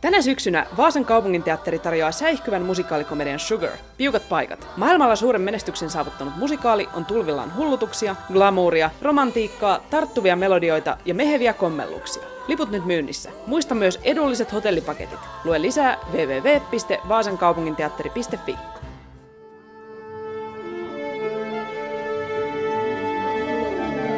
Tänä 0.00 0.22
syksynä 0.22 0.66
Vaasan 0.76 1.04
kaupunginteatteri 1.04 1.78
tarjoaa 1.78 2.12
säihkyvän 2.12 2.62
musikaalikomedian 2.62 3.38
Sugar, 3.38 3.70
piukat 3.96 4.28
paikat. 4.28 4.68
Maailmalla 4.76 5.16
suuren 5.16 5.42
menestyksen 5.42 5.90
saavuttanut 5.90 6.36
musikaali 6.36 6.88
on 6.94 7.04
tulvillaan 7.04 7.56
hullutuksia, 7.56 8.16
glamouria, 8.32 8.90
romantiikkaa, 9.02 9.80
tarttuvia 9.90 10.36
melodioita 10.36 10.96
ja 11.04 11.14
meheviä 11.14 11.52
kommelluksia. 11.52 12.22
Liput 12.48 12.70
nyt 12.70 12.84
myynnissä. 12.84 13.30
Muista 13.46 13.74
myös 13.74 14.00
edulliset 14.02 14.52
hotellipaketit. 14.52 15.18
Lue 15.44 15.62
lisää 15.62 15.96
www.vaasankaupunginteatteri.fi. 16.12 18.56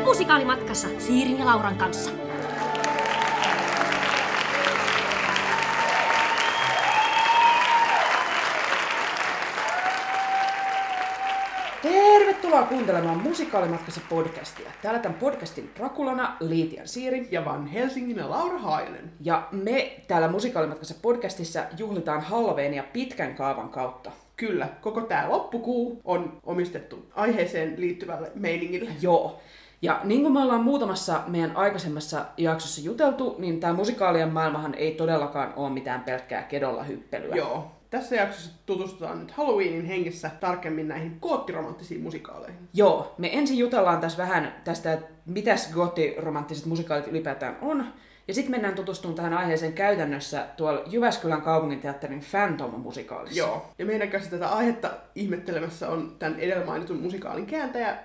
Musikaalimatkassa 0.05 0.89
Siirin 0.99 1.39
ja 1.39 1.47
Lauran 1.47 1.77
kanssa. 1.77 2.11
Tervetuloa 12.51 12.79
kuuntelemaan 12.79 13.19
Musikaalimatkassa 13.19 14.01
podcastia. 14.09 14.71
Täällä 14.83 15.01
tämän 15.01 15.19
podcastin 15.19 15.71
Rakulana 15.79 16.37
Liitian 16.41 16.89
Siiri. 16.89 17.29
Ja 17.31 17.45
Van 17.45 17.67
Helsingin 17.67 18.17
ja 18.17 18.31
Laura 18.31 18.59
Haajanen. 18.59 19.13
Ja 19.21 19.49
me 19.53 19.97
täällä 20.09 20.29
Musikaalimatkassa 20.29 20.95
podcastissa 21.03 21.65
juhlitaan 21.79 22.21
Halloweenia 22.21 22.85
pitkän 22.93 23.35
kaavan 23.35 23.69
kautta. 23.69 24.11
Kyllä, 24.37 24.69
koko 24.81 25.01
tämä 25.01 25.31
loppukuu 25.31 26.01
on 26.05 26.41
omistettu 26.47 27.07
aiheeseen 27.15 27.75
liittyvälle 27.81 28.31
meiningille. 28.35 28.91
Joo. 29.01 29.41
Ja 29.83 30.01
niin 30.05 30.23
kuin 30.23 30.33
me 30.33 30.41
ollaan 30.41 30.65
muutamassa 30.65 31.21
meidän 31.27 31.57
aikaisemmassa 31.57 32.25
jaksossa 32.37 32.81
juteltu, 32.81 33.37
niin 33.39 33.61
tämä 33.61 33.73
musikaalien 33.73 34.33
maailmahan 34.33 34.75
ei 34.75 34.95
todellakaan 34.95 35.53
ole 35.57 35.71
mitään 35.71 36.01
pelkkää 36.01 36.43
kedolla 36.43 36.83
hyppelyä. 36.83 37.37
Joo. 37.37 37.80
Tässä 37.91 38.17
jaksossa 38.17 38.51
tutustutaan 38.67 39.21
nyt 39.21 39.31
Halloweenin 39.31 39.85
hengessä 39.85 40.31
tarkemmin 40.41 40.89
näihin 40.89 41.19
goottiromanttisiin 41.23 42.01
musikaaleihin. 42.01 42.69
Joo, 42.75 43.15
me 43.19 43.39
ensin 43.39 43.59
jutellaan 43.59 44.01
tässä 44.01 44.19
vähän 44.19 44.55
tästä, 44.65 44.93
että 44.93 45.07
mitäs 45.27 45.73
goottiromanttiset 45.73 46.67
musikaalit 46.67 47.07
ylipäätään 47.07 47.59
on. 47.63 47.85
Ja 48.29 48.35
sitten 48.35 48.51
mennään 48.51 48.75
tutustumaan 48.75 49.17
tähän 49.17 49.35
aiheeseen 49.35 49.73
käytännössä 49.73 50.47
tuolla 50.57 50.83
Jyväskylän 50.87 51.43
kaupunginteatterin 51.43 52.25
Phantom-musikaalissa. 52.31 53.39
Joo. 53.39 53.67
Ja 53.79 53.87
meidän 53.87 54.11
kanssa 54.11 54.31
tätä 54.31 54.49
aihetta 54.49 54.91
ihmettelemässä 55.15 55.89
on 55.89 56.17
tämän 56.19 56.41
edellä 56.41 56.67
mainitun 56.67 57.01
musikaalin 57.01 57.47
kääntäjä 57.47 57.99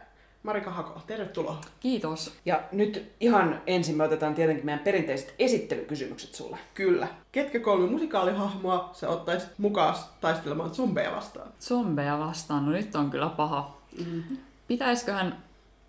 Marika 0.45 0.71
Hakola. 0.71 1.01
Tervetuloa. 1.07 1.61
Kiitos. 1.79 2.33
Ja 2.45 2.63
nyt 2.71 3.11
ihan 3.19 3.61
ensin 3.67 3.97
me 3.97 4.03
otetaan 4.03 4.35
tietenkin 4.35 4.65
meidän 4.65 4.83
perinteiset 4.83 5.35
esittelykysymykset 5.39 6.35
sulle. 6.35 6.57
Kyllä. 6.73 7.07
Ketkä 7.31 7.59
kolme 7.59 7.87
musikaalihahmoa 7.89 8.89
sä 8.93 9.09
ottaisit 9.09 9.49
mukaan 9.57 9.95
taistelemaan 10.21 10.75
zombeja 10.75 11.11
vastaan? 11.11 11.47
Zombeja 11.61 12.19
vastaan, 12.19 12.65
no 12.65 12.71
nyt 12.71 12.95
on 12.95 13.11
kyllä 13.11 13.29
paha. 13.29 13.77
Mm-hmm. 13.99 14.37
Pitäisiköhän 14.67 15.43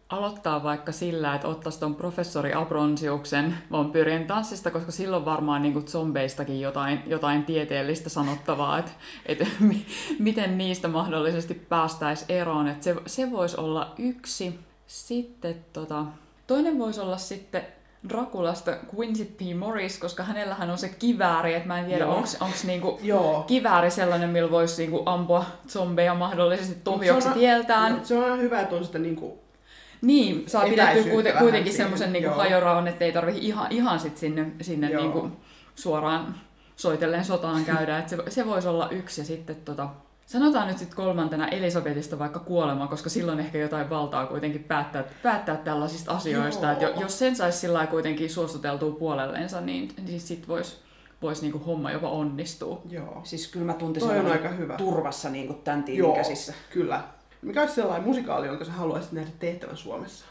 aloittaa 0.09 0.63
vaikka 0.63 0.93
sillä, 0.93 1.35
että 1.35 1.49
ottaisi 1.49 1.81
tuon 1.81 1.95
professori 1.95 2.55
Abronsiuksen 2.55 3.59
vampyyrien 3.71 4.27
tanssista, 4.27 4.71
koska 4.71 4.93
silloin 4.93 5.25
varmaan 5.25 5.63
niin 5.63 5.73
kuin 5.73 5.89
zombeistakin 5.89 6.61
jotain, 6.61 7.03
jotain 7.07 7.45
tieteellistä 7.45 8.09
sanottavaa, 8.09 8.79
että, 8.79 8.93
että 9.27 9.47
miten 10.19 10.59
niistä 10.59 10.89
mahdollisesti 10.89 11.55
päästäisiin 11.55 12.39
eroon. 12.39 12.69
Että 12.69 12.85
se, 12.85 12.97
se 13.07 13.31
voisi 13.31 13.57
olla 13.57 13.95
yksi. 13.99 14.59
Sitten 14.87 15.65
tota, 15.73 16.05
toinen 16.47 16.79
voisi 16.79 17.01
olla 17.01 17.17
sitten 17.17 17.63
Drakulasta 18.09 18.77
Quincy 18.97 19.25
P. 19.25 19.41
Morris, 19.59 19.99
koska 19.99 20.23
hänellähän 20.23 20.71
on 20.71 20.79
se 20.79 20.89
kivääri, 20.89 21.55
että 21.55 21.69
mä 21.69 21.79
en 21.79 21.87
tiedä, 21.87 22.07
onko 22.07 22.29
niinku 22.65 23.01
kivääri 23.47 23.91
sellainen, 23.91 24.31
millä 24.31 24.51
voisi 24.51 24.83
niinku 24.83 25.03
ampua 25.07 25.45
zombeja 25.69 26.15
mahdollisesti 26.15 26.81
tuhjoksi 26.85 27.29
tieltään. 27.29 28.07
Se 28.07 28.19
on 28.19 28.39
hyvä, 28.39 28.61
että 28.61 28.77
on 28.77 28.85
sitä 28.85 28.99
niinku 28.99 29.46
niin, 30.03 30.45
saa 30.47 30.65
pidetty 30.65 31.11
kuiten, 31.11 31.39
kuitenkin 31.39 31.73
semmoisen 31.73 32.13
niin 32.13 32.31
hajoraon, 32.31 32.89
että 32.89 33.05
ei 33.05 33.13
tarvitse 33.13 33.41
ihan, 33.41 33.73
ihan 33.73 34.01
sit 34.01 34.17
sinne, 34.17 34.47
sinne 34.61 34.89
niin 34.89 35.13
kuin 35.13 35.33
suoraan 35.75 36.35
soitellen 36.77 37.25
sotaan 37.25 37.65
käydä. 37.65 37.99
Et 37.99 38.09
se, 38.09 38.17
se 38.29 38.47
voisi 38.47 38.69
olla 38.69 38.91
yksi 38.91 39.21
ja 39.21 39.25
sitten 39.25 39.57
tota, 39.57 39.89
Sanotaan 40.27 40.69
nyt 40.69 40.79
sitten 40.79 40.97
kolmantena 40.97 41.49
Elisabetista 41.49 42.19
vaikka 42.19 42.39
kuolema, 42.39 42.87
koska 42.87 43.11
silloin 43.11 43.41
ehkä 43.41 43.59
jotain 43.59 43.91
valtaa 43.91 44.27
kuitenkin 44.27 44.65
päättää, 44.65 45.05
päättää 45.23 45.57
tällaisista 45.57 46.13
asioista. 46.13 46.73
Et 46.73 46.79
jos 47.01 47.19
sen 47.19 47.37
saisi 47.37 47.59
sillä 47.59 47.87
kuitenkin 47.87 48.31
suostuteltua 48.31 48.91
puolelleensa, 48.91 49.61
niin, 49.61 49.89
niin 50.07 50.21
sitten 50.21 50.49
voisi 50.49 50.77
vois 51.23 51.43
niinku 51.43 51.59
homma 51.59 51.93
jopa 51.93 52.11
onnistua. 52.11 52.83
Joo. 52.91 53.21
Siis 53.25 53.49
kyllä 53.49 53.67
mä 53.67 53.75
tuntisin 53.75 54.09
Toi 54.09 54.19
on 54.19 54.27
aika 54.27 54.49
hyvä. 54.49 54.77
turvassa 54.77 55.29
niinku 55.29 55.55
tämän 55.55 55.85
tiimin 55.85 56.15
käsissä. 56.15 56.55
kyllä. 56.71 57.05
Mikä 57.47 57.61
olisi 57.61 57.75
sellainen 57.75 58.07
musikaali, 58.07 58.47
jonka 58.47 58.65
sä 58.65 58.73
haluaisit 58.73 59.13
nähdä 59.13 59.31
tehtävän 59.39 59.77
Suomessa? 59.77 60.25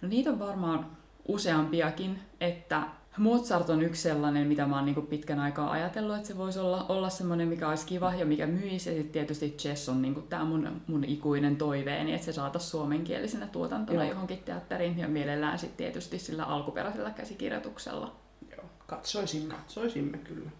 No 0.00 0.08
niitä 0.08 0.30
on 0.30 0.38
varmaan 0.38 0.86
useampiakin, 1.28 2.18
että 2.40 2.82
Mozart 3.18 3.70
on 3.70 3.82
yksi 3.82 4.02
sellainen, 4.02 4.46
mitä 4.46 4.66
mä 4.66 4.76
oon 4.76 4.84
niin 4.84 5.06
pitkän 5.06 5.40
aikaa 5.40 5.70
ajatellut, 5.70 6.16
että 6.16 6.28
se 6.28 6.38
voisi 6.38 6.58
olla, 6.58 6.86
olla 6.88 7.10
semmoinen, 7.10 7.48
mikä 7.48 7.68
olisi 7.68 7.86
kiva 7.86 8.14
ja 8.14 8.26
mikä 8.26 8.46
myisi. 8.46 8.90
Ja 8.90 8.96
sitten 8.96 9.12
tietysti 9.12 9.54
Chess 9.58 9.88
on 9.88 10.02
niin 10.02 10.22
tämä 10.28 10.44
mun, 10.44 10.80
mun 10.86 11.04
ikuinen 11.04 11.56
toiveeni, 11.56 12.14
että 12.14 12.24
se 12.24 12.32
saataisiin 12.32 12.70
suomenkielisenä 12.70 13.46
tuotantona 13.46 14.04
Joo. 14.04 14.10
johonkin 14.10 14.38
teatteriin 14.38 14.98
ja 14.98 15.08
mielellään 15.08 15.58
sitten 15.58 15.76
tietysti 15.76 16.18
sillä 16.18 16.44
alkuperäisellä 16.44 17.10
käsikirjoituksella. 17.10 18.16
Joo, 18.56 18.64
katsoisimme. 18.86 19.54
Katsoisimme 19.54 20.18
kyllä. 20.18 20.50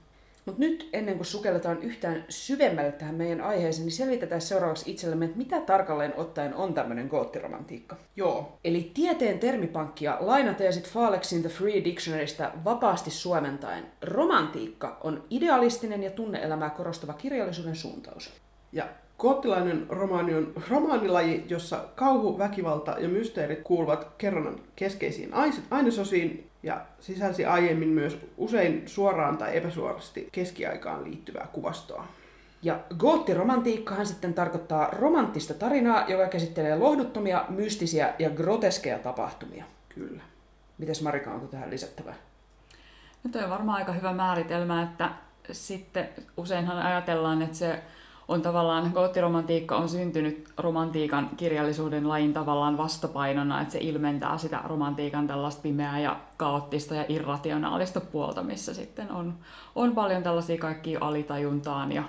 Mutta 0.45 0.61
nyt 0.61 0.89
ennen 0.93 1.17
kuin 1.17 1.27
sukelletaan 1.27 1.83
yhtään 1.83 2.25
syvemmälle 2.29 2.93
tähän 2.93 3.15
meidän 3.15 3.41
aiheeseen, 3.41 3.87
niin 3.87 3.93
selvitetään 3.93 4.41
seuraavaksi 4.41 4.91
itsellemme, 4.91 5.25
että 5.25 5.39
mitä 5.39 5.61
tarkalleen 5.61 6.15
ottaen 6.17 6.55
on 6.55 6.75
tämmöinen 6.75 7.07
goottiromantiikka. 7.07 7.97
Joo. 8.17 8.59
Eli 8.65 8.91
tieteen 8.95 9.39
termipankkia 9.39 10.17
lainataan 10.21 10.73
sitten 10.73 10.93
Falexin 10.93 11.41
The 11.43 11.49
Free 11.49 11.85
Dictionarystä 11.85 12.53
vapaasti 12.65 13.11
suomentaen. 13.11 13.87
Romantiikka 14.03 14.99
on 15.05 15.25
idealistinen 15.31 16.03
ja 16.03 16.11
tunneelämää 16.11 16.71
korostava 16.71 17.13
kirjallisuuden 17.13 17.77
suuntaus. 17.77 18.31
Ja 18.73 18.89
Goottilainen 19.19 19.87
romaani 19.89 20.35
on 20.35 20.53
romaanilaji, 20.71 21.45
jossa 21.49 21.85
kauhu, 21.95 22.39
väkivalta 22.39 22.97
ja 22.99 23.09
mysteerit 23.09 23.63
kuuluvat 23.63 24.09
kerronnan 24.19 24.61
keskeisiin 24.77 25.31
ainesosiin 25.71 26.51
ja 26.65 26.81
sisälsi 27.01 27.45
aiemmin 27.45 27.89
myös 27.89 28.19
usein 28.37 28.83
suoraan 28.87 29.39
tai 29.39 29.57
epäsuorasti 29.57 30.29
keskiaikaan 30.33 31.05
liittyvää 31.05 31.49
kuvastoa. 31.53 32.07
Ja 32.63 32.81
goottiromantiikkahan 32.99 34.07
sitten 34.07 34.35
tarkoittaa 34.35 34.89
romanttista 34.91 35.55
tarinaa, 35.55 36.05
joka 36.09 36.27
käsittelee 36.27 36.77
lohduttomia, 36.77 37.45
mystisiä 37.49 38.15
ja 38.19 38.31
groteskeja 38.31 38.99
tapahtumia. 38.99 39.65
Kyllä. 39.89 40.23
Mites 40.79 41.03
Marika, 41.03 41.31
onko 41.31 41.47
tähän 41.47 41.71
lisättävää? 41.71 42.15
No 43.25 43.31
toi 43.31 43.45
on 43.45 43.51
varmaan 43.51 43.79
aika 43.79 43.93
hyvä 43.93 44.13
määritelmä, 44.13 44.83
että 44.83 45.11
sitten 45.53 46.09
useinhan 46.37 46.79
ajatellaan, 46.79 47.43
että 47.43 47.57
se 47.57 47.83
on 48.29 48.43
tavallaan, 48.43 48.91
goottiromantiikka 48.95 49.77
on 49.77 49.89
syntynyt 49.89 50.49
romantiikan 50.59 51.31
kirjallisuuden 51.37 52.09
lajin 52.09 52.33
tavallaan 52.33 52.77
vastapainona, 52.77 53.61
että 53.61 53.73
se 53.73 53.79
ilmentää 53.79 54.39
sitä 54.39 54.61
romantiikan 54.65 55.27
tällaista 55.27 55.63
pimeää 55.63 56.01
ja 56.01 56.21
kaoottista 56.37 56.95
ja 56.95 57.05
irrationaalista 57.09 58.01
puolta, 58.01 58.43
missä 58.43 58.75
sitten 58.75 59.11
on, 59.13 59.35
on 59.75 59.95
paljon 59.95 60.23
tällaisia 60.23 60.59
kaikkia 60.59 60.99
alitajuntaan 61.03 61.93
ja 61.93 62.03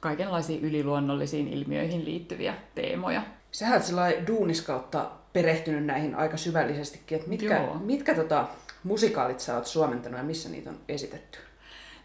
kaikenlaisiin 0.00 0.64
yliluonnollisiin 0.64 1.48
ilmiöihin 1.48 2.04
liittyviä 2.04 2.54
teemoja. 2.74 3.22
Sä 3.52 3.72
oot 3.72 3.82
sellainen 3.82 4.26
duuniskautta 4.26 5.10
perehtynyt 5.32 5.84
näihin 5.84 6.14
aika 6.14 6.36
syvällisestikin, 6.36 7.18
että 7.18 7.30
mitkä, 7.30 7.68
mitkä 7.80 8.14
tota, 8.14 8.48
musikaalit 8.84 9.40
sä 9.40 9.56
oot 9.56 9.66
suomentanut 9.66 10.18
ja 10.18 10.24
missä 10.24 10.48
niitä 10.48 10.70
on 10.70 10.76
esitetty? 10.88 11.38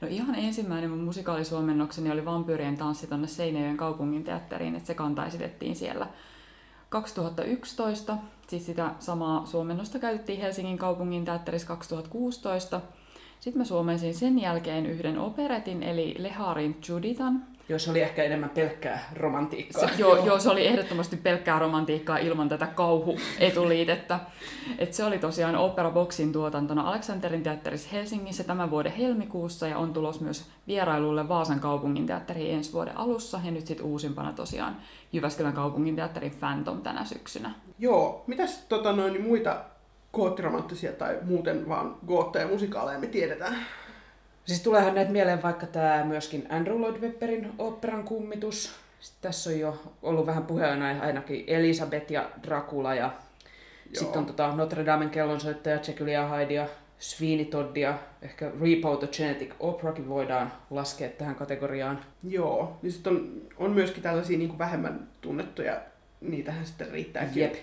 No 0.01 0.07
ihan 0.07 0.35
ensimmäinen 0.35 0.89
mun 0.89 1.03
musikaalisuomennokseni 1.03 2.11
oli 2.11 2.25
Vampyyrien 2.25 2.77
tanssi 2.77 3.07
tonne 3.07 3.27
Seinäjoen 3.27 3.77
kaupungin 3.77 4.23
teatteriin, 4.23 4.75
että 4.75 4.87
se 4.87 4.93
kanta 4.93 5.25
esitettiin 5.25 5.75
siellä 5.75 6.07
2011. 6.89 8.17
Siis 8.47 8.65
sitä 8.65 8.91
samaa 8.99 9.45
suomennosta 9.45 9.99
käytettiin 9.99 10.41
Helsingin 10.41 10.77
kaupungin 10.77 11.25
teatterissa 11.25 11.67
2016. 11.67 12.81
Sitten 13.39 13.61
mä 13.61 13.65
suomensin 13.65 14.15
sen 14.15 14.41
jälkeen 14.41 14.85
yhden 14.85 15.19
operetin, 15.19 15.83
eli 15.83 16.15
Leharin 16.17 16.77
Juditan, 16.89 17.43
jos 17.69 17.87
oli 17.87 18.01
ehkä 18.01 18.23
enemmän 18.23 18.49
pelkkää 18.49 19.09
romantiikkaa. 19.13 19.87
Se, 19.87 19.93
joo, 19.97 20.25
joo, 20.25 20.39
se 20.39 20.49
oli 20.49 20.67
ehdottomasti 20.67 21.17
pelkkää 21.17 21.59
romantiikkaa 21.59 22.17
ilman 22.17 22.49
tätä 22.49 22.67
kauhuetuliitettä. 22.67 24.19
Et 24.77 24.93
se 24.93 25.03
oli 25.03 25.17
tosiaan 25.17 25.55
Opera 25.55 25.91
Boxin 25.91 26.31
tuotantona 26.31 26.89
Aleksanterin 26.89 27.43
teatterissa 27.43 27.89
Helsingissä 27.91 28.43
tämän 28.43 28.71
vuoden 28.71 28.91
helmikuussa 28.91 29.67
ja 29.67 29.77
on 29.77 29.93
tulos 29.93 30.21
myös 30.21 30.45
vierailulle 30.67 31.27
Vaasan 31.27 31.59
kaupungin 31.59 32.05
teatteriin 32.05 32.55
ensi 32.55 32.73
vuoden 32.73 32.97
alussa 32.97 33.39
ja 33.45 33.51
nyt 33.51 33.67
sitten 33.67 33.85
uusimpana 33.85 34.33
tosiaan 34.33 34.77
Jyväskylän 35.13 35.53
kaupungin 35.53 35.95
teatterin 35.95 36.35
Phantom 36.39 36.81
tänä 36.81 37.05
syksynä. 37.05 37.51
Joo, 37.79 38.23
mitäs 38.27 38.65
tota, 38.69 38.91
noin, 38.91 39.21
muita 39.21 39.61
goottiromanttisia 40.13 40.91
tai 40.91 41.17
muuten 41.23 41.69
vaan 41.69 41.97
gootteja 42.07 42.47
musikaaleja 42.47 42.99
me 42.99 43.07
tiedetään? 43.07 43.57
Siis 44.45 44.61
tuleehan 44.61 44.95
näitä 44.95 45.11
mieleen 45.11 45.43
vaikka 45.43 45.65
tämä 45.65 46.03
myöskin 46.03 46.47
Andrew 46.49 46.79
Lloyd 46.79 47.01
Webberin 47.01 47.51
operan 47.57 48.03
kummitus. 48.03 48.75
Sitten 48.99 49.21
tässä 49.21 49.49
on 49.49 49.59
jo 49.59 49.93
ollut 50.01 50.25
vähän 50.25 50.45
puheena 50.45 51.01
ainakin 51.01 51.43
Elisabeth 51.47 52.11
ja 52.11 52.29
Dracula 52.43 52.95
ja 52.95 53.11
sitten 53.93 54.19
on 54.19 54.25
tota 54.25 54.55
Notre 54.55 54.85
Damen 54.85 55.09
kellonsoittaja, 55.09 55.79
Jekyll 55.87 56.07
ja 56.07 56.27
Hyde 56.27 56.53
ja 56.53 56.67
Sweeney 56.99 57.45
Todd 57.45 57.77
ja 57.77 57.97
ehkä 58.21 58.51
Repo 58.61 58.95
the 58.95 59.07
Genetic 59.07 59.53
Operakin 59.59 60.09
voidaan 60.09 60.51
laskea 60.69 61.09
tähän 61.09 61.35
kategoriaan. 61.35 61.99
Joo, 62.23 62.77
niin 62.81 62.91
sitten 62.91 63.13
on, 63.13 63.41
on 63.57 63.71
myöskin 63.71 64.03
tällaisia 64.03 64.37
niin 64.37 64.49
kuin 64.49 64.59
vähemmän 64.59 65.07
tunnettuja, 65.21 65.81
niitähän 66.21 66.65
sitten 66.65 66.91
riittääkin. 66.91 67.43
Jep. 67.43 67.55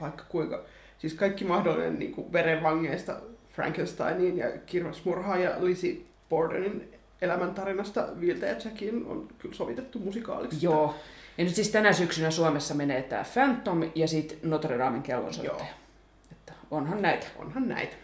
Vaikka 0.00 0.24
kuinka. 0.28 0.64
Siis 0.98 1.14
kaikki 1.14 1.44
mahdollinen 1.44 1.98
niin 1.98 2.12
kuin 2.12 2.32
verenvangeista 2.32 3.16
Frankensteiniin 3.50 4.38
ja 4.38 4.46
kirvesmurhaa 4.66 5.36
ja 5.36 5.64
Lizzie 5.64 5.96
Bordenin 6.34 6.92
elämäntarinasta 7.22 8.06
Viltä 8.20 8.46
ja 8.46 8.56
Jackin 8.64 9.06
on 9.06 9.28
kyllä 9.38 9.54
sovitettu 9.54 9.98
musikaaliksi. 9.98 10.66
Joo. 10.66 10.94
Ja 11.38 11.44
nyt 11.44 11.54
siis 11.54 11.70
tänä 11.70 11.92
syksynä 11.92 12.30
Suomessa 12.30 12.74
menee 12.74 13.02
tämä 13.02 13.24
Phantom 13.32 13.82
ja 13.94 14.08
sitten 14.08 14.38
Notre 14.42 14.78
Damen 14.78 15.02
kellonsoittaja. 15.02 15.58
Joo. 15.58 15.68
Että 16.32 16.52
onhan 16.70 17.02
näitä. 17.02 17.26
Onhan 17.38 17.68
näitä. 17.68 17.96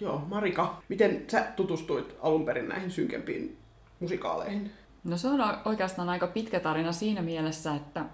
Joo, 0.00 0.22
Marika, 0.28 0.82
miten 0.88 1.24
sä 1.28 1.46
tutustuit 1.56 2.16
alun 2.20 2.44
perin 2.44 2.68
näihin 2.68 2.90
synkempiin 2.90 3.56
musikaaleihin? 4.00 4.70
No 5.04 5.16
se 5.16 5.28
on 5.28 5.40
oikeastaan 5.64 6.08
aika 6.08 6.26
pitkä 6.26 6.60
tarina 6.60 6.92
siinä 6.92 7.22
mielessä, 7.22 7.74
että 7.74 8.04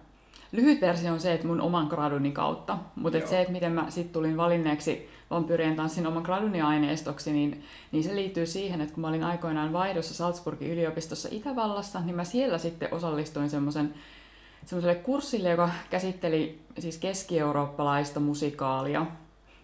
lyhyt 0.53 0.81
versio 0.81 1.13
on 1.13 1.21
se, 1.21 1.33
että 1.33 1.47
mun 1.47 1.61
oman 1.61 1.87
graduni 1.87 2.33
kautta. 2.33 2.79
Mutta 2.95 3.27
se, 3.27 3.41
että 3.41 3.53
miten 3.53 3.73
mä 3.73 3.91
sitten 3.91 4.13
tulin 4.13 4.37
valinneeksi 4.37 5.09
vampyyrien 5.31 5.77
tanssin 5.77 6.07
oman 6.07 6.23
graduni 6.23 6.61
aineistoksi, 6.61 7.33
niin, 7.33 7.65
niin 7.93 8.05
se 8.05 8.15
liittyy 8.15 8.47
siihen, 8.47 8.81
että 8.81 8.95
kun 8.95 9.01
mä 9.01 9.09
olin 9.09 9.25
aikoinaan 9.25 9.73
vaihdossa 9.73 10.15
Salzburgin 10.15 10.71
yliopistossa 10.71 11.29
Itävallassa, 11.33 12.01
niin 12.01 12.17
mä 12.17 12.25
siellä 12.25 12.59
sitten 12.59 12.95
osallistuin 12.95 13.51
semmoisen 13.51 13.95
semmoiselle 14.67 14.95
kurssille, 14.95 15.51
joka 15.51 15.71
käsitteli 15.91 16.61
siis 16.79 16.99
keski-eurooppalaista 16.99 18.21
musikaalia, 18.21 19.07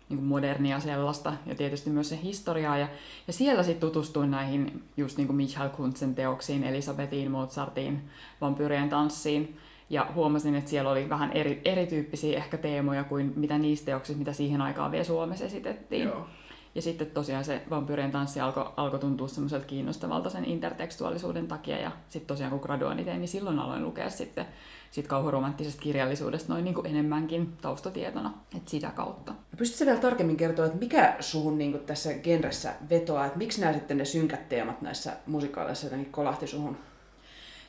niin 0.09 0.19
kuin 0.19 0.29
modernia 0.29 0.81
sellaista, 0.81 1.32
ja 1.47 1.55
tietysti 1.55 1.91
myös 1.91 2.08
se 2.08 2.19
historiaa. 2.23 2.79
Ja, 2.79 2.88
ja 3.26 3.32
siellä 3.32 3.62
sitten 3.62 3.88
tutustuin 3.88 4.31
näihin 4.31 4.82
just 4.97 5.17
niin 5.17 5.26
kuin 5.26 5.37
Michael 5.37 5.69
Kuntzen 5.69 6.15
teoksiin, 6.15 6.65
Elisabetiin, 6.65 7.31
Mozartiin, 7.31 8.03
vampyyrien 8.41 8.88
tanssiin. 8.88 9.58
Ja 9.93 10.06
huomasin, 10.15 10.55
että 10.55 10.71
siellä 10.71 10.91
oli 10.91 11.09
vähän 11.09 11.33
eri, 11.33 11.61
erityyppisiä 11.65 12.39
ehkä 12.39 12.59
teemoja 12.59 13.05
kuin 13.05 13.33
mitä 13.37 13.59
niistä 13.59 13.87
teoksista, 13.87 14.19
mitä 14.19 14.33
siihen 14.33 14.61
aikaan 14.61 14.91
vielä 14.91 15.05
Suomessa 15.05 15.44
esitettiin. 15.44 16.03
Joo. 16.03 16.27
Ja 16.75 16.83
sitten 16.83 17.06
tosiaan 17.06 17.44
se 17.44 17.62
vampyyrien 17.71 18.11
tanssi 18.11 18.41
alkoi 18.41 18.73
alko 18.77 18.99
tuntua 18.99 19.29
semmoiselta 19.29 19.67
kiinnostavalta 19.67 20.31
sen 20.31 20.44
intertekstuaalisuuden 20.44 21.49
takia. 21.49 21.81
Ja 21.81 21.91
sitten 22.09 22.27
tosiaan 22.27 22.50
kun 22.50 22.61
graduani 22.62 23.05
tein, 23.05 23.21
niin 23.21 23.29
silloin 23.29 23.59
aloin 23.59 23.85
lukea 23.85 24.11
sitten 24.11 24.47
sit 24.91 25.06
kauhuromanttisesta 25.06 25.83
kirjallisuudesta 25.83 26.53
noin 26.53 26.65
niin 26.65 26.75
kuin 26.75 26.87
enemmänkin 26.87 27.53
taustatietona, 27.62 28.33
että 28.56 28.71
sitä 28.71 28.91
kautta. 28.91 29.35
Pystytkö 29.56 29.87
vielä 29.87 30.00
tarkemmin 30.00 30.37
kertoa, 30.37 30.67
että 30.67 30.79
mikä 30.79 31.17
suhun 31.21 31.59
niin 31.59 31.81
tässä 31.81 32.15
genressä 32.15 32.75
vetoaa, 32.91 33.27
että 33.27 33.39
miksi 33.39 33.61
nämä 33.61 33.73
sitten 33.73 33.99
ne 33.99 34.05
synkät 34.05 34.49
teemat 34.49 34.83
näissä 34.83 35.12
musikaaleissa 35.27 35.87
jotenkin 35.87 36.12
kolahti 36.12 36.47
suhun? 36.47 36.77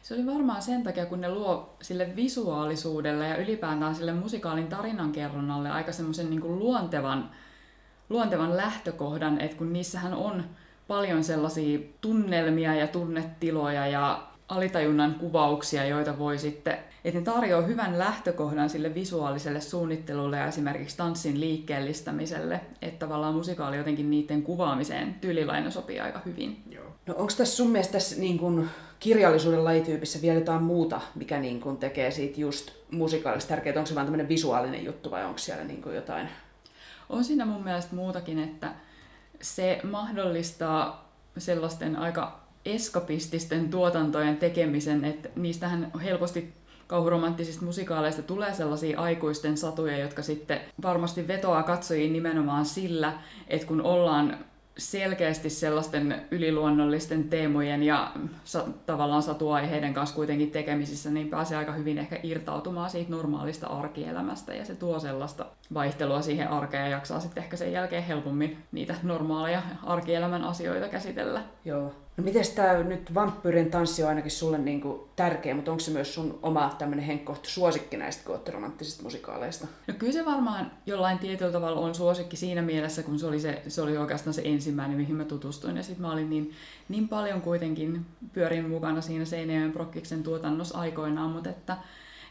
Se 0.04 0.14
oli 0.14 0.26
varmaan 0.26 0.62
sen 0.62 0.84
takia, 0.84 1.06
kun 1.06 1.22
ne 1.22 1.30
luo 1.30 1.76
sille 1.82 2.16
visuaalisuudelle 2.16 3.28
ja 3.28 3.38
ylipäätään 3.38 3.96
sille 3.96 4.14
musikaalin 4.14 4.68
tarinankerronnalle 4.68 5.70
aika 5.70 5.92
semmoisen 5.92 6.30
niin 6.30 6.60
luontevan, 6.60 7.30
luontevan 8.10 8.58
lähtökohdan, 8.58 9.42
että 9.42 9.58
kun 9.58 9.74
niissähän 9.74 10.14
on 10.14 10.44
paljon 10.88 11.24
sellaisia 11.24 11.80
tunnelmia 12.02 12.76
ja 12.76 12.88
tunnetiloja 12.88 13.88
ja 13.88 14.28
alitajunnan 14.48 15.16
kuvauksia, 15.16 15.86
joita 15.86 16.20
voi 16.20 16.38
sitten, 16.38 16.78
että 17.06 17.20
ne 17.20 17.26
tarjoaa 17.26 17.62
hyvän 17.62 18.00
lähtökohdan 18.00 18.70
sille 18.70 18.96
visuaaliselle 18.96 19.62
suunnittelulle 19.62 20.38
ja 20.38 20.48
esimerkiksi 20.48 20.98
tanssin 20.98 21.40
liikkeellistämiselle, 21.40 22.62
että 22.82 23.06
tavallaan 23.06 23.36
musikaali 23.36 23.78
jotenkin 23.78 24.10
niiden 24.10 24.44
kuvaamiseen 24.44 25.14
tyylilaina 25.14 25.72
sopii 25.72 26.00
aika 26.00 26.22
hyvin. 26.26 26.64
Joo. 26.70 26.86
No 27.08 27.14
onko 27.18 27.34
tässä 27.38 27.56
sun 27.56 27.70
mielestä 27.70 27.94
tässä 27.94 28.20
niin 28.20 28.38
kuin 28.38 28.70
kirjallisuuden 29.04 29.64
lajityypissä 29.64 30.22
vielä 30.22 30.40
jotain 30.40 30.64
muuta, 30.64 31.02
mikä 31.16 31.40
niin 31.40 31.62
kuin 31.62 31.78
tekee 31.78 32.12
siitä 32.12 32.42
just 32.42 32.72
musikaalista 32.92 33.50
tärkeää? 33.50 33.76
Onko 33.76 33.88
se 33.88 33.96
vaan 33.96 34.06
tämmöinen 34.06 34.30
visuaalinen 34.30 34.86
juttu 34.86 35.12
vai 35.12 35.26
onko 35.26 35.38
siellä 35.38 35.64
niin 35.64 35.82
kuin 35.82 35.96
jotain? 35.96 36.30
On 37.10 37.24
siinä 37.24 37.46
mun 37.46 37.64
mielestä 37.64 37.96
muutakin, 37.96 38.40
että 38.40 38.72
se 39.42 39.80
mahdollistaa 39.84 41.10
sellaisten 41.38 41.96
aika 41.96 42.40
eskapististen 42.66 43.70
tuotantojen 43.70 44.38
tekemisen, 44.38 45.06
että 45.06 45.30
niistähän 45.36 45.92
helposti 46.04 46.54
kauhuromanttisista 46.88 47.66
musikaaleista 47.66 48.22
tulee 48.22 48.54
sellaisia 48.54 49.00
aikuisten 49.00 49.58
satuja, 49.58 49.98
jotka 49.98 50.22
sitten 50.22 50.62
varmasti 50.82 51.28
vetoaa 51.28 51.64
katsojiin 51.64 52.14
nimenomaan 52.14 52.66
sillä, 52.66 53.14
että 53.48 53.68
kun 53.68 53.82
ollaan 53.82 54.46
selkeästi 54.78 55.50
sellaisten 55.50 56.22
yliluonnollisten 56.32 57.24
teemojen 57.30 57.84
ja 57.84 58.12
sa- 58.44 58.68
tavallaan 58.86 59.24
satuaiheiden 59.24 59.94
kanssa 59.94 60.16
kuitenkin 60.16 60.52
tekemisissä, 60.52 61.10
niin 61.10 61.30
pääsee 61.30 61.58
aika 61.58 61.72
hyvin 61.72 61.98
ehkä 61.98 62.20
irtautumaan 62.24 62.90
siitä 62.90 63.12
normaalista 63.12 63.68
arkielämästä 63.68 64.54
ja 64.54 64.66
se 64.66 64.76
tuo 64.76 65.00
sellaista 65.00 65.46
vaihtelua 65.74 66.22
siihen 66.22 66.50
arkeen 66.50 66.84
ja 66.84 66.90
jaksaa 66.90 67.20
sitten 67.20 67.44
ehkä 67.44 67.58
sen 67.58 67.72
jälkeen 67.72 68.04
helpommin 68.04 68.58
niitä 68.72 68.96
normaaleja 69.04 69.62
arkielämän 69.84 70.44
asioita 70.44 70.88
käsitellä. 70.88 71.42
Joo. 71.66 71.94
No 72.18 72.24
miten 72.24 72.44
tämä 72.56 72.84
nyt 72.84 73.14
vampyyrin 73.14 73.72
tanssi 73.72 74.04
on 74.04 74.10
ainakin 74.10 74.32
sulle 74.32 74.58
niin 74.58 74.82
kuin 74.82 75.02
tärkeä, 75.16 75.56
mutta 75.56 75.72
onko 75.72 75.80
se 75.80 75.92
myös 75.92 76.14
sun 76.14 76.40
oma 76.44 76.76
tämmöinen 76.78 77.06
henkkohta 77.06 77.50
suosikki 77.50 77.98
näistä 77.98 78.24
koottiromanttisista 78.26 79.04
musikaaleista? 79.04 79.68
No 79.88 79.94
kyllä 79.98 80.14
se 80.14 80.26
varmaan 80.26 80.72
jollain 80.86 81.20
tietyllä 81.20 81.52
tavalla 81.52 81.80
on 81.80 81.96
suosikki 81.96 82.36
siinä 82.36 82.62
mielessä, 82.62 83.04
kun 83.04 83.20
se 83.20 83.26
oli, 83.26 83.40
se, 83.40 83.62
se 83.68 83.82
oli 83.82 83.98
oikeastaan 83.98 84.34
se 84.34 84.42
ensimmäinen, 84.46 84.98
mihin 84.98 85.16
mä 85.16 85.26
tutustuin. 85.26 85.78
Ja 85.78 85.84
sitten 85.84 86.02
mä 86.02 86.12
olin 86.12 86.30
niin, 86.30 86.52
niin 86.90 87.08
paljon 87.08 87.42
kuitenkin 87.42 88.06
pyörin 88.34 88.70
mukana 88.70 89.02
siinä 89.02 89.26
Seinäjoen 89.26 89.72
Prokkiksen 89.72 90.24
tuotannossa 90.24 90.78
aikoinaan, 90.78 91.30
mutta 91.30 91.50
että 91.50 91.78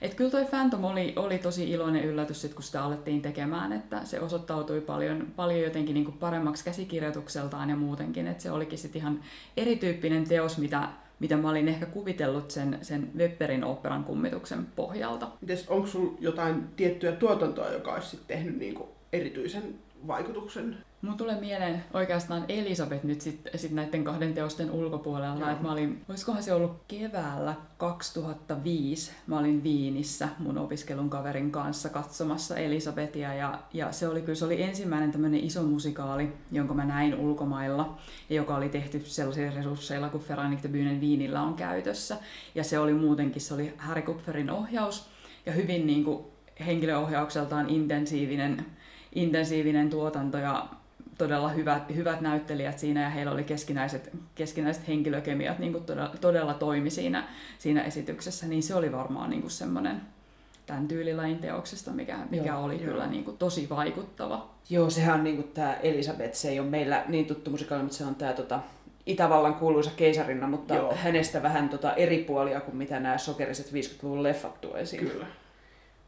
et 0.02 0.14
kyllä 0.14 0.30
toi 0.30 0.44
Phantom 0.44 0.84
oli, 0.84 1.12
oli 1.16 1.38
tosi 1.38 1.70
iloinen 1.70 2.04
yllätys, 2.04 2.42
sit, 2.42 2.54
kun 2.54 2.62
sitä 2.62 2.84
alettiin 2.84 3.22
tekemään, 3.22 3.72
että 3.72 4.04
se 4.04 4.20
osoittautui 4.20 4.80
paljon, 4.80 5.26
paljon 5.36 5.60
jotenkin 5.60 5.94
niin 5.94 6.04
kuin 6.04 6.18
paremmaksi 6.18 6.64
käsikirjoitukseltaan 6.64 7.70
ja 7.70 7.76
muutenkin, 7.76 8.26
että 8.26 8.42
se 8.42 8.50
olikin 8.50 8.78
sitten 8.78 9.00
ihan 9.00 9.20
erityyppinen 9.56 10.28
teos, 10.28 10.58
mitä, 10.58 10.88
mitä 11.20 11.36
mä 11.36 11.50
olin 11.50 11.68
ehkä 11.68 11.86
kuvitellut 11.86 12.50
sen, 12.50 12.78
sen 12.82 13.10
Webberin 13.16 13.64
operan 13.64 14.04
kummituksen 14.04 14.66
pohjalta. 14.76 15.28
Onko 15.68 15.86
sulla 15.86 16.16
jotain 16.20 16.64
tiettyä 16.76 17.12
tuotantoa, 17.12 17.68
joka 17.68 17.92
olisi 17.92 18.20
tehnyt 18.26 18.58
niinku 18.58 18.88
erityisen 19.12 19.74
vaikutuksen? 20.06 20.76
Mun 21.02 21.16
tulee 21.16 21.40
mieleen 21.40 21.84
oikeastaan 21.94 22.44
Elisabeth 22.48 23.04
nyt 23.04 23.20
sit, 23.20 23.48
sit 23.54 23.72
näiden 23.72 24.04
kahden 24.04 24.34
teosten 24.34 24.70
ulkopuolella. 24.70 25.40
Joo. 25.40 25.50
Että 25.50 25.62
mä 25.62 25.72
olin, 25.72 26.04
olisikohan 26.08 26.42
se 26.42 26.52
ollut 26.52 26.82
keväällä 26.88 27.54
2005, 27.76 29.12
mä 29.26 29.38
olin 29.38 29.62
Viinissä 29.62 30.28
mun 30.38 30.58
opiskelun 30.58 31.10
kaverin 31.10 31.50
kanssa 31.50 31.88
katsomassa 31.88 32.56
Elisabetia 32.56 33.34
ja, 33.34 33.58
ja 33.72 33.92
se 33.92 34.08
oli 34.08 34.20
kyllä 34.20 34.34
se 34.34 34.44
oli 34.44 34.62
ensimmäinen 34.62 35.12
tämmöinen 35.12 35.40
iso 35.40 35.62
musikaali, 35.62 36.32
jonka 36.52 36.74
mä 36.74 36.84
näin 36.84 37.14
ulkomailla 37.14 37.98
ja 38.30 38.36
joka 38.36 38.56
oli 38.56 38.68
tehty 38.68 39.02
sellaisilla 39.04 39.54
resursseilla 39.54 40.08
kuin 40.08 40.24
Vereinigte 40.28 40.68
Bühnen 40.68 41.00
Viinillä 41.00 41.42
on 41.42 41.54
käytössä. 41.54 42.16
Ja 42.54 42.64
se 42.64 42.78
oli 42.78 42.94
muutenkin, 42.94 43.42
se 43.42 43.54
oli 43.54 43.74
Harry 43.78 44.02
Kupferin 44.02 44.50
ohjaus 44.50 45.08
ja 45.46 45.52
hyvin 45.52 45.86
niin 45.86 46.04
kuin 46.04 46.24
henkilöohjaukseltaan 46.66 47.68
intensiivinen, 47.68 48.66
intensiivinen 49.14 49.90
tuotanto 49.90 50.38
ja 50.38 50.66
todella 51.18 51.48
hyvät, 51.48 51.94
hyvät 51.94 52.20
näyttelijät 52.20 52.78
siinä 52.78 53.02
ja 53.02 53.10
heillä 53.10 53.32
oli 53.32 53.44
keskinäiset, 53.44 54.10
keskinäiset 54.34 54.88
henkilökemiat 54.88 55.58
niin 55.58 55.72
kuin 55.72 55.84
todella, 55.84 56.14
todella 56.20 56.54
toimi 56.54 56.90
siinä, 56.90 57.28
siinä 57.58 57.82
esityksessä, 57.82 58.46
niin 58.46 58.62
se 58.62 58.74
oli 58.74 58.92
varmaan 58.92 59.30
niin 59.30 59.42
kuin 59.42 59.50
semmoinen 59.50 60.00
tämän 60.66 60.88
tyylilajin 60.88 61.38
teoksesta, 61.38 61.90
mikä, 61.90 62.18
mikä 62.30 62.46
Joo, 62.46 62.64
oli 62.64 62.74
joo. 62.74 62.84
kyllä 62.84 63.06
niin 63.06 63.24
kuin 63.24 63.36
tosi 63.36 63.68
vaikuttava. 63.70 64.50
Joo, 64.70 64.90
sehän 64.90 65.14
on 65.14 65.24
niin 65.24 65.50
tämä 65.54 65.74
Elisabeth, 65.74 66.34
se 66.34 66.48
ei 66.48 66.60
ole 66.60 66.68
meillä 66.68 67.04
niin 67.08 67.26
tuttu 67.26 67.50
musikaali, 67.50 67.82
mutta 67.82 67.98
se 67.98 68.04
on 68.04 68.14
tämä 68.14 68.32
tota, 68.32 68.60
Itävallan 69.06 69.54
kuuluisa 69.54 69.90
keisarinna, 69.96 70.46
mutta 70.46 70.74
Joo. 70.74 70.82
Joo. 70.82 70.94
hänestä 70.96 71.42
vähän 71.42 71.68
tota, 71.68 71.94
eri 71.94 72.18
puolia 72.18 72.60
kuin 72.60 72.76
mitä 72.76 73.00
nämä 73.00 73.18
sokeriset 73.18 73.66
50-luvun 73.66 74.22
leffat 74.22 74.60
tuo 74.60 74.76
esiin. 74.76 75.08
Kyllä. 75.08 75.26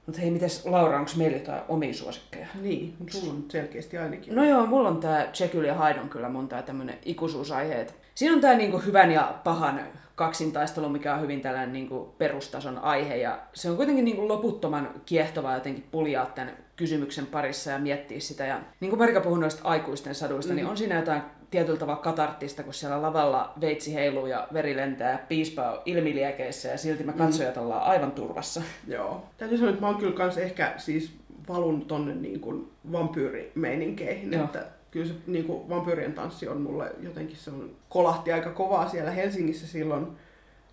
Mutta 0.06 0.20
hei, 0.20 0.30
mites 0.30 0.66
Laura, 0.66 0.98
onko 0.98 1.10
meillä 1.16 1.36
jotain 1.36 1.62
omia 1.68 1.94
suosikkeja? 1.94 2.46
Niin, 2.62 2.94
mutta 2.98 3.12
sulla 3.12 3.32
on 3.32 3.40
nyt 3.40 3.50
selkeästi 3.50 3.98
ainakin. 3.98 4.34
No 4.34 4.44
joo, 4.44 4.66
mulla 4.66 4.88
on 4.88 5.00
tää 5.00 5.32
Jekyll 5.40 5.64
ja 5.64 5.74
Hyde 5.74 6.00
on 6.00 6.08
kyllä 6.08 6.28
mun 6.28 6.48
tää 6.48 6.62
tämmönen 6.62 6.98
ikuisuusaihe. 7.04 7.86
Siinä 8.14 8.34
on 8.34 8.40
tää 8.40 8.56
niinku 8.56 8.78
hyvän 8.78 9.10
ja 9.10 9.34
pahan 9.44 9.80
kaksintaistelu, 10.14 10.88
mikä 10.88 11.14
on 11.14 11.20
hyvin 11.20 11.40
tällainen 11.40 11.72
niinku 11.72 12.14
perustason 12.18 12.78
aihe. 12.78 13.16
Ja 13.16 13.38
se 13.52 13.70
on 13.70 13.76
kuitenkin 13.76 14.04
niinku 14.04 14.28
loputtoman 14.28 14.90
kiehtovaa 15.06 15.54
jotenkin 15.54 15.84
puljaa 15.90 16.26
tämän 16.26 16.56
kysymyksen 16.76 17.26
parissa 17.26 17.70
ja 17.70 17.78
miettiä 17.78 18.20
sitä. 18.20 18.46
Ja 18.46 18.60
niin 18.80 18.90
kuin 18.90 18.98
Marika 18.98 19.20
puhui 19.20 19.38
noista 19.38 19.68
aikuisten 19.68 20.14
saduista, 20.14 20.52
mm. 20.52 20.56
niin 20.56 20.66
on 20.66 20.76
siinä 20.76 20.96
jotain 20.96 21.22
tietyllä 21.50 21.78
tavalla 21.78 22.00
katarttista, 22.02 22.62
kun 22.62 22.74
siellä 22.74 23.02
lavalla 23.02 23.52
veitsi 23.60 23.94
heiluu 23.94 24.26
ja 24.26 24.48
veri 24.52 24.76
lentää 24.76 25.12
ja 25.12 25.18
piispa 25.28 25.70
on 25.72 25.78
ilmiliekeissä 25.84 26.68
ja 26.68 26.78
silti 26.78 27.04
me 27.04 27.12
Mm. 27.12 27.18
katsojat 27.18 27.56
ollaan 27.56 27.82
aivan 27.82 28.12
turvassa. 28.12 28.62
Joo. 28.88 29.22
Täytyy 29.38 29.58
sanoa, 29.58 29.70
että 29.70 29.80
mä 29.80 29.86
oon 29.86 29.96
kyllä 29.96 30.12
kans 30.16 30.38
ehkä 30.38 30.74
siis 30.76 31.12
valun 31.48 31.84
tonne 31.84 32.14
niin 32.14 32.40
kuin 32.40 32.68
vampyyrimeininkkeihin, 32.92 34.32
Joo. 34.32 34.44
että 34.44 34.66
kyllä 34.90 35.06
se 35.06 35.12
niin 35.26 35.44
kuin 35.44 35.68
vampyyrien 35.68 36.12
tanssi 36.12 36.48
on 36.48 36.60
mulle 36.60 36.92
jotenkin 37.02 37.36
se 37.36 37.50
on, 37.50 37.70
kolahti 37.88 38.32
aika 38.32 38.50
kovaa 38.50 38.88
siellä 38.88 39.10
Helsingissä 39.10 39.66
silloin. 39.66 40.06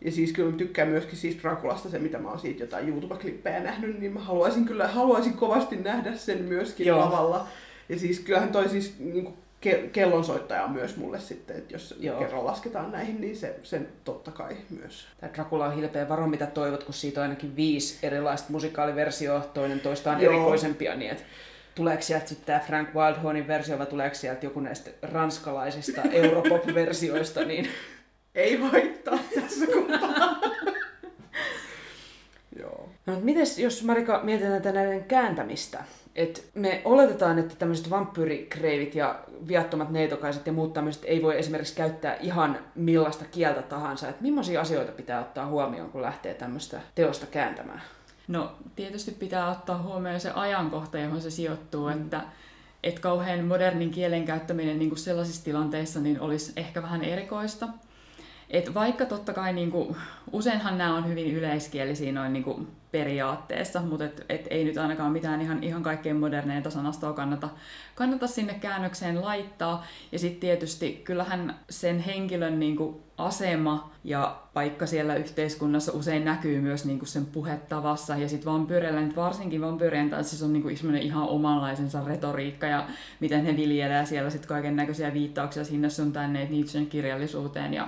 Ja 0.05 0.11
siis 0.11 0.31
kyllä 0.33 0.51
mä 0.51 0.57
tykkään 0.57 0.87
myöskin 0.87 1.17
siis 1.17 1.37
Draculasta 1.41 1.89
se, 1.89 1.99
mitä 1.99 2.17
mä 2.17 2.29
oon 2.29 2.39
siitä 2.39 2.63
jotain 2.63 2.89
YouTube-klippejä 2.89 3.59
nähnyt, 3.59 3.99
niin 3.99 4.13
mä 4.13 4.19
haluaisin 4.19 4.65
kyllä, 4.65 4.87
haluaisin 4.87 5.33
kovasti 5.33 5.75
nähdä 5.75 6.13
sen 6.15 6.41
myöskin. 6.41 6.87
Joo. 6.87 6.99
lavalla. 6.99 7.47
Ja 7.89 7.99
siis 7.99 8.19
kyllähän 8.19 8.51
toi 8.51 8.69
siis 8.69 8.99
niin 8.99 9.23
kuin 9.25 9.35
ke- 9.65 9.89
kellonsoittaja 9.93 10.63
on 10.63 10.71
myös 10.71 10.97
mulle 10.97 11.19
sitten, 11.19 11.57
että 11.57 11.73
jos 11.73 11.95
Joo. 11.99 12.19
Kerran 12.19 12.45
lasketaan 12.45 12.91
näihin, 12.91 13.21
niin 13.21 13.35
se, 13.35 13.55
sen 13.63 13.87
totta 14.03 14.31
kai 14.31 14.57
myös. 14.69 15.07
Tämä 15.19 15.33
Dracula 15.33 15.65
on 15.65 15.75
hilpeä 15.75 16.09
varo, 16.09 16.27
mitä 16.27 16.45
toivot, 16.45 16.83
kun 16.83 16.93
siitä 16.93 17.19
on 17.19 17.23
ainakin 17.23 17.55
viisi 17.55 17.99
erilaista 18.03 18.51
musikaaliversioa, 18.51 19.39
toinen 19.53 19.79
toistaan 19.79 20.21
Joo. 20.21 20.33
erikoisempia, 20.33 20.95
niin 20.95 21.11
että 21.11 21.23
tuleeko 21.75 22.01
sieltä 22.01 22.27
sitten 22.27 22.45
tämä 22.45 22.59
Frank 22.59 22.89
Wildhornin 22.95 23.47
versio 23.47 23.79
vai 23.79 23.85
tuleeko 23.85 24.15
sieltä 24.15 24.45
joku 24.45 24.59
näistä 24.59 24.91
ranskalaisista 25.01 26.01
Europop-versioista, 26.21 27.43
niin 27.43 27.67
Ei 28.35 28.55
haittaa 28.57 29.19
tässä 29.35 29.65
kohtaa. 29.67 30.41
Joo. 32.59 32.89
No, 33.05 33.19
mites, 33.19 33.59
jos 33.59 33.83
Marika 33.83 34.19
mietitään 34.23 34.61
tätä 34.61 34.71
näiden 34.71 35.03
kääntämistä? 35.03 35.83
Et 36.15 36.49
me 36.55 36.81
oletetaan, 36.85 37.39
että 37.39 37.55
tämmöiset 37.55 37.89
vampyyrikreivit 37.89 38.95
ja 38.95 39.19
viattomat 39.47 39.89
neitokaiset 39.89 40.47
ja 40.47 40.53
muut 40.53 40.73
tämmöiset 40.73 41.03
ei 41.05 41.21
voi 41.21 41.39
esimerkiksi 41.39 41.75
käyttää 41.75 42.15
ihan 42.15 42.59
millaista 42.75 43.25
kieltä 43.25 43.61
tahansa. 43.61 44.09
Et 44.09 44.21
millaisia 44.21 44.61
asioita 44.61 44.91
pitää 44.91 45.21
ottaa 45.21 45.45
huomioon, 45.45 45.89
kun 45.89 46.01
lähtee 46.01 46.33
tämmöistä 46.33 46.81
teosta 46.95 47.25
kääntämään? 47.25 47.81
No 48.27 48.51
tietysti 48.75 49.11
pitää 49.11 49.51
ottaa 49.51 49.81
huomioon 49.81 50.19
se 50.19 50.31
ajankohta, 50.31 50.99
johon 50.99 51.21
se 51.21 51.31
sijoittuu, 51.31 51.87
mm. 51.87 51.91
että 51.91 52.21
et 52.83 52.99
kauhean 52.99 53.45
modernin 53.45 53.91
kielen 53.91 54.25
käyttäminen 54.25 54.79
niin 54.79 54.89
kuin 54.89 54.99
sellaisissa 54.99 55.43
tilanteissa 55.43 55.99
niin 55.99 56.19
olisi 56.19 56.53
ehkä 56.55 56.81
vähän 56.81 57.03
erikoista. 57.03 57.67
Et 58.51 58.73
vaikka 58.73 59.05
totta 59.05 59.33
kai 59.33 59.53
niin 59.53 59.71
kuin, 59.71 59.95
useinhan 60.31 60.77
nämä 60.77 60.97
on 60.97 61.07
hyvin 61.07 61.35
yleiskielisiä 61.35 62.11
noin 62.11 62.33
niin 62.33 62.43
kuin 62.43 62.67
periaatteessa, 62.91 63.81
mutta 63.81 64.05
et, 64.05 64.25
et 64.29 64.47
ei 64.49 64.63
nyt 64.63 64.77
ainakaan 64.77 65.11
mitään 65.11 65.41
ihan, 65.41 65.63
ihan 65.63 65.83
kaikkein 65.83 66.15
moderneita 66.15 66.69
sanastoa 66.69 67.13
kannata, 67.13 67.49
kannata 67.95 68.27
sinne 68.27 68.53
käännökseen 68.53 69.21
laittaa. 69.21 69.85
Ja 70.11 70.19
sitten 70.19 70.39
tietysti 70.39 71.01
kyllähän 71.03 71.59
sen 71.69 71.99
henkilön 71.99 72.59
niin 72.59 72.75
kuin, 72.75 73.03
asema 73.17 73.91
ja 74.03 74.41
paikka 74.53 74.85
siellä 74.85 75.15
yhteiskunnassa 75.15 75.91
usein 75.91 76.25
näkyy 76.25 76.61
myös 76.61 76.85
niin 76.85 76.99
kuin 76.99 77.09
sen 77.09 77.25
puhetavassa. 77.25 78.17
Ja 78.17 78.29
sitten 78.29 78.51
vampyyreillä, 78.51 79.01
nyt 79.01 79.15
varsinkin 79.15 79.61
vampyyrien 79.61 80.09
tanssissa 80.09 80.45
on 80.45 80.53
niin 80.53 80.77
semmoinen 80.77 81.01
ihan 81.01 81.27
omanlaisensa 81.27 82.03
retoriikka 82.05 82.67
ja 82.67 82.87
miten 83.19 83.45
he 83.45 83.57
viljelee 83.57 84.05
siellä 84.05 84.29
sitten 84.29 84.47
kaiken 84.47 84.75
näköisiä 84.75 85.13
viittauksia 85.13 85.65
sinne 85.65 85.89
sun 85.89 86.13
tänne 86.13 86.47
Nietzschen 86.49 86.87
kirjallisuuteen 86.87 87.73
ja 87.73 87.87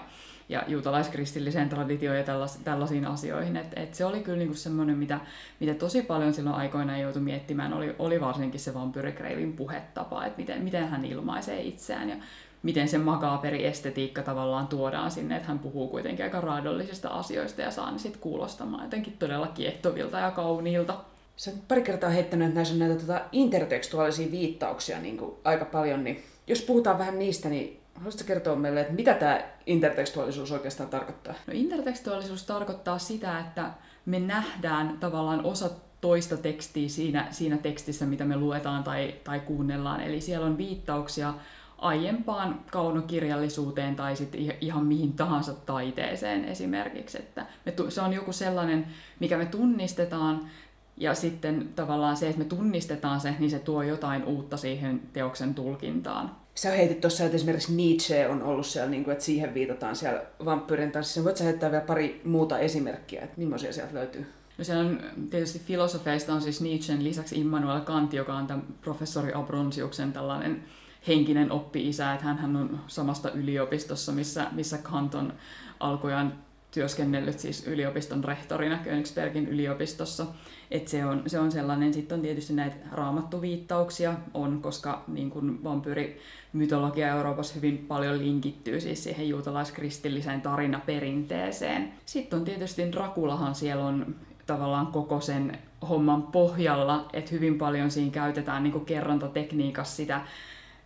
ja 0.49 0.63
juutalaiskristilliseen 0.67 1.69
traditioon 1.69 2.17
ja 2.17 2.23
tällaisiin 2.63 3.05
asioihin. 3.05 3.57
Et, 3.57 3.73
et 3.75 3.95
se 3.95 4.05
oli 4.05 4.19
kyllä 4.19 4.37
niinku 4.37 4.53
semmoinen, 4.53 4.97
mitä, 4.97 5.19
mitä 5.59 5.73
tosi 5.73 6.01
paljon 6.01 6.33
silloin 6.33 6.55
aikoinaan 6.55 6.99
joutui 6.99 7.21
miettimään, 7.21 7.73
oli, 7.73 7.95
oli 7.99 8.21
varsinkin 8.21 8.59
se 8.59 8.73
vampyrikreivin 8.73 9.53
puhetapa, 9.53 10.25
että 10.25 10.37
miten, 10.37 10.63
miten 10.63 10.87
hän 10.87 11.05
ilmaisee 11.05 11.61
itseään 11.61 12.09
ja 12.09 12.15
miten 12.63 12.87
se 12.87 12.97
makaaperi 12.97 13.65
estetiikka 13.65 14.21
tavallaan 14.21 14.67
tuodaan 14.67 15.11
sinne, 15.11 15.35
että 15.35 15.47
hän 15.47 15.59
puhuu 15.59 15.87
kuitenkin 15.87 16.25
aika 16.25 16.41
raadollisista 16.41 17.09
asioista 17.09 17.61
ja 17.61 17.71
saa 17.71 17.91
ne 17.91 17.99
sitten 17.99 18.21
kuulostamaan 18.21 18.83
jotenkin 18.83 19.17
todella 19.19 19.47
kiehtovilta 19.47 20.19
ja 20.19 20.31
kauniilta. 20.31 20.97
Sä 21.35 21.51
oot 21.51 21.67
pari 21.67 21.81
kertaa 21.81 22.09
heittänyt, 22.09 22.47
että 22.47 22.55
näissä 22.55 22.73
on 22.73 22.79
näitä 22.79 22.95
tota, 22.95 23.21
intertekstuaalisia 23.31 24.31
viittauksia 24.31 24.99
niin 24.99 25.17
kuin 25.17 25.33
aika 25.43 25.65
paljon, 25.65 26.03
niin 26.03 26.23
jos 26.47 26.61
puhutaan 26.61 26.97
vähän 26.97 27.19
niistä, 27.19 27.49
niin 27.49 27.82
haluaisitko 27.95 28.27
kertoa 28.27 28.55
meille, 28.55 28.81
että 28.81 28.93
mitä 28.93 29.13
tämä 29.13 29.41
intertekstuaalisuus 29.65 30.51
oikeastaan 30.51 30.89
tarkoittaa? 30.89 31.33
No 31.47 31.53
intertekstuaalisuus 31.53 32.43
tarkoittaa 32.43 32.97
sitä, 32.97 33.39
että 33.39 33.71
me 34.05 34.19
nähdään 34.19 34.97
tavallaan 34.99 35.45
osa 35.45 35.69
toista 36.01 36.37
tekstiä 36.37 36.89
siinä, 36.89 37.27
siinä 37.31 37.57
tekstissä, 37.57 38.05
mitä 38.05 38.25
me 38.25 38.37
luetaan 38.37 38.83
tai, 38.83 39.15
tai 39.23 39.39
kuunnellaan. 39.39 40.01
Eli 40.01 40.21
siellä 40.21 40.45
on 40.45 40.57
viittauksia 40.57 41.33
aiempaan 41.77 42.59
kaunokirjallisuuteen 42.71 43.95
tai 43.95 44.15
sitten 44.15 44.41
ihan 44.61 44.85
mihin 44.85 45.13
tahansa 45.13 45.53
taiteeseen 45.53 46.45
esimerkiksi. 46.45 47.17
Että 47.17 47.45
me, 47.65 47.73
se 47.89 48.01
on 48.01 48.13
joku 48.13 48.33
sellainen, 48.33 48.87
mikä 49.19 49.37
me 49.37 49.45
tunnistetaan, 49.45 50.49
ja 50.97 51.15
sitten 51.15 51.69
tavallaan 51.75 52.17
se, 52.17 52.27
että 52.27 52.39
me 52.39 52.45
tunnistetaan 52.45 53.19
se, 53.19 53.35
niin 53.39 53.51
se 53.51 53.59
tuo 53.59 53.83
jotain 53.83 54.23
uutta 54.23 54.57
siihen 54.57 55.01
teoksen 55.13 55.55
tulkintaan. 55.55 56.42
Sä 56.55 56.71
heitit 56.71 57.01
tuossa, 57.01 57.23
että 57.23 57.35
esimerkiksi 57.35 57.75
Nietzsche 57.75 58.27
on 58.27 58.43
ollut 58.43 58.65
siellä, 58.65 58.89
niin 58.89 59.03
kuin, 59.03 59.11
että 59.11 59.23
siihen 59.23 59.53
viitataan 59.53 59.95
siellä 59.95 60.21
vampyyrin 60.45 60.91
tanssissa. 60.91 61.23
Voit 61.23 61.37
sä 61.37 61.43
heittää 61.43 61.71
vielä 61.71 61.83
pari 61.83 62.21
muuta 62.25 62.59
esimerkkiä, 62.59 63.21
että 63.21 63.37
millaisia 63.37 63.73
sieltä 63.73 63.93
löytyy? 63.93 64.25
No 64.57 64.63
siellä 64.63 64.83
on 64.83 65.01
tietysti 65.29 65.59
filosofeista 65.59 66.33
on 66.33 66.41
siis 66.41 66.61
Nietzschen 66.61 67.03
lisäksi 67.03 67.39
Immanuel 67.39 67.81
Kant, 67.81 68.13
joka 68.13 68.33
on 68.33 68.47
tämän 68.47 68.63
professori 68.81 69.31
Abronsiuksen 69.33 70.13
tällainen 70.13 70.63
henkinen 71.07 71.51
oppi-isä, 71.51 72.13
että 72.13 72.25
hän 72.25 72.55
on 72.55 72.79
samasta 72.87 73.31
yliopistossa, 73.31 74.11
missä, 74.11 74.47
missä 74.51 74.77
Kant 74.77 75.15
on 75.15 75.33
alkujaan 75.79 76.33
työskennellyt 76.71 77.39
siis 77.39 77.67
yliopiston 77.67 78.23
rehtorina 78.23 78.77
Königsbergin 78.77 79.47
yliopistossa. 79.47 80.25
Et 80.73 80.87
se, 80.87 81.05
on, 81.05 81.23
se 81.27 81.39
on 81.39 81.51
sellainen, 81.51 81.93
sitten 81.93 82.15
on 82.15 82.21
tietysti 82.21 82.53
näitä 82.53 82.75
raamattuviittauksia 82.91 84.13
on, 84.33 84.61
koska 84.61 85.03
niin 85.07 85.29
kuin 85.29 85.63
vampyyri 85.63 86.19
mytologia 86.53 87.07
Euroopassa 87.07 87.55
hyvin 87.55 87.77
paljon 87.77 88.17
linkittyy 88.17 88.79
siis 88.79 89.03
siihen 89.03 89.29
juutalaiskristilliseen 89.29 90.41
tarinaperinteeseen. 90.41 91.93
Sitten 92.05 92.39
on 92.39 92.45
tietysti 92.45 92.91
Drakulahan 92.91 93.55
siellä 93.55 93.85
on 93.85 94.15
tavallaan 94.45 94.87
koko 94.87 95.21
sen 95.21 95.59
homman 95.89 96.23
pohjalla, 96.23 97.09
että 97.13 97.31
hyvin 97.31 97.57
paljon 97.57 97.91
siinä 97.91 98.11
käytetään 98.11 98.63
niin 98.63 98.73
kuin 98.73 98.85
kerrontatekniikassa 98.85 99.95
sitä, 99.95 100.21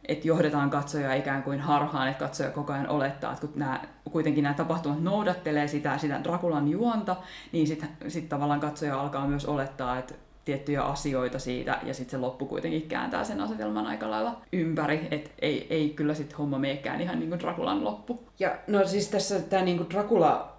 että 0.05 0.27
johdetaan 0.27 0.69
katsojaa 0.69 1.13
ikään 1.13 1.43
kuin 1.43 1.59
harhaan, 1.59 2.07
että 2.07 2.25
katsoja 2.25 2.49
koko 2.49 2.73
ajan 2.73 2.89
olettaa, 2.89 3.33
että 3.33 3.47
kun 3.47 3.59
nämä, 3.59 3.81
kuitenkin 4.11 4.43
nämä 4.43 4.53
tapahtumat 4.53 5.01
noudattelee 5.01 5.67
sitä, 5.67 5.97
sitä 5.97 6.23
Drakulan 6.23 6.67
juonta, 6.67 7.15
niin 7.51 7.67
sitten 7.67 7.89
sit 8.07 8.29
tavallaan 8.29 8.59
katsoja 8.59 9.01
alkaa 9.01 9.27
myös 9.27 9.45
olettaa, 9.45 9.97
että 9.97 10.13
tiettyjä 10.45 10.83
asioita 10.83 11.39
siitä, 11.39 11.79
ja 11.83 11.93
sitten 11.93 12.11
se 12.11 12.17
loppu 12.17 12.45
kuitenkin 12.45 12.81
kääntää 12.81 13.23
sen 13.23 13.41
asetelman 13.41 13.87
aika 13.87 14.09
lailla 14.09 14.41
ympäri, 14.53 15.07
että 15.11 15.29
ei, 15.39 15.67
ei 15.69 15.89
kyllä 15.89 16.13
sitten 16.13 16.37
homma 16.37 16.59
meekään 16.59 17.01
ihan 17.01 17.19
niin 17.19 17.29
kuin 17.29 17.39
Drakulan 17.39 17.83
loppu. 17.83 18.23
Ja 18.39 18.55
no 18.67 18.87
siis 18.87 19.07
tässä 19.07 19.39
tämä 19.39 19.63
niinku 19.63 19.83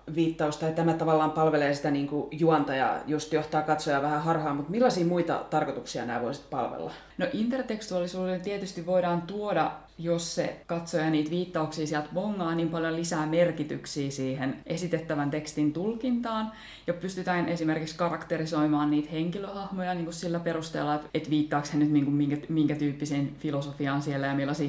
Dracula-viittaus, 0.08 0.56
tai 0.56 0.72
tämä 0.72 0.92
tavallaan 0.92 1.30
palvelee 1.30 1.74
sitä 1.74 1.90
niinku 1.90 2.28
juonta 2.32 2.74
ja 2.74 3.00
just 3.06 3.32
johtaa 3.32 3.62
katsojaa 3.62 4.02
vähän 4.02 4.22
harhaan, 4.22 4.56
mutta 4.56 4.70
millaisia 4.70 5.06
muita 5.06 5.44
tarkoituksia 5.50 6.06
nämä 6.06 6.22
voisit 6.22 6.50
palvella? 6.50 6.92
No 7.18 7.26
intertekstuaalisuuden 7.32 8.40
tietysti 8.40 8.86
voidaan 8.86 9.22
tuoda, 9.22 9.72
jos 9.98 10.34
se 10.34 10.60
katsoja 10.66 11.10
niitä 11.10 11.30
viittauksia 11.30 11.86
sieltä 11.86 12.08
bongaa, 12.14 12.54
niin 12.54 12.68
paljon 12.68 12.96
lisää 12.96 13.26
merkityksiä 13.26 14.10
siihen 14.10 14.56
esitettävän 14.66 15.30
tekstin 15.30 15.72
tulkintaan. 15.72 16.52
Ja 16.86 16.94
pystytään 16.94 17.48
esimerkiksi 17.48 17.96
karakterisoimaan 17.96 18.90
niitä 18.90 19.10
henkilöhahmoja 19.10 19.94
niin 19.94 20.04
kuin 20.04 20.14
sillä 20.14 20.40
perusteella, 20.40 20.94
että 20.94 21.08
et 21.14 21.30
viittaako 21.30 21.68
he 21.72 21.78
nyt 21.78 21.90
niin 21.90 22.04
kuin 22.04 22.14
minkä, 22.14 22.36
minkä 22.48 22.74
tyyppiseen 22.74 23.32
filosofiaan 23.38 24.02
siellä 24.02 24.26
ja 24.26 24.34
millaisia 24.34 24.68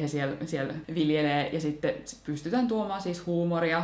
he 0.00 0.08
siellä, 0.08 0.36
siellä 0.46 0.74
viljelee. 0.94 1.50
Ja 1.52 1.60
sitten 1.60 1.94
pystytään 2.26 2.68
tuomaan 2.68 3.02
siis 3.02 3.26
huumoria 3.26 3.82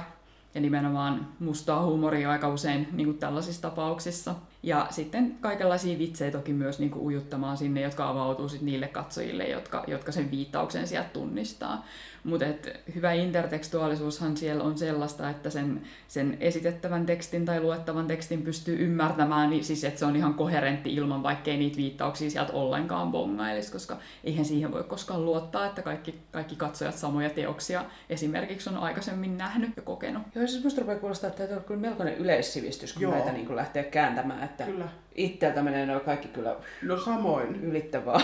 ja 0.54 0.60
nimenomaan 0.60 1.28
mustaa 1.38 1.84
huumoria 1.84 2.30
aika 2.30 2.48
usein 2.48 2.88
niin 2.92 3.06
kuin 3.06 3.18
tällaisissa 3.18 3.62
tapauksissa. 3.62 4.34
Ja 4.62 4.86
sitten 4.90 5.36
kaikenlaisia 5.40 5.98
vitsejä 5.98 6.30
toki 6.30 6.52
myös 6.52 6.78
niin 6.78 6.90
kuin 6.90 7.04
ujuttamaan 7.04 7.56
sinne, 7.56 7.80
jotka 7.80 8.08
avautuu 8.08 8.48
sit 8.48 8.62
niille 8.62 8.88
katsojille, 8.88 9.48
jotka, 9.48 9.84
jotka 9.86 10.12
sen 10.12 10.30
viittauksen 10.30 10.86
sieltä 10.86 11.08
tunnistaa. 11.08 11.84
Mutta 12.24 12.46
hyvä 12.94 13.12
intertekstuaalisuushan 13.12 14.36
siellä 14.36 14.64
on 14.64 14.78
sellaista, 14.78 15.30
että 15.30 15.50
sen, 15.50 15.82
sen 16.08 16.36
esitettävän 16.40 17.06
tekstin 17.06 17.44
tai 17.44 17.60
luettavan 17.60 18.06
tekstin 18.06 18.42
pystyy 18.42 18.76
ymmärtämään, 18.84 19.50
niin 19.50 19.64
siis 19.64 19.84
että 19.84 19.98
se 19.98 20.04
on 20.04 20.16
ihan 20.16 20.34
koherentti 20.34 20.94
ilman, 20.94 21.22
vaikkei 21.22 21.56
niitä 21.56 21.76
viittauksia 21.76 22.30
sieltä 22.30 22.52
ollenkaan 22.52 23.10
bongailisi, 23.12 23.72
koska 23.72 23.96
eihän 24.24 24.44
siihen 24.44 24.72
voi 24.72 24.84
koskaan 24.84 25.24
luottaa, 25.24 25.66
että 25.66 25.82
kaikki, 25.82 26.14
kaikki 26.32 26.56
katsojat 26.56 26.94
samoja 26.94 27.30
teoksia 27.30 27.84
esimerkiksi 28.10 28.70
on 28.70 28.76
aikaisemmin 28.76 29.38
nähnyt 29.38 29.70
ja 29.76 29.82
kokenut. 29.82 30.22
Joo, 30.34 30.46
siis 30.46 30.64
musta 30.64 30.80
rupeaa 30.80 30.98
kuulostaa, 30.98 31.28
että 31.30 31.46
tämä 31.46 31.56
on 31.58 31.64
kyllä 31.64 31.80
melkoinen 31.80 32.16
yleissivistys, 32.16 32.92
kun 32.92 33.02
Joo. 33.02 33.12
näitä 33.12 33.32
niin 33.32 33.56
lähtee 33.56 33.84
kääntämään, 33.84 34.42
että 34.42 34.64
Kyllä. 34.64 34.88
itseltä 35.14 35.62
menee 35.62 35.86
ne 35.86 36.00
kaikki 36.00 36.28
kyllä 36.28 36.56
No 36.82 36.98
samoin. 36.98 37.62
ylittävää. 37.62 38.20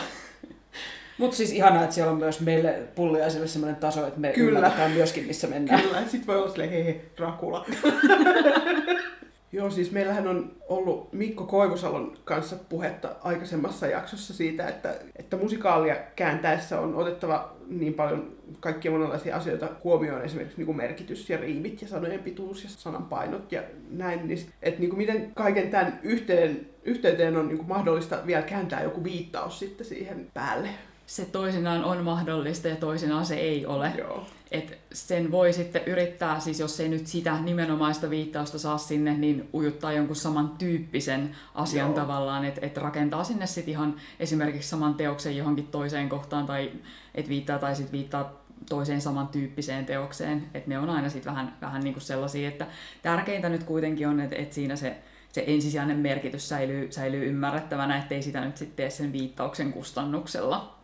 Mutta 1.19 1.37
siis 1.37 1.53
ihanaa, 1.53 1.83
että 1.83 1.95
siellä 1.95 2.13
on 2.13 2.19
myös 2.19 2.41
meille 2.41 2.83
pulliaisille 2.95 3.47
sellainen 3.47 3.81
taso, 3.81 4.07
että 4.07 4.21
me 4.21 4.33
Kyllä. 4.33 4.73
myöskin, 4.95 5.27
missä 5.27 5.47
mennään. 5.47 5.83
Kyllä, 5.83 6.03
sit 6.07 6.27
voi 6.27 6.37
olla 6.37 6.49
silleen, 6.49 6.71
hei, 6.71 6.85
hei 6.85 7.01
Dracula. 7.17 7.67
Joo, 9.53 9.71
siis 9.71 9.93
meillähän 9.93 10.29
on 10.29 10.53
ollut 10.69 11.13
Mikko 11.13 11.45
Koivusalon 11.45 12.17
kanssa 12.25 12.57
puhetta 12.69 13.17
aikaisemmassa 13.23 13.87
jaksossa 13.87 14.35
siitä, 14.35 14.69
että, 14.69 14.95
että 15.17 15.37
musikaalia 15.37 15.97
kääntäessä 16.17 16.81
on 16.81 16.95
otettava 16.95 17.57
niin 17.69 17.95
paljon 17.95 18.33
kaikkia 18.61 18.91
monenlaisia 18.91 19.37
asioita 19.37 19.69
huomioon, 19.85 20.25
esimerkiksi 20.25 20.57
niin 20.57 20.67
kuin 20.67 20.77
merkitys 20.77 21.31
ja 21.31 21.37
riimit 21.39 21.83
ja 21.83 21.89
sanojen 21.89 22.23
pituus 22.23 22.65
ja 22.65 22.71
sanan 22.71 23.05
painot 23.05 23.53
ja 23.53 23.63
näin, 23.91 24.29
niin, 24.29 24.53
että 24.63 24.81
niin 24.81 24.91
kuin 24.91 24.99
miten 24.99 25.33
kaiken 25.35 25.71
tämän 25.71 26.01
yhteen, 26.03 26.67
yhteyteen 26.85 27.37
on 27.37 27.49
niin 27.49 27.59
kuin 27.59 27.69
mahdollista 27.69 28.19
vielä 28.27 28.43
kääntää 28.43 28.83
joku 28.83 29.05
viittaus 29.05 29.59
sitten 29.59 29.87
siihen 29.87 30.31
päälle. 30.35 30.69
Se 31.09 31.25
toisinaan 31.25 31.85
on 31.85 32.05
mahdollista 32.05 32.69
ja 32.69 32.77
toisinaan 32.77 33.27
se 33.27 33.35
ei 33.35 33.67
ole. 33.67 33.93
Joo. 33.99 34.27
Et 34.51 34.79
sen 34.93 35.31
voi 35.31 35.53
sitten 35.53 35.85
yrittää, 35.87 36.41
siis 36.41 36.61
jos 36.61 36.81
ei 36.81 36.89
nyt 36.89 37.07
sitä 37.07 37.41
nimenomaista 37.41 38.11
viittausta 38.11 38.59
saa 38.59 38.79
sinne, 38.79 39.15
niin 39.17 39.49
ujuttaa 39.55 39.93
jonkun 39.93 40.17
samantyyppisen 40.17 41.37
asian 41.55 41.87
Joo. 41.87 41.95
tavallaan, 41.95 42.45
että 42.45 42.67
et 42.67 42.77
rakentaa 42.77 43.25
sinne 43.25 43.47
sitten 43.47 43.73
ihan 43.73 43.97
esimerkiksi 44.21 44.69
saman 44.69 44.95
teoksen 44.95 45.37
johonkin 45.37 45.67
toiseen 45.67 46.09
kohtaan, 46.09 46.47
tai 46.47 46.73
et 47.15 47.29
viittaa 47.29 47.59
tai 47.59 47.77
sitten 47.77 47.93
viittaa 47.93 48.43
toiseen 48.69 49.01
samantyyppiseen 49.01 49.87
teokseen. 49.87 50.51
Että 50.55 50.69
ne 50.71 50.79
on 50.79 50.91
aina 50.91 51.09
sitten 51.09 51.33
vähän, 51.33 51.57
vähän 51.61 51.83
niin 51.83 51.95
kuin 51.95 52.03
sellaisia, 52.03 52.49
että 52.49 52.67
tärkeintä 53.03 53.49
nyt 53.49 53.65
kuitenkin 53.65 54.09
on, 54.09 54.21
että 54.21 54.37
et 54.37 54.53
siinä 54.53 54.77
se, 54.77 54.97
se 55.33 55.45
ensisijainen 55.47 55.99
merkitys 55.99 56.49
säilyy, 56.49 56.93
säilyy 56.93 57.29
ymmärrettävänä, 57.29 57.99
ettei 57.99 58.23
sitä 58.23 58.45
nyt 58.45 58.57
sitten 58.57 58.77
tee 58.77 58.91
sen 58.91 59.13
viittauksen 59.13 59.73
kustannuksella. 59.73 60.79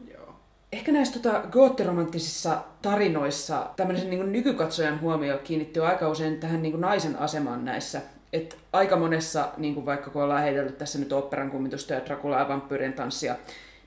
Ehkä 0.75 0.93
näissä 0.93 1.21
tota, 1.21 1.43
goottiromanttisissa 1.51 2.59
tarinoissa 2.83 3.67
tämmöisen 3.77 4.11
niin 4.11 4.33
nykykatsojan 4.33 5.01
huomio 5.01 5.39
kiinnittyy 5.39 5.87
aika 5.87 6.09
usein 6.09 6.41
tähän 6.41 6.63
niin 6.63 6.81
naisen 6.81 7.19
asemaan 7.19 7.65
näissä. 7.65 8.01
Et 8.33 8.57
aika 8.73 8.97
monessa, 8.97 9.49
niin 9.57 9.75
kuin 9.75 9.87
vaikka 9.87 10.11
kun 10.11 10.23
ollaan 10.23 10.43
heitellyt 10.43 10.79
tässä 10.79 10.99
nyt 10.99 11.13
oopperan 11.13 11.51
kummitusta 11.51 11.95
ja 11.95 12.07
Dracula 12.07 12.39
ja 12.39 12.49
vampyyrien 12.49 12.93
tanssia, 12.93 13.37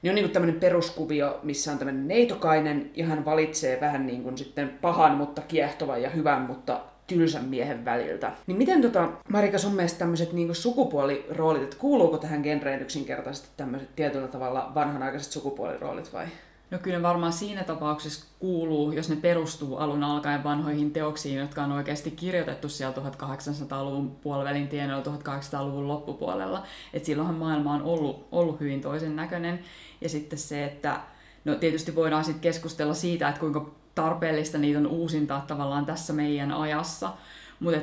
niin 0.01 0.11
on 0.11 0.15
niin 0.15 0.29
tämmöinen 0.29 0.59
peruskuvio, 0.59 1.39
missä 1.43 1.71
on 1.71 1.77
tämmöinen 1.77 2.07
neitokainen 2.07 2.91
ja 2.95 3.05
hän 3.05 3.25
valitsee 3.25 3.81
vähän 3.81 4.07
niin 4.07 4.23
kuin 4.23 4.37
sitten 4.37 4.69
pahan, 4.69 5.17
mutta 5.17 5.41
kiehtovan 5.41 6.01
ja 6.01 6.09
hyvän, 6.09 6.41
mutta 6.41 6.81
tylsän 7.07 7.45
miehen 7.45 7.85
väliltä. 7.85 8.31
Niin 8.47 8.57
miten 8.57 8.81
tota, 8.81 9.09
Marika 9.29 9.57
sun 9.57 9.75
mielestä 9.75 9.99
tämmöiset 9.99 10.33
niin 10.33 10.55
sukupuoliroolit, 10.55 11.63
että 11.63 11.77
kuuluuko 11.77 12.17
tähän 12.17 12.41
genreen 12.41 12.81
yksinkertaisesti 12.81 13.49
tämmöiset 13.57 13.89
tietyllä 13.95 14.27
tavalla 14.27 14.71
vanhanaikaiset 14.75 15.31
sukupuoliroolit 15.31 16.13
vai? 16.13 16.25
No 16.71 16.77
kyllä 16.77 17.01
varmaan 17.01 17.33
siinä 17.33 17.63
tapauksessa 17.63 18.25
kuuluu, 18.39 18.91
jos 18.91 19.09
ne 19.09 19.15
perustuu 19.15 19.77
alun 19.77 20.03
alkaen 20.03 20.43
vanhoihin 20.43 20.91
teoksiin, 20.91 21.37
jotka 21.37 21.63
on 21.63 21.71
oikeasti 21.71 22.11
kirjoitettu 22.11 22.69
siellä 22.69 22.95
1800-luvun 22.95 24.11
puolivälin 24.11 24.67
tienoilla 24.67 25.03
1800-luvun 25.03 25.87
loppupuolella. 25.87 26.63
Et 26.93 27.05
silloinhan 27.05 27.35
maailma 27.35 27.73
on 27.73 27.81
ollut, 27.81 28.27
ollut 28.31 28.59
hyvin 28.59 28.81
toisen 28.81 29.15
näköinen. 29.15 29.59
Ja 30.01 30.09
sitten 30.09 30.39
se, 30.39 30.65
että 30.65 30.99
no 31.45 31.55
tietysti 31.55 31.95
voidaan 31.95 32.23
sitten 32.23 32.41
keskustella 32.41 32.93
siitä, 32.93 33.29
että 33.29 33.39
kuinka 33.39 33.71
tarpeellista 33.95 34.57
niitä 34.57 34.79
on 34.79 34.87
uusintaa 34.87 35.45
tavallaan 35.47 35.85
tässä 35.85 36.13
meidän 36.13 36.51
ajassa. 36.51 37.13
Mutta 37.59 37.79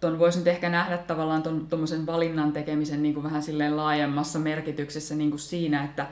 toi, 0.00 0.18
voisi 0.18 0.38
nyt 0.38 0.48
ehkä 0.48 0.68
nähdä 0.68 0.98
tavallaan 0.98 1.42
ton, 1.42 1.66
tommosen 1.66 2.06
valinnan 2.06 2.52
tekemisen 2.52 3.02
niin 3.02 3.14
kuin 3.14 3.24
vähän 3.24 3.42
silleen 3.42 3.76
laajemmassa 3.76 4.38
merkityksessä 4.38 5.14
niin 5.14 5.30
kuin 5.30 5.40
siinä, 5.40 5.84
että 5.84 6.06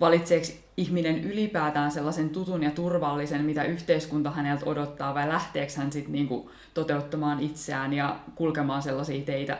valitseeko 0.00 0.46
ihminen 0.76 1.24
ylipäätään 1.24 1.90
sellaisen 1.90 2.30
tutun 2.30 2.62
ja 2.62 2.70
turvallisen, 2.70 3.44
mitä 3.44 3.64
yhteiskunta 3.64 4.30
häneltä 4.30 4.66
odottaa, 4.66 5.14
vai 5.14 5.28
lähteekö 5.28 5.72
hän 5.76 5.92
sitten 5.92 6.12
niinku 6.12 6.50
toteuttamaan 6.74 7.40
itseään 7.40 7.92
ja 7.92 8.16
kulkemaan 8.34 8.82
sellaisia 8.82 9.24
teitä, 9.24 9.58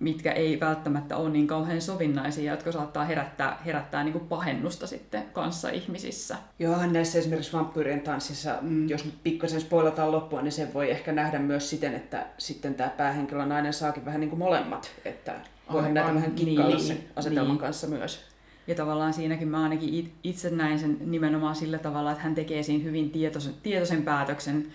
mitkä 0.00 0.32
ei 0.32 0.60
välttämättä 0.60 1.16
ole 1.16 1.30
niin 1.30 1.46
kauhean 1.46 1.80
sovinnaisia, 1.80 2.52
jotka 2.52 2.72
saattaa 2.72 3.04
herättää, 3.04 3.62
herättää 3.66 4.04
niinku 4.04 4.20
pahennusta 4.20 4.86
sitten 4.86 5.22
kanssa 5.32 5.70
ihmisissä. 5.70 6.36
Johan 6.58 6.92
näissä 6.92 7.18
esimerkiksi 7.18 7.52
vampyyrien 7.52 8.00
tanssissa, 8.00 8.58
mm. 8.60 8.88
jos 8.88 9.04
nyt 9.04 9.14
pikkasen 9.22 9.60
spoilataan 9.60 10.12
loppua, 10.12 10.42
niin 10.42 10.52
sen 10.52 10.74
voi 10.74 10.90
ehkä 10.90 11.12
nähdä 11.12 11.38
myös 11.38 11.70
siten, 11.70 11.94
että 11.94 12.26
sitten 12.38 12.74
tämä 12.74 12.90
päähenkilö 12.90 13.46
nainen 13.46 13.72
saakin 13.72 14.04
vähän 14.04 14.20
niin 14.20 14.30
kuin 14.30 14.38
molemmat. 14.38 14.90
Että 15.04 15.34
voihan 15.72 15.94
näitä 15.94 16.14
vähän 16.14 16.32
kikkailla 16.32 16.76
Niin, 16.76 16.86
sen 16.86 17.04
asetelman 17.16 17.48
niin. 17.48 17.58
kanssa 17.58 17.86
myös. 17.86 18.35
Ja 18.66 18.74
tavallaan 18.74 19.12
siinäkin 19.12 19.48
mä 19.48 19.62
ainakin 19.62 19.94
it- 19.94 20.12
itse 20.24 20.50
näin 20.50 20.78
sen 20.78 20.96
nimenomaan 21.00 21.54
sillä 21.54 21.78
tavalla, 21.78 22.10
että 22.10 22.22
hän 22.22 22.34
tekee 22.34 22.62
siinä 22.62 22.84
hyvin 22.84 23.10
tietoisen, 23.10 23.54
tietoisen 23.62 24.02
päätöksen, 24.02 24.66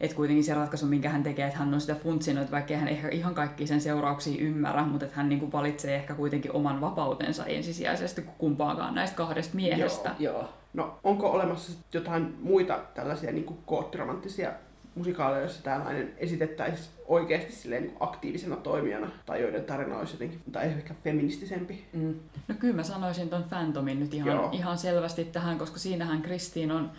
että 0.00 0.16
kuitenkin 0.16 0.44
se 0.44 0.54
ratkaisu, 0.54 0.86
minkä 0.86 1.08
hän 1.10 1.22
tekee, 1.22 1.46
että 1.46 1.58
hän 1.58 1.74
on 1.74 1.80
sitä 1.80 1.94
funtsinut, 1.94 2.50
vaikka 2.50 2.76
hän 2.76 2.88
ehkä 2.88 3.08
ihan 3.08 3.34
kaikki 3.34 3.66
sen 3.66 3.80
seurauksia 3.80 4.42
ymmärrä, 4.44 4.84
mutta 4.84 5.06
että 5.06 5.16
hän 5.16 5.28
niin 5.28 5.40
kuin 5.40 5.52
valitsee 5.52 5.96
ehkä 5.96 6.14
kuitenkin 6.14 6.52
oman 6.52 6.80
vapautensa 6.80 7.46
ensisijaisesti 7.46 8.22
kuin 8.22 8.34
kumpaakaan 8.38 8.94
näistä 8.94 9.16
kahdesta 9.16 9.56
miehestä. 9.56 10.14
Joo. 10.18 10.48
No, 10.74 10.98
onko 11.04 11.30
olemassa 11.30 11.78
jotain 11.92 12.34
muita 12.40 12.78
tällaisia 12.94 13.32
niin 13.32 13.44
kuin 13.44 13.58
koottiromanttisia 13.66 14.52
musikaaleja, 14.98 15.40
joissa 15.40 15.62
tämä 15.62 15.78
nainen 15.78 16.14
esitettäisiin 16.16 16.88
oikeasti 17.06 17.52
silleen 17.52 17.82
niin 17.82 17.92
kuin 17.92 18.08
aktiivisena 18.08 18.56
toimijana, 18.56 19.10
tai 19.26 19.42
joiden 19.42 19.64
tarina 19.64 19.98
olisi 19.98 20.14
jotenkin, 20.14 20.40
tai 20.52 20.64
ehkä 20.64 20.94
feministisempi? 21.04 21.84
Mm. 21.92 22.14
No 22.48 22.54
kyllä 22.58 22.76
mä 22.76 22.82
sanoisin 22.82 23.28
ton 23.28 23.44
Phantomin 23.44 24.00
nyt 24.00 24.14
ihan, 24.14 24.36
Joo. 24.36 24.48
ihan 24.52 24.78
selvästi 24.78 25.24
tähän, 25.24 25.58
koska 25.58 25.78
siinähän 25.78 26.22
Kristiin 26.22 26.72
on, 26.72 26.90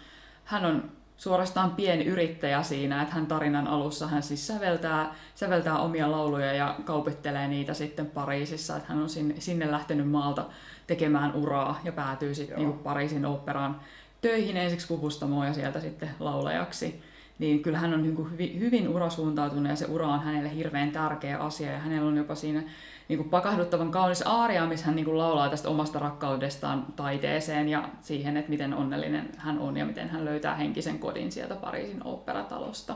hän 0.43 0.65
on 0.65 0.91
suorastaan 1.19 1.71
pieni 1.71 2.05
yrittäjä 2.05 2.63
siinä, 2.63 3.01
että 3.01 3.15
hän 3.15 3.27
tarinan 3.27 3.67
alussa 3.67 4.07
hän 4.07 4.23
siis 4.23 4.47
säveltää, 4.47 5.15
säveltää 5.35 5.79
omia 5.79 6.11
lauluja 6.11 6.53
ja 6.53 6.75
kaupittelee 6.85 7.47
niitä 7.47 7.73
sitten 7.73 8.05
Pariisissa, 8.05 8.77
että 8.77 8.89
hän 8.89 9.01
on 9.01 9.09
sinne, 9.09 9.35
sinne 9.39 9.71
lähtenyt 9.71 10.09
maalta 10.09 10.45
tekemään 10.87 11.35
uraa 11.35 11.79
ja 11.83 11.91
päätyy 11.91 12.35
sitten 12.35 12.57
niin 12.57 12.73
Pariisin 12.73 13.25
oopperaan 13.25 13.81
töihin 14.21 14.57
ensiksi 14.57 14.87
kuvustamoon 14.87 15.47
ja 15.47 15.53
sieltä 15.53 15.79
sitten 15.79 16.09
laulajaksi. 16.19 17.01
Niin 17.39 17.61
kyllä 17.61 17.77
hän 17.77 17.93
on 17.93 18.03
niin 18.03 18.15
kuin 18.15 18.31
hyvin, 18.31 18.59
hyvin 18.59 18.87
urasuuntautunut 18.89 19.69
ja 19.69 19.75
se 19.75 19.85
ura 19.85 20.07
on 20.07 20.19
hänelle 20.19 20.55
hirveän 20.55 20.91
tärkeä 20.91 21.37
asia 21.37 21.71
ja 21.71 21.79
hänellä 21.79 22.07
on 22.07 22.17
jopa 22.17 22.35
siinä 22.35 22.63
niin 23.07 23.17
kuin 23.17 23.29
pakahduttavan 23.29 23.91
kaunis 23.91 24.23
aaria, 24.25 24.65
missä 24.65 24.85
hän 24.85 24.95
niin 24.95 25.05
kuin 25.05 25.17
laulaa 25.17 25.49
tästä 25.49 25.69
omasta 25.69 25.99
rakkaudestaan 25.99 26.85
taiteeseen 26.95 27.69
ja 27.69 27.89
siihen, 28.01 28.37
että 28.37 28.49
miten 28.49 28.73
onnellinen 28.73 29.29
hän 29.37 29.59
on 29.59 29.77
ja 29.77 29.85
miten 29.85 30.09
hän 30.09 30.25
löytää 30.25 30.55
henkisen 30.55 30.99
kodin 30.99 31.31
sieltä 31.31 31.55
Pariisin 31.55 32.01
oopperatalosta. 32.03 32.95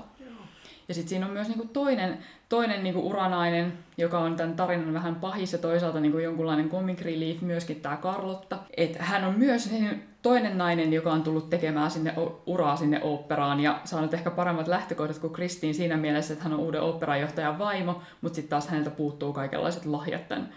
Ja 0.87 0.93
sitten 0.93 1.09
siinä 1.09 1.25
on 1.25 1.31
myös 1.31 1.47
niinku 1.47 1.65
toinen, 1.73 2.17
toinen 2.49 2.83
niinku 2.83 3.07
uranainen, 3.07 3.73
joka 3.97 4.19
on 4.19 4.35
tämän 4.35 4.55
tarinan 4.55 4.93
vähän 4.93 5.15
pahis 5.15 5.53
ja 5.53 5.59
toisaalta 5.59 5.99
niinku 5.99 6.17
jonkunlainen 6.17 6.69
comic 6.69 7.01
relief, 7.01 7.41
myöskin 7.41 7.81
tämä 7.81 7.97
Carlotta. 7.97 8.57
Et 8.77 8.95
hän 8.99 9.23
on 9.23 9.39
myös 9.39 9.71
niin 9.71 10.03
toinen 10.23 10.57
nainen, 10.57 10.93
joka 10.93 11.11
on 11.11 11.23
tullut 11.23 11.49
tekemään 11.49 11.91
sinne 11.91 12.13
uraa 12.45 12.75
sinne 12.75 12.99
oopperaan 13.03 13.59
ja 13.59 13.79
saanut 13.83 14.13
ehkä 14.13 14.31
paremmat 14.31 14.67
lähtökohdat 14.67 15.19
kuin 15.19 15.33
Kristiin 15.33 15.75
siinä 15.75 15.97
mielessä, 15.97 16.33
että 16.33 16.43
hän 16.43 16.53
on 16.53 16.59
uuden 16.59 16.81
oopperanjohtajan 16.81 17.59
vaimo, 17.59 18.01
mutta 18.21 18.35
sitten 18.35 18.49
taas 18.49 18.67
häneltä 18.67 18.89
puuttuu 18.89 19.33
kaikenlaiset 19.33 19.85
lahjat 19.85 20.27
tämän 20.27 20.49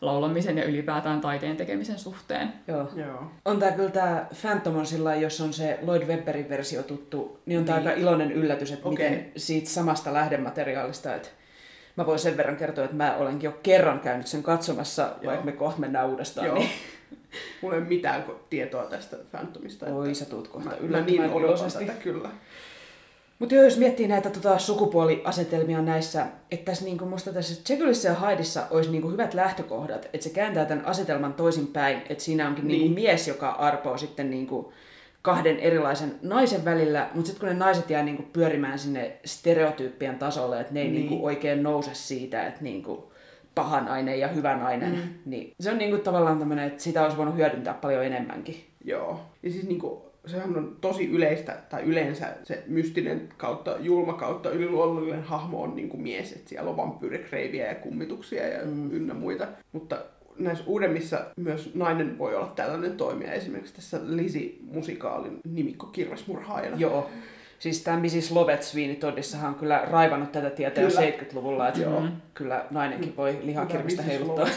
laulamisen 0.00 0.58
ja 0.58 0.64
ylipäätään 0.64 1.20
taiteen 1.20 1.56
tekemisen 1.56 1.98
suhteen. 1.98 2.52
Joo. 2.68 2.88
Joo. 2.94 3.30
On 3.44 3.58
tää 3.58 3.72
kyllä 3.72 3.90
tää 3.90 4.26
Phantom 4.40 4.76
on 4.76 4.86
sillä 4.86 5.14
jos 5.14 5.40
on 5.40 5.52
se 5.52 5.78
Lloyd 5.82 6.02
Webberin 6.02 6.48
versio 6.48 6.82
tuttu, 6.82 7.40
niin 7.46 7.58
on 7.58 7.64
Niin. 7.64 7.74
aika 7.74 7.90
iloinen 7.90 8.32
yllätys, 8.32 8.72
että 8.72 8.88
Okei. 8.88 9.10
miten 9.10 9.32
siitä 9.36 9.68
samasta 9.70 10.12
lähdemateriaalista, 10.12 11.14
että 11.14 11.28
mä 11.96 12.06
voin 12.06 12.18
sen 12.18 12.36
verran 12.36 12.56
kertoa, 12.56 12.84
että 12.84 12.96
mä 12.96 13.16
olenkin 13.16 13.48
jo 13.48 13.58
kerran 13.62 14.00
käynyt 14.00 14.26
sen 14.26 14.42
katsomassa, 14.42 15.02
Joo. 15.02 15.30
vaikka 15.30 15.44
me 15.46 15.52
kohta 15.52 15.80
mennään 15.80 16.08
uudestaan. 16.08 16.46
Joo. 16.46 16.58
Niin. 16.58 16.70
Mulla 17.62 17.74
ei 17.74 17.80
ole 17.80 17.88
mitään 17.88 18.24
tietoa 18.50 18.84
tästä 18.84 19.16
Phantomista. 19.30 19.86
Oi, 19.86 20.14
sä 20.14 20.24
tuut 20.24 20.48
kohta 20.48 20.70
mä, 20.70 20.98
mä 20.98 21.00
niin 21.00 21.22
tätä 21.78 21.92
kyllä. 22.02 22.28
Mutta 23.38 23.54
jos 23.54 23.78
miettii 23.78 24.08
näitä 24.08 24.30
tota, 24.30 24.58
sukupuoliasetelmia 24.58 25.82
näissä, 25.82 26.26
että 26.50 26.64
tässä 26.64 26.84
niinku, 26.84 27.04
musta 27.04 27.32
tässä 27.32 27.72
Jekyllissa 27.72 28.08
ja 28.08 28.14
Hydeissa 28.14 28.66
olisi 28.70 28.90
niinku 28.90 29.10
hyvät 29.10 29.34
lähtökohdat, 29.34 30.04
että 30.04 30.24
se 30.24 30.30
kääntää 30.30 30.64
tämän 30.64 30.86
asetelman 30.86 31.34
toisinpäin, 31.34 32.02
että 32.08 32.24
siinä 32.24 32.48
onkin 32.48 32.68
niin. 32.68 32.78
Niin. 32.78 32.94
niinku 32.94 33.00
mies, 33.00 33.28
joka 33.28 33.50
arpoo 33.50 33.98
sitten 33.98 34.30
niinku 34.30 34.72
kahden 35.22 35.58
erilaisen 35.58 36.14
naisen 36.22 36.64
välillä, 36.64 37.10
mutta 37.14 37.26
sitten 37.26 37.40
kun 37.40 37.58
ne 37.58 37.64
naiset 37.64 37.90
jää 37.90 38.02
niinku 38.02 38.22
pyörimään 38.32 38.78
sinne 38.78 39.16
stereotyyppien 39.24 40.18
tasolle, 40.18 40.60
että 40.60 40.74
ne 40.74 40.80
ei 40.80 40.90
Niin. 40.90 41.00
niinku 41.00 41.26
oikein 41.26 41.62
nouse 41.62 41.90
siitä, 41.94 42.46
että 42.46 42.62
niinku 42.62 43.12
paha 43.56 43.80
nainen 43.80 44.20
ja 44.20 44.28
hyvä 44.28 44.56
nainen, 44.56 44.90
mm. 44.90 45.00
niin 45.24 45.52
se 45.60 45.70
on 45.70 45.78
niinku 45.78 45.98
tavallaan 45.98 46.38
tämmöinen, 46.38 46.66
että 46.66 46.82
sitä 46.82 47.02
olisi 47.02 47.16
voinut 47.16 47.36
hyödyntää 47.36 47.74
paljon 47.74 48.04
enemmänkin. 48.04 48.64
Joo. 48.84 49.20
Ja 49.42 49.50
siis 49.50 49.68
niinku, 49.68 50.12
sehän 50.26 50.56
on 50.56 50.76
tosi 50.80 51.06
yleistä, 51.06 51.56
tai 51.68 51.82
yleensä 51.82 52.34
se 52.44 52.62
mystinen 52.66 53.28
kautta, 53.36 53.76
julma 53.80 54.12
kautta 54.12 54.50
yliluonnollinen 54.50 55.22
hahmo 55.22 55.62
on 55.62 55.76
niinku 55.76 55.96
mies, 55.96 56.32
että 56.32 56.48
siellä 56.48 56.70
on 56.70 56.76
vampyyrikreiviä 56.76 57.66
ja 57.66 57.74
kummituksia 57.74 58.48
ja 58.48 58.64
mm. 58.64 58.90
ynnä 58.90 59.14
muita. 59.14 59.46
Mutta 59.72 59.98
näissä 60.38 60.64
uudemmissa 60.66 61.26
myös 61.36 61.74
nainen 61.74 62.18
voi 62.18 62.34
olla 62.34 62.52
tällainen 62.56 62.96
toimija. 62.96 63.32
Esimerkiksi 63.32 63.74
tässä 63.74 64.00
Lisi-musikaalin 64.02 65.40
nimikko 65.44 65.86
Kirvesmurhaajana. 65.86 66.76
Joo. 66.76 67.10
Siis 67.58 67.82
tämä 67.82 68.00
Mrs. 68.00 68.30
Lovett 68.30 68.62
Toddissahan 69.00 69.48
on 69.48 69.54
kyllä 69.54 69.82
raivannut 69.90 70.32
tätä 70.32 70.50
tietä 70.50 70.80
jo 70.80 70.88
Kyllä. 70.88 71.00
70-luvulla, 71.00 71.68
että 71.68 71.80
Joo. 71.80 72.02
kyllä 72.34 72.64
nainenkin 72.70 73.16
voi 73.16 73.38
lihakirvistä 73.42 74.02
heiluttaa. 74.02 74.48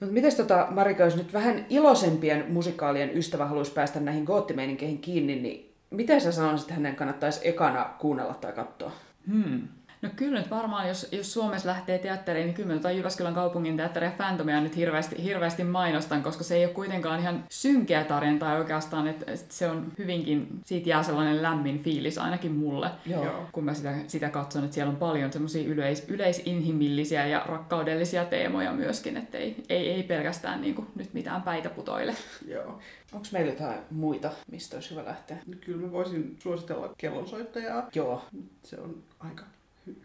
No, 0.00 0.06
miten 0.10 0.36
tota, 0.36 0.66
Marika, 0.70 1.02
jos 1.02 1.16
nyt 1.16 1.32
vähän 1.32 1.66
iloisempien 1.68 2.44
musikaalien 2.48 3.18
ystävä 3.18 3.46
haluaisi 3.46 3.72
päästä 3.72 4.00
näihin 4.00 4.24
goottimeininkeihin 4.24 4.98
kiinni, 4.98 5.36
niin 5.36 5.72
miten 5.90 6.20
sä 6.20 6.32
sanoisit, 6.32 6.64
että 6.64 6.74
hänen 6.74 6.96
kannattaisi 6.96 7.48
ekana 7.48 7.84
kuunnella 7.98 8.34
tai 8.34 8.52
katsoa? 8.52 8.92
Hmm. 9.32 9.68
No 10.02 10.08
kyllä 10.16 10.38
nyt 10.38 10.50
varmaan, 10.50 10.88
jos, 10.88 11.08
jos 11.12 11.32
Suomessa 11.32 11.68
lähtee 11.68 11.98
teatteriin, 11.98 12.46
niin 12.46 12.54
kyllä 12.54 12.68
mä 12.68 12.74
tota 12.74 12.90
Jyväskylän 12.90 13.34
kaupungin 13.34 13.76
teatteria 13.76 14.10
Phantomia 14.10 14.60
nyt 14.60 14.76
hirveästi, 14.76 15.22
hirveästi 15.24 15.64
mainostan, 15.64 16.22
koska 16.22 16.44
se 16.44 16.56
ei 16.56 16.64
ole 16.64 16.74
kuitenkaan 16.74 17.20
ihan 17.20 17.44
synkeä 17.50 18.04
tarina 18.04 18.38
tai 18.38 18.58
oikeastaan, 18.58 19.08
että 19.08 19.32
se 19.48 19.70
on 19.70 19.92
hyvinkin, 19.98 20.48
siitä 20.64 20.88
jää 20.88 21.02
sellainen 21.02 21.42
lämmin 21.42 21.82
fiilis 21.82 22.18
ainakin 22.18 22.52
mulle, 22.52 22.90
Joo. 23.06 23.48
Kun 23.52 23.64
mä 23.64 23.74
sitä, 23.74 23.94
sitä 24.06 24.28
katson, 24.28 24.64
että 24.64 24.74
siellä 24.74 24.90
on 24.90 24.96
paljon 24.96 25.32
semmoisia 25.32 25.68
yleis, 25.68 26.04
yleisinhimillisiä 26.08 27.26
ja 27.26 27.42
rakkaudellisia 27.46 28.24
teemoja 28.24 28.72
myöskin, 28.72 29.16
että 29.16 29.38
ei, 29.38 29.64
ei, 29.68 29.90
ei 29.90 30.02
pelkästään 30.02 30.60
niin 30.60 30.74
kuin, 30.74 30.88
nyt 30.94 31.14
mitään 31.14 31.42
päitä 31.42 31.70
putoile. 31.70 32.14
Joo. 32.48 32.78
Onko 33.12 33.26
meillä 33.32 33.52
jotain 33.52 33.78
muita, 33.90 34.30
mistä 34.50 34.76
olisi 34.76 34.90
hyvä 34.90 35.04
lähteä? 35.04 35.36
Kyllä 35.60 35.86
mä 35.86 35.92
voisin 35.92 36.36
suositella 36.42 36.94
kellonsoittajaa. 36.98 37.88
Joo. 37.94 38.22
Se 38.62 38.80
on 38.80 39.02
aika 39.20 39.44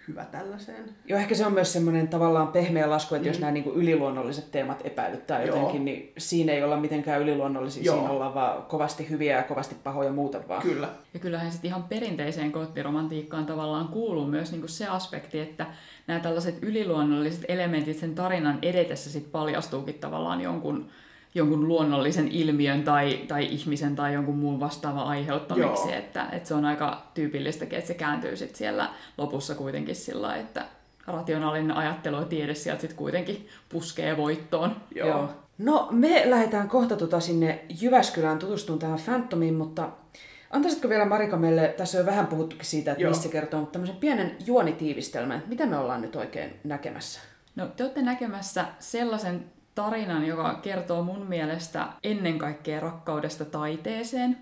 hyvä 0.07 0.25
tällaiseen. 0.25 0.85
Joo, 1.05 1.19
ehkä 1.19 1.35
se 1.35 1.45
on 1.45 1.53
myös 1.53 1.73
semmoinen 1.73 2.07
tavallaan 2.07 2.47
pehmeä 2.47 2.89
lasku, 2.89 3.15
että 3.15 3.27
mm. 3.27 3.31
jos 3.31 3.39
nämä 3.39 3.51
niin 3.51 3.71
yliluonnolliset 3.75 4.51
teemat 4.51 4.81
epäilyttää 4.83 5.43
Joo. 5.43 5.55
jotenkin, 5.55 5.85
niin 5.85 6.13
siinä 6.17 6.51
ei 6.51 6.63
olla 6.63 6.77
mitenkään 6.77 7.21
yliluonnollisia, 7.21 7.83
Joo. 7.83 7.95
siinä 7.95 8.09
ollaan 8.09 8.33
vaan 8.33 8.63
kovasti 8.63 9.09
hyviä 9.09 9.37
ja 9.37 9.43
kovasti 9.43 9.75
pahoja 9.83 10.11
muuta 10.11 10.39
vaan. 10.47 10.61
Kyllä. 10.61 10.89
Ja 11.13 11.19
kyllähän 11.19 11.51
sitten 11.51 11.69
ihan 11.69 11.83
perinteiseen 11.83 12.51
koottiromantiikkaan 12.51 13.45
tavallaan 13.45 13.87
kuuluu 13.87 14.25
myös 14.25 14.51
niinku 14.51 14.67
se 14.67 14.87
aspekti, 14.87 15.39
että 15.39 15.65
nämä 16.07 16.19
tällaiset 16.19 16.57
yliluonnolliset 16.61 17.45
elementit 17.47 17.97
sen 17.97 18.15
tarinan 18.15 18.59
edetessä 18.61 19.11
sit 19.11 19.31
paljastuukin 19.31 19.95
tavallaan 19.95 20.41
jonkun, 20.41 20.89
jonkun 21.35 21.67
luonnollisen 21.67 22.27
ilmiön 22.27 22.83
tai, 22.83 23.17
tai 23.27 23.45
ihmisen 23.45 23.95
tai 23.95 24.13
jonkun 24.13 24.37
muun 24.37 24.59
vastaavan 24.59 25.07
aiheuttamiksi. 25.07 25.89
Joo. 25.89 25.97
Että, 25.97 26.27
että 26.31 26.47
se 26.47 26.53
on 26.53 26.65
aika 26.65 27.03
tyypillistäkin, 27.13 27.77
että 27.77 27.87
se 27.87 27.93
kääntyy 27.93 28.35
sit 28.35 28.55
siellä 28.55 28.89
lopussa 29.17 29.55
kuitenkin 29.55 29.95
sillä 29.95 30.35
että 30.35 30.65
rationaalinen 31.07 31.71
ajattelu 31.71 32.15
ja 32.15 32.25
tiede 32.25 32.55
sieltä 32.55 32.81
sit 32.81 32.93
kuitenkin 32.93 33.47
puskee 33.69 34.17
voittoon. 34.17 34.75
Joo. 34.95 35.07
Joo. 35.07 35.29
No, 35.57 35.87
me 35.91 36.23
lähdetään 36.25 36.69
kohta 36.69 36.95
tota 36.95 37.19
sinne 37.19 37.65
Jyväskylään 37.81 38.39
tutustumaan 38.39 38.79
tähän 38.79 38.99
Phantomiin, 39.05 39.53
mutta 39.53 39.89
antaisitko 40.51 40.89
vielä 40.89 41.05
Marika 41.05 41.37
meille, 41.37 41.73
tässä 41.77 41.97
on 41.97 42.01
jo 42.01 42.05
vähän 42.05 42.27
puhuttukin 42.27 42.65
siitä, 42.65 42.91
että 42.91 43.03
Joo. 43.03 43.09
mistä 43.09 43.23
se 43.23 43.29
kertoo, 43.29 43.59
mutta 43.59 43.71
tämmöisen 43.71 43.95
pienen 43.95 44.35
juonitiivistelmän, 44.45 45.37
että 45.37 45.49
mitä 45.49 45.65
me 45.65 45.77
ollaan 45.77 46.01
nyt 46.01 46.15
oikein 46.15 46.59
näkemässä? 46.63 47.19
No, 47.55 47.67
te 47.67 47.83
olette 47.83 48.01
näkemässä 48.01 48.65
sellaisen 48.79 49.45
tarinan, 49.77 50.27
joka 50.27 50.53
kertoo 50.53 51.03
mun 51.03 51.25
mielestä 51.27 51.87
ennen 52.03 52.39
kaikkea 52.39 52.79
rakkaudesta 52.79 53.45
taiteeseen, 53.45 54.37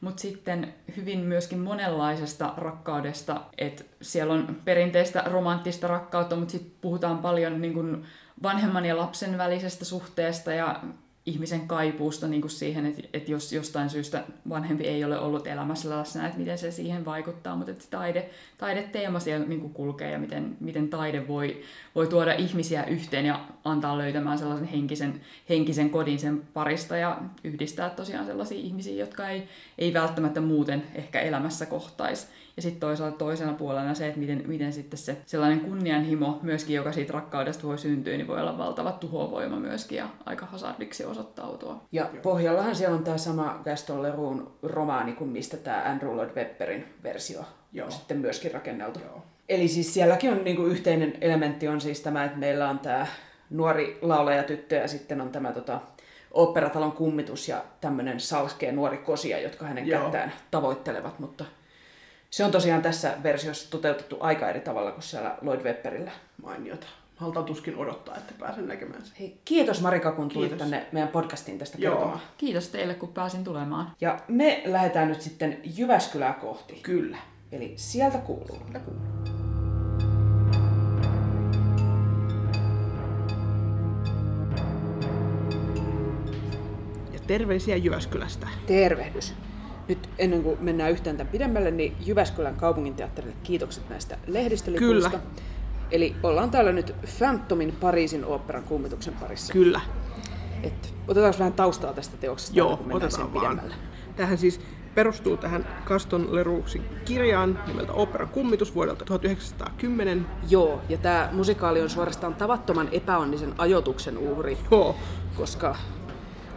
mutta 0.00 0.20
sitten 0.22 0.74
hyvin 0.96 1.18
myöskin 1.18 1.58
monenlaisesta 1.58 2.54
rakkaudesta, 2.56 3.40
että 3.58 3.84
siellä 4.02 4.32
on 4.34 4.56
perinteistä 4.64 5.22
romanttista 5.26 5.86
rakkautta, 5.86 6.36
mutta 6.36 6.52
sitten 6.52 6.72
puhutaan 6.80 7.18
paljon 7.18 7.60
niin 7.60 7.74
kuin 7.74 8.04
vanhemman 8.42 8.84
ja 8.84 8.96
lapsen 8.96 9.38
välisestä 9.38 9.84
suhteesta 9.84 10.52
ja 10.52 10.80
ihmisen 11.26 11.66
kaipuusta 11.66 12.28
niin 12.28 12.40
kuin 12.40 12.50
siihen, 12.50 12.86
että, 12.86 13.02
että 13.12 13.30
jos 13.30 13.52
jostain 13.52 13.90
syystä 13.90 14.24
vanhempi 14.48 14.84
ei 14.84 15.04
ole 15.04 15.18
ollut 15.18 15.46
elämässä 15.46 15.90
läsnä, 15.90 16.26
että 16.26 16.38
miten 16.38 16.58
se 16.58 16.70
siihen 16.70 17.04
vaikuttaa, 17.04 17.56
mutta 17.56 17.72
että 17.72 17.84
taide, 17.90 18.30
taideteema 18.58 19.20
siellä 19.20 19.46
niin 19.46 19.60
kuin 19.60 19.72
kulkee 19.72 20.10
ja 20.10 20.18
miten, 20.18 20.56
miten 20.60 20.88
taide 20.88 21.28
voi, 21.28 21.62
voi 21.94 22.06
tuoda 22.06 22.32
ihmisiä 22.32 22.84
yhteen 22.84 23.26
ja 23.26 23.44
antaa 23.64 23.98
löytämään 23.98 24.38
sellaisen 24.38 24.68
henkisen, 24.68 25.20
henkisen 25.48 25.90
kodin 25.90 26.18
sen 26.18 26.42
parista 26.54 26.96
ja 26.96 27.18
yhdistää 27.44 27.90
tosiaan 27.90 28.26
sellaisia 28.26 28.58
ihmisiä, 28.58 28.94
jotka 28.94 29.28
ei, 29.28 29.48
ei 29.78 29.92
välttämättä 29.92 30.40
muuten 30.40 30.82
ehkä 30.94 31.20
elämässä 31.20 31.66
kohtaisi. 31.66 32.26
Ja 32.56 32.62
sitten 32.62 32.80
toisaalta 32.80 33.16
toisena 33.16 33.52
puolena 33.52 33.94
se, 33.94 34.06
että 34.06 34.20
miten, 34.20 34.42
miten 34.46 34.72
sitten 34.72 34.98
se 34.98 35.16
sellainen 35.26 35.60
kunnianhimo 35.60 36.38
myöskin, 36.42 36.76
joka 36.76 36.92
siitä 36.92 37.12
rakkaudesta 37.12 37.66
voi 37.66 37.78
syntyä, 37.78 38.16
niin 38.16 38.26
voi 38.26 38.40
olla 38.40 38.58
valtava 38.58 38.92
tuhovoima 38.92 39.56
myöskin 39.56 39.98
ja 39.98 40.08
aika 40.26 40.46
hasardiksi 40.46 41.04
osoittautua. 41.10 41.82
Ja 41.92 42.10
pohjallahan 42.22 42.76
siellä 42.76 42.96
on 42.96 43.04
tämä 43.04 43.18
sama 43.18 43.60
Gaston 43.64 44.02
Leroun 44.02 44.52
romaani 44.62 45.12
kuin 45.12 45.30
mistä 45.30 45.56
tämä 45.56 45.82
Andrew 45.84 46.14
Lloyd 46.14 46.30
Webberin 46.36 46.94
versio 47.02 47.40
Joo. 47.72 47.86
on 47.86 47.92
sitten 47.92 48.18
myöskin 48.18 48.52
rakenneltu. 48.52 49.00
Joo. 49.00 49.22
Eli 49.48 49.68
siis 49.68 49.94
sielläkin 49.94 50.32
on 50.32 50.44
niinku 50.44 50.62
yhteinen 50.62 51.18
elementti 51.20 51.68
on 51.68 51.80
siis 51.80 52.00
tämä, 52.00 52.24
että 52.24 52.38
meillä 52.38 52.70
on 52.70 52.78
tämä 52.78 53.06
nuori 53.50 53.98
laulajatyttö 54.02 54.74
ja 54.74 54.88
sitten 54.88 55.20
on 55.20 55.30
tämä 55.30 55.52
tota, 55.52 55.80
operatalon 56.30 56.92
kummitus 56.92 57.48
ja 57.48 57.64
tämmöinen 57.80 58.20
salskea 58.20 58.72
nuori 58.72 58.98
kosia, 58.98 59.40
jotka 59.40 59.66
hänen 59.66 59.86
Joo. 59.86 60.02
kättään 60.02 60.32
tavoittelevat, 60.50 61.18
mutta 61.18 61.44
se 62.30 62.44
on 62.44 62.50
tosiaan 62.50 62.82
tässä 62.82 63.14
versiossa 63.22 63.70
toteutettu 63.70 64.16
aika 64.20 64.50
eri 64.50 64.60
tavalla 64.60 64.92
kuin 64.92 65.02
siellä 65.02 65.36
Lloyd 65.42 65.60
Webberillä. 65.60 66.10
Mainiota. 66.42 66.86
Haltaan 67.20 67.46
tuskin 67.46 67.76
odottaa, 67.76 68.16
että 68.16 68.34
pääsen 68.38 68.68
näkemään 68.68 69.04
sen. 69.04 69.14
Hei, 69.20 69.40
kiitos 69.44 69.80
Marika, 69.80 70.12
kun 70.12 70.28
tulit 70.28 70.48
Kiitos. 70.48 70.58
tänne 70.58 70.86
meidän 70.92 71.08
podcastiin 71.08 71.58
tästä 71.58 71.78
Joo. 71.80 71.94
kertomaan. 71.94 72.20
Kiitos 72.38 72.68
teille, 72.68 72.94
kun 72.94 73.08
pääsin 73.08 73.44
tulemaan. 73.44 73.92
Ja 74.00 74.18
me 74.28 74.62
lähdetään 74.66 75.08
nyt 75.08 75.20
sitten 75.20 75.60
Jyväskylää 75.76 76.32
kohti. 76.32 76.74
Kyllä. 76.82 77.18
Eli 77.52 77.72
sieltä 77.76 78.18
kuuluu. 78.18 78.58
Mitä 78.66 78.78
kuuluu? 78.78 79.02
Ja 87.12 87.20
terveisiä 87.26 87.76
Jyväskylästä. 87.76 88.48
Tervehdys. 88.66 89.34
Nyt 89.88 90.08
ennen 90.18 90.42
kuin 90.42 90.58
mennään 90.60 90.90
yhtään 90.90 91.16
tämän 91.16 91.32
pidemmälle, 91.32 91.70
niin 91.70 91.96
Jyväskylän 92.06 92.56
kaupunginteatterille 92.56 93.36
kiitokset 93.42 93.88
näistä 93.88 94.18
lehdistölipuista. 94.26 95.10
Kyllä. 95.10 95.22
Eli 95.90 96.16
ollaan 96.22 96.50
täällä 96.50 96.72
nyt 96.72 96.94
Phantomin 97.18 97.76
Pariisin 97.80 98.24
oopperan 98.24 98.64
kummituksen 98.64 99.14
parissa. 99.14 99.52
Kyllä. 99.52 99.80
Et 100.62 100.94
otetaanko 101.08 101.38
vähän 101.38 101.52
taustaa 101.52 101.92
tästä 101.92 102.16
teoksesta, 102.16 102.58
Joo, 102.58 102.76
kuin 102.76 102.88
mennään 102.88 103.10
sen 103.12 103.24
otetaan 103.24 103.42
pidemmälle. 103.42 103.74
Tähän 104.16 104.38
siis 104.38 104.60
perustuu 104.94 105.36
tähän 105.36 105.66
Gaston 105.84 106.34
Lerouxin 106.34 106.84
kirjaan 107.04 107.58
nimeltä 107.66 107.92
Operan 107.92 108.28
kummitus 108.28 108.74
vuodelta 108.74 109.04
1910. 109.04 110.26
Joo, 110.50 110.80
ja 110.88 110.98
tämä 110.98 111.28
musikaali 111.32 111.82
on 111.82 111.90
suorastaan 111.90 112.34
tavattoman 112.34 112.88
epäonnisen 112.92 113.54
ajoituksen 113.58 114.18
uhri, 114.18 114.58
Joo, 114.70 114.96
koska 115.34 115.76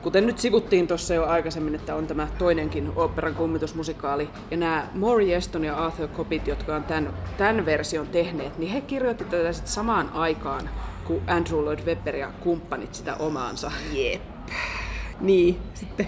kuten 0.04 0.28
nyt 0.28 0.40
sivuttiin 0.40 0.88
tuossa 0.88 1.14
jo 1.14 1.26
aikaisemmin, 1.26 1.76
että 1.76 1.96
on 1.96 2.08
tämä 2.08 2.28
toinenkin 2.38 2.92
oopperan 2.96 3.36
kummitusmusikaali, 3.36 4.30
ja 4.52 4.58
nämä 4.58 4.88
Maury 4.94 5.34
Eston 5.34 5.64
ja 5.64 5.76
Arthur 5.76 6.08
Kopit, 6.08 6.48
jotka 6.48 6.76
on 6.76 6.84
tämän, 6.84 7.14
tämän 7.38 7.66
version 7.66 8.08
tehneet, 8.08 8.58
niin 8.58 8.72
he 8.72 8.82
kirjoitti 8.82 9.24
tätä 9.24 9.54
sitten 9.54 9.74
samaan 9.74 10.10
aikaan, 10.14 10.70
kun 11.04 11.22
Andrew 11.28 11.60
Lloyd 11.60 11.80
Webber 11.80 12.16
ja 12.16 12.32
kumppanit 12.40 12.96
sitä 12.96 13.16
omaansa. 13.16 13.72
Jep. 13.94 14.22
Niin, 15.22 15.58
sitten 15.74 16.08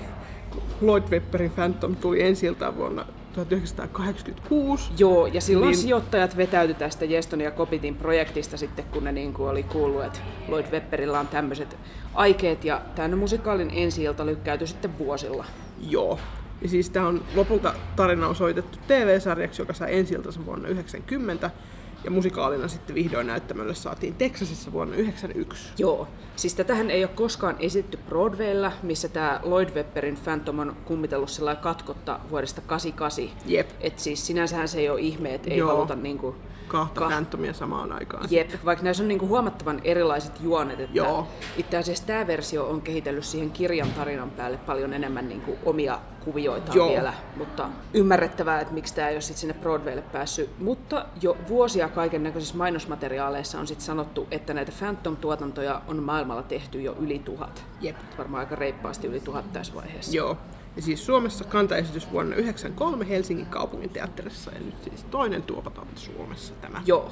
Lloyd 0.81 1.03
Webberin 1.11 1.51
Phantom 1.51 1.95
tuli 1.95 2.21
ensi 2.21 2.47
vuonna 2.75 3.05
1986. 3.35 4.91
Joo, 4.97 5.27
ja 5.27 5.41
silloin 5.41 5.71
Niin- 5.71 5.81
sijoittajat 5.81 6.37
vetäytyi 6.37 6.75
tästä 6.75 7.05
Jeston 7.05 7.41
ja 7.41 7.51
Kopitin 7.51 7.95
projektista 7.95 8.57
sitten, 8.57 8.85
kun 8.85 9.03
ne 9.03 9.11
niin 9.11 9.33
kuin 9.33 9.49
oli 9.49 9.63
kuullut, 9.63 10.03
että 10.03 10.19
Lloyd 10.47 10.65
Webberillä 10.71 11.19
on 11.19 11.27
tämmöiset 11.27 11.77
aikeet, 12.13 12.65
ja 12.65 12.81
tämän 12.95 13.17
musikaalin 13.17 13.71
ensi 13.73 14.03
lykkäytyi 14.23 14.67
sitten 14.67 14.97
vuosilla. 14.97 15.45
Joo. 15.89 16.19
Ja 16.61 16.69
siis 16.69 16.89
tämä 16.89 17.07
on 17.07 17.23
lopulta 17.35 17.73
tarina 17.95 18.27
on 18.27 18.35
soitettu 18.35 18.79
TV-sarjaksi, 18.87 19.61
joka 19.61 19.73
sai 19.73 19.97
ensi 19.97 20.15
vuonna 20.15 20.67
1990. 20.67 21.51
Ja 22.05 22.11
musikaalina 22.11 22.67
sitten 22.67 22.95
vihdoin 22.95 23.27
näyttämölle 23.27 23.75
saatiin 23.75 24.15
Texasissa 24.15 24.71
vuonna 24.71 24.95
1991. 24.95 25.73
Joo, 25.77 26.07
siis 26.35 26.55
tätähän 26.55 26.91
ei 26.91 27.03
ole 27.03 27.11
koskaan 27.15 27.55
esitetty 27.59 27.99
Broadwaylla, 28.09 28.71
missä 28.83 29.09
tämä 29.09 29.39
Lloyd 29.43 29.69
Webberin 29.69 30.17
Phantom 30.23 30.59
on 30.59 30.75
kummitellut 30.85 31.29
sellainen 31.29 31.63
katkotta 31.63 32.19
vuodesta 32.29 32.61
88. 32.61 33.29
Jep. 33.45 33.69
Et 33.81 33.99
siis 33.99 34.27
sinänsähän 34.27 34.67
se 34.67 34.79
ei 34.79 34.89
ole 34.89 35.01
ihme, 35.01 35.33
että 35.33 35.49
ei 35.49 35.57
Joo. 35.57 35.67
haluta 35.67 35.95
niinku 35.95 36.35
kahta 36.67 37.01
Kah- 37.01 37.07
Phantomia 37.07 37.53
samaan 37.53 37.91
aikaan. 37.91 38.27
Jep, 38.29 38.49
vaikka 38.65 38.83
näissä 38.83 39.03
on 39.03 39.07
niinku 39.07 39.27
huomattavan 39.27 39.81
erilaiset 39.83 40.41
juonet, 40.41 40.79
että 40.79 40.97
Joo. 40.97 41.27
itse 41.57 41.77
asiassa 41.77 42.05
tämä 42.05 42.27
versio 42.27 42.69
on 42.69 42.81
kehitellyt 42.81 43.23
siihen 43.23 43.51
kirjan 43.51 43.91
tarinan 43.91 44.31
päälle 44.31 44.57
paljon 44.57 44.93
enemmän 44.93 45.29
niinku 45.29 45.57
omia 45.65 45.99
kuvioita 46.25 46.71
Joo. 46.75 46.89
vielä, 46.89 47.13
mutta 47.37 47.69
ymmärrettävää, 47.93 48.61
että 48.61 48.73
miksi 48.73 48.95
tämä 48.95 49.09
ei 49.09 49.15
ole 49.15 49.21
sit 49.21 49.37
sinne 49.37 49.53
Broadwaylle 49.53 50.01
päässyt. 50.01 50.59
Mutta 50.59 51.05
jo 51.21 51.37
vuosia 51.47 51.89
kaiken 51.89 52.23
näköisissä 52.23 52.57
mainosmateriaaleissa 52.57 53.59
on 53.59 53.67
sit 53.67 53.81
sanottu, 53.81 54.27
että 54.31 54.53
näitä 54.53 54.71
Phantom-tuotantoja 54.79 55.81
on 55.87 56.03
maailmalla 56.03 56.43
tehty 56.43 56.81
jo 56.81 56.95
yli 56.99 57.19
tuhat. 57.19 57.65
Jep. 57.81 57.95
Varmaan 58.17 58.39
aika 58.39 58.55
reippaasti 58.55 59.07
yli 59.07 59.19
tuhat 59.19 59.53
tässä 59.53 59.75
vaiheessa. 59.75 60.15
Joo. 60.15 60.37
Ja 60.75 60.81
siis 60.81 61.05
Suomessa 61.05 61.43
kantaesitys 61.43 62.11
vuonna 62.11 62.35
1993 62.35 63.09
Helsingin 63.09 63.45
kaupungin 63.45 63.89
teatterissa 63.89 64.51
ja 64.51 64.59
nyt 64.59 64.83
siis 64.83 65.03
toinen 65.03 65.43
tuopataan 65.43 65.87
Suomessa 65.95 66.53
tämä. 66.61 66.81
Joo. 66.85 67.11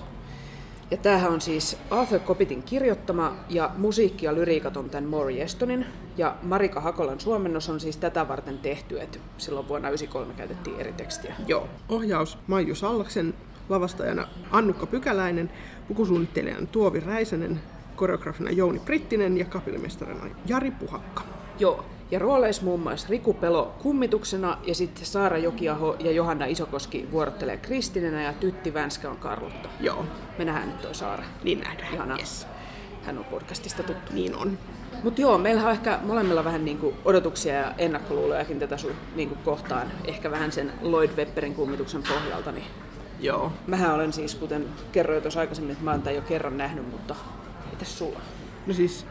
Ja 0.91 0.97
tämähän 0.97 1.32
on 1.32 1.41
siis 1.41 1.78
Arthur 1.89 2.19
Kopitin 2.19 2.63
kirjoittama 2.63 3.36
ja 3.49 3.71
musiikki 3.78 4.26
ja 4.26 4.36
lyriikat 4.36 4.78
on 4.78 4.89
tämän 4.89 5.10
Maury 5.10 5.41
Estonin. 5.41 5.86
Ja 6.17 6.36
Marika 6.43 6.82
Hakolan 6.82 7.19
suomennos 7.19 7.69
on 7.69 7.80
siis 7.80 7.97
tätä 7.97 8.28
varten 8.28 8.58
tehty, 8.58 9.02
että 9.02 9.19
silloin 9.38 9.67
vuonna 9.67 9.88
1993 9.88 10.34
käytettiin 10.34 10.80
eri 10.80 10.93
tekstiä. 10.93 11.36
Joo. 11.47 11.67
Ohjaus 11.89 12.38
Maiju 12.47 12.76
Sallaksen, 12.76 13.34
lavastajana 13.69 14.28
Annukka 14.52 14.86
Pykäläinen, 14.86 15.52
pukusuunnittelijana 15.88 16.65
Tuovi 16.65 16.99
Räisänen, 16.99 17.62
koreografina 17.95 18.52
Jouni 18.52 18.80
Prittinen 18.80 19.38
ja 19.38 19.45
kapellimestarina 19.45 20.26
Jari 20.45 20.71
Puhakka. 20.71 21.23
Joo. 21.60 21.86
Ja 22.13 22.19
rooleis 22.19 22.62
muun 22.62 22.80
muassa 22.80 23.08
Riku 23.10 23.34
Pelo 23.34 23.73
kummituksena 23.82 24.58
ja 24.67 24.76
sitten 24.76 25.06
Saara 25.06 25.38
Jokiaho 25.38 25.95
ja 25.99 26.12
Johanna 26.12 26.45
Isokoski 26.45 27.08
vuorottelee 27.12 27.58
Kristinenä 27.58 28.23
ja 28.23 28.34
Tytti 28.34 28.73
Vänskä 28.73 29.10
on 29.10 29.17
Karlotta. 29.17 29.69
Joo, 29.80 30.06
Me 30.38 30.45
nähdään 30.45 30.67
nyt 30.67 30.82
toi 30.82 30.95
Saara. 30.95 31.23
niin 31.43 31.60
nähdään. 31.60 31.93
Ihanaa. 31.93 32.17
Yes. 32.17 32.47
Hän 33.04 33.17
on 33.17 33.23
podcastista 33.26 33.84
tuttu. 33.84 34.13
Niin 34.13 34.36
on. 34.36 34.58
Mutta 35.04 35.21
joo, 35.21 35.38
meillä 35.38 35.63
on 35.63 35.71
ehkä 35.71 35.99
molemmilla 36.04 36.43
vähän 36.43 36.65
niinku 36.65 36.93
odotuksia 37.06 37.54
ja 37.54 37.73
ennakkoluulojakin 37.78 38.60
tätä 38.60 38.78
sun 38.78 38.91
niinku 39.15 39.36
kohtaan. 39.45 39.91
Ehkä 40.06 40.32
vähän 40.32 40.52
sen 40.52 40.71
Lloyd 40.82 41.12
Webberin 41.17 41.56
kummituksen 41.56 42.04
pohjalta. 42.04 42.52
Niin 42.52 42.65
Joo. 43.19 43.52
mähän 43.67 43.93
olen 43.95 44.13
siis, 44.13 44.36
kuten 44.36 44.65
kerroin 44.91 45.21
tuossa 45.21 45.39
aikaisemmin, 45.39 45.71
että 45.71 45.84
mä 45.84 45.91
oon 45.91 46.02
tämän 46.02 46.15
jo 46.15 46.21
kerran 46.21 46.58
nähnyt, 46.58 46.91
mutta 46.91 47.15
mitäs 47.71 47.97
sulla? 47.97 48.19
No 48.67 48.73
siis, 48.73 49.06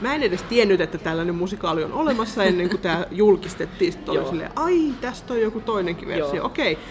mä 0.00 0.14
en 0.14 0.22
edes 0.22 0.42
tiennyt, 0.42 0.80
että 0.80 0.98
tällainen 0.98 1.34
musikaali 1.34 1.84
on 1.84 1.92
olemassa 1.92 2.44
ennen 2.44 2.68
kuin 2.70 2.80
tämä 2.80 3.06
julkistettiin. 3.10 3.92
Sitten 3.92 4.20
oli 4.20 4.28
silleen, 4.28 4.50
ai, 4.56 4.92
tästä 5.00 5.32
on 5.32 5.40
joku 5.40 5.60
toinenkin 5.60 6.08
versio, 6.08 6.44
okei. 6.44 6.72
Okay. 6.72 6.84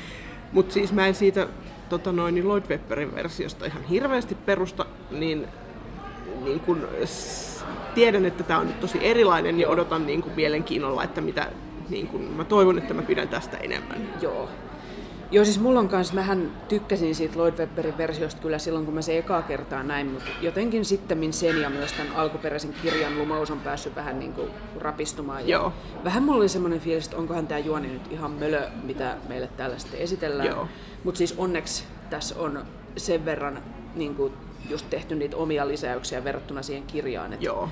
Mutta 0.51 0.73
siis 0.73 0.93
mä 0.93 1.07
en 1.07 1.15
siitä 1.15 1.47
tota 1.89 2.11
noin, 2.11 2.35
niin 2.35 2.47
Lloyd 2.47 2.63
Webberin 2.69 3.15
versiosta 3.15 3.65
ihan 3.65 3.83
hirveästi 3.83 4.35
perusta, 4.35 4.85
niin, 5.11 5.47
niin 6.43 6.59
kun, 6.59 6.87
s- 7.05 7.65
tiedän, 7.95 8.25
että 8.25 8.43
tämä 8.43 8.59
on 8.59 8.67
nyt 8.67 8.79
tosi 8.79 8.97
erilainen 9.01 9.59
ja 9.59 9.69
odotan 9.69 10.05
niin 10.07 10.21
kun, 10.21 10.31
mielenkiinnolla, 10.35 11.03
että 11.03 11.21
mitä, 11.21 11.47
niin 11.89 12.07
kun, 12.07 12.21
mä 12.21 12.43
toivon, 12.43 12.77
että 12.77 12.93
mä 12.93 13.01
pidän 13.01 13.27
tästä 13.27 13.57
enemmän. 13.57 14.09
Joo. 14.21 14.49
Joo, 15.33 15.45
siis 15.45 15.59
mulla 15.59 15.79
on 15.79 15.89
kans, 15.89 16.13
mähän 16.13 16.51
tykkäsin 16.67 17.15
siitä 17.15 17.37
Lloyd 17.37 17.53
Webberin 17.59 17.97
versiosta 17.97 18.41
kyllä 18.41 18.57
silloin, 18.57 18.85
kun 18.85 18.93
mä 18.93 19.01
se 19.01 19.17
ekaa 19.17 19.41
kertaa 19.41 19.83
näin, 19.83 20.07
mutta 20.07 20.29
jotenkin 20.41 20.85
sitten 20.85 21.33
sen 21.33 21.61
ja 21.61 21.69
myös 21.69 21.93
tämän 21.93 22.15
alkuperäisen 22.15 22.73
kirjan 22.81 23.17
lumous 23.17 23.51
on 23.51 23.59
päässyt 23.59 23.95
vähän 23.95 24.19
niin 24.19 24.33
kuin 24.33 24.49
rapistumaan. 24.77 25.41
Ja 25.41 25.57
Joo. 25.57 25.73
Vähän 26.03 26.23
mulla 26.23 26.37
oli 26.37 26.49
semmoinen 26.49 26.79
fiilis, 26.79 27.05
että 27.05 27.17
onkohan 27.17 27.47
tämä 27.47 27.59
juoni 27.59 27.87
nyt 27.87 28.11
ihan 28.11 28.31
mölö, 28.31 28.69
mitä 28.83 29.17
meille 29.27 29.49
täällä 29.57 29.77
sitten 29.77 29.99
esitellään. 29.99 30.49
Joo. 30.49 30.67
Mutta 31.03 31.17
siis 31.17 31.35
onneksi 31.37 31.83
tässä 32.09 32.39
on 32.39 32.65
sen 32.97 33.25
verran 33.25 33.63
niin 33.95 34.15
kuin 34.15 34.33
just 34.69 34.89
tehty 34.89 35.15
niitä 35.15 35.37
omia 35.37 35.67
lisäyksiä 35.67 36.23
verrattuna 36.23 36.63
siihen 36.63 36.83
kirjaan, 36.83 37.33
että 37.33 37.45
Joo, 37.45 37.69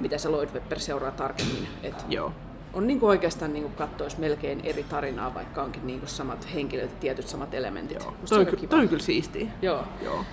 mitä 0.00 0.18
se 0.18 0.28
Lloyd 0.28 0.48
Webber 0.54 0.80
seuraa 0.80 1.10
tarkemmin. 1.10 1.68
Et 1.82 2.04
joo. 2.08 2.32
On 2.72 2.86
niin 2.86 3.00
kuin 3.00 3.10
oikeastaan 3.10 3.52
niin 3.52 3.62
kuin 3.62 3.74
katsoisi 3.74 4.20
melkein 4.20 4.60
eri 4.64 4.82
tarinaa, 4.82 5.34
vaikka 5.34 5.62
onkin 5.62 5.86
niin 5.86 5.98
kuin 5.98 6.08
samat 6.08 6.54
henkilöt 6.54 6.90
ja 6.90 6.96
tietyt 7.00 7.28
samat 7.28 7.54
elementit. 7.54 8.00
joo. 8.00 8.14
Toi, 8.28 8.38
on 8.38 8.46
kiva. 8.46 8.70
toi 8.70 8.80
on 8.80 8.88
kyllä 8.88 9.02
siistiä. 9.02 9.50
Joo. 9.62 9.84
Joo. 10.04 10.24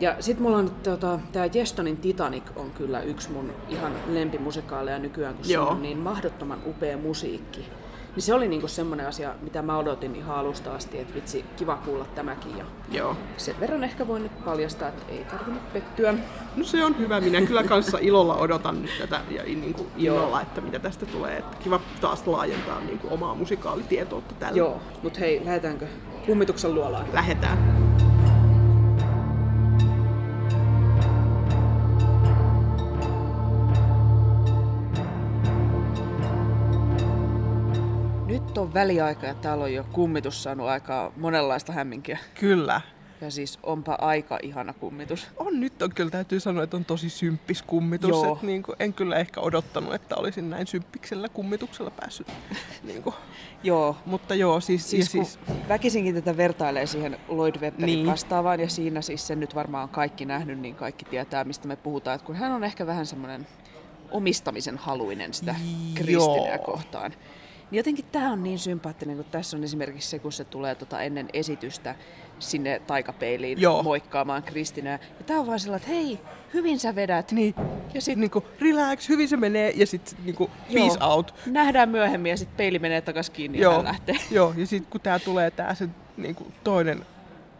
Ja 0.00 0.16
sitten 0.20 0.42
mulla 0.42 0.56
on 0.56 0.70
tota, 0.82 1.18
tämä 1.32 1.46
Jestonin 1.54 1.96
Titanic 1.96 2.42
on 2.56 2.70
kyllä 2.70 3.00
yksi 3.00 3.30
mun 3.30 3.52
ihan 3.68 3.92
lempimusikaaleja 4.08 4.98
nykyään, 4.98 5.34
kun 5.34 5.50
Joo. 5.50 5.64
se 5.66 5.70
on 5.70 5.82
niin 5.82 5.98
mahdottoman 5.98 6.58
upea 6.66 6.96
musiikki. 6.96 7.66
Niin 8.16 8.22
se 8.22 8.34
oli 8.34 8.48
niinku 8.48 8.68
semmoinen 8.68 9.06
asia, 9.06 9.34
mitä 9.42 9.62
mä 9.62 9.78
odotin 9.78 10.16
ihan 10.16 10.36
alusta 10.36 10.74
asti, 10.74 10.98
että 10.98 11.14
vitsi, 11.14 11.44
kiva 11.56 11.76
kuulla 11.84 12.04
tämäkin. 12.14 12.58
Ja 12.58 12.64
Joo. 12.90 13.16
sen 13.36 13.60
verran 13.60 13.84
ehkä 13.84 14.06
voin 14.06 14.22
nyt 14.22 14.44
paljastaa, 14.44 14.88
että 14.88 15.02
ei 15.08 15.24
tarvinnut 15.24 15.72
pettyä. 15.72 16.14
No 16.56 16.64
se 16.64 16.84
on 16.84 16.98
hyvä. 16.98 17.20
Minä 17.20 17.40
kyllä 17.40 17.62
kanssa 17.62 17.98
ilolla 18.00 18.36
odotan 18.36 18.82
nyt 18.82 18.90
tätä 18.98 19.20
ja 19.30 19.42
niin 19.42 19.74
kuin 19.74 19.88
Joo. 19.96 20.16
innolla, 20.16 20.40
että 20.40 20.60
mitä 20.60 20.78
tästä 20.78 21.06
tulee. 21.06 21.36
Että 21.36 21.56
kiva 21.56 21.80
taas 22.00 22.26
laajentaa 22.26 22.80
niin 22.80 22.98
kuin 22.98 23.12
omaa 23.12 23.34
musikaalitietoutta 23.34 24.34
tällä. 24.34 24.58
Joo, 24.58 24.80
mutta 25.02 25.20
hei, 25.20 25.42
lähdetäänkö 25.44 25.86
kummituksen 26.26 26.74
luolaan? 26.74 27.06
Lähetään. 27.12 27.75
Nyt 38.56 38.62
on 38.62 38.74
väliaika 38.74 39.26
ja 39.26 39.34
täällä 39.34 39.64
on 39.64 39.74
jo 39.74 39.84
kummitus 39.92 40.42
saanut 40.42 40.68
aikaa 40.68 41.12
monenlaista 41.16 41.72
hämminkiä. 41.72 42.18
Kyllä. 42.40 42.80
Ja 43.20 43.30
siis 43.30 43.58
onpa 43.62 43.98
aika 44.00 44.38
ihana 44.42 44.72
kummitus. 44.72 45.28
On 45.36 45.60
nyt 45.60 45.82
on 45.82 45.90
kyllä 45.94 46.10
täytyy 46.10 46.40
sanoa, 46.40 46.62
että 46.62 46.76
on 46.76 46.84
tosi 46.84 47.10
symppis 47.10 47.62
kummitus. 47.62 48.10
Joo. 48.10 48.32
Et 48.36 48.42
niin 48.42 48.62
kuin, 48.62 48.76
en 48.78 48.92
kyllä 48.94 49.16
ehkä 49.16 49.40
odottanut, 49.40 49.94
että 49.94 50.16
olisin 50.16 50.50
näin 50.50 50.66
symppiksellä 50.66 51.28
kummituksella 51.28 51.90
päässyt. 51.90 52.26
niin 52.84 53.02
kuin. 53.02 53.14
Joo. 53.62 53.96
Mutta 54.06 54.34
joo, 54.34 54.60
siis, 54.60 54.90
Siis, 54.90 55.12
siis 55.12 55.38
väkisinkin 55.68 56.14
tätä 56.14 56.36
vertailee 56.36 56.86
siihen 56.86 57.18
Lloyd 57.28 57.54
Webberin 57.60 57.86
Niin. 57.96 58.06
vastaavaan, 58.06 58.60
ja 58.60 58.68
siinä 58.68 59.02
siis 59.02 59.26
sen 59.26 59.40
nyt 59.40 59.54
varmaan 59.54 59.88
kaikki 59.88 60.24
nähnyt, 60.24 60.58
niin 60.58 60.74
kaikki 60.74 61.04
tietää, 61.04 61.44
mistä 61.44 61.68
me 61.68 61.76
puhutaan. 61.76 62.14
Että 62.14 62.26
kun 62.26 62.36
hän 62.36 62.52
on 62.52 62.64
ehkä 62.64 62.86
vähän 62.86 63.06
semmoinen 63.06 63.46
omistamisen 64.10 64.76
haluinen 64.76 65.34
sitä 65.34 65.54
Kristineä 65.94 66.54
Joo. 66.54 66.64
kohtaan. 66.64 67.12
Niin 67.70 67.76
jotenkin 67.76 68.04
tämä 68.12 68.32
on 68.32 68.42
niin 68.42 68.58
sympaattinen, 68.58 69.16
kun 69.16 69.24
tässä 69.24 69.56
on 69.56 69.64
esimerkiksi 69.64 70.08
se, 70.08 70.18
kun 70.18 70.32
se 70.32 70.44
tulee 70.44 70.74
tota 70.74 71.00
ennen 71.02 71.28
esitystä 71.32 71.94
sinne 72.38 72.82
taikapeiliin 72.86 73.60
Joo. 73.60 73.82
moikkaamaan 73.82 74.42
Kristineä. 74.42 74.98
Ja 75.18 75.24
tämä 75.26 75.40
on 75.40 75.46
vaan 75.46 75.60
sellainen, 75.60 75.88
että 75.88 76.00
hei, 76.00 76.18
hyvin 76.54 76.78
sä 76.78 76.94
vedät. 76.94 77.32
niin, 77.32 77.54
Ja 77.94 78.00
sitten 78.00 78.20
niin 78.20 78.30
kuin, 78.30 78.44
relax, 78.60 79.08
hyvin 79.08 79.28
se 79.28 79.36
menee 79.36 79.72
ja 79.76 79.86
sitten 79.86 80.18
niin 80.24 80.36
kuin, 80.36 80.50
Joo. 80.68 80.86
peace 80.86 81.04
out. 81.04 81.34
nähdään 81.46 81.88
myöhemmin 81.88 82.30
ja 82.30 82.36
sitten 82.36 82.56
peili 82.56 82.78
menee 82.78 83.00
takaisin 83.00 83.32
kiinni 83.34 83.58
ja 83.58 83.62
Joo, 83.62 83.74
hän 83.74 83.84
lähtee. 83.84 84.16
joo, 84.30 84.54
ja 84.56 84.66
sitten 84.66 84.90
kun 84.90 85.00
tää 85.00 85.18
tulee 85.18 85.50
tää 85.50 85.74
se 85.74 85.88
niinku 86.16 86.52
toinen 86.64 87.06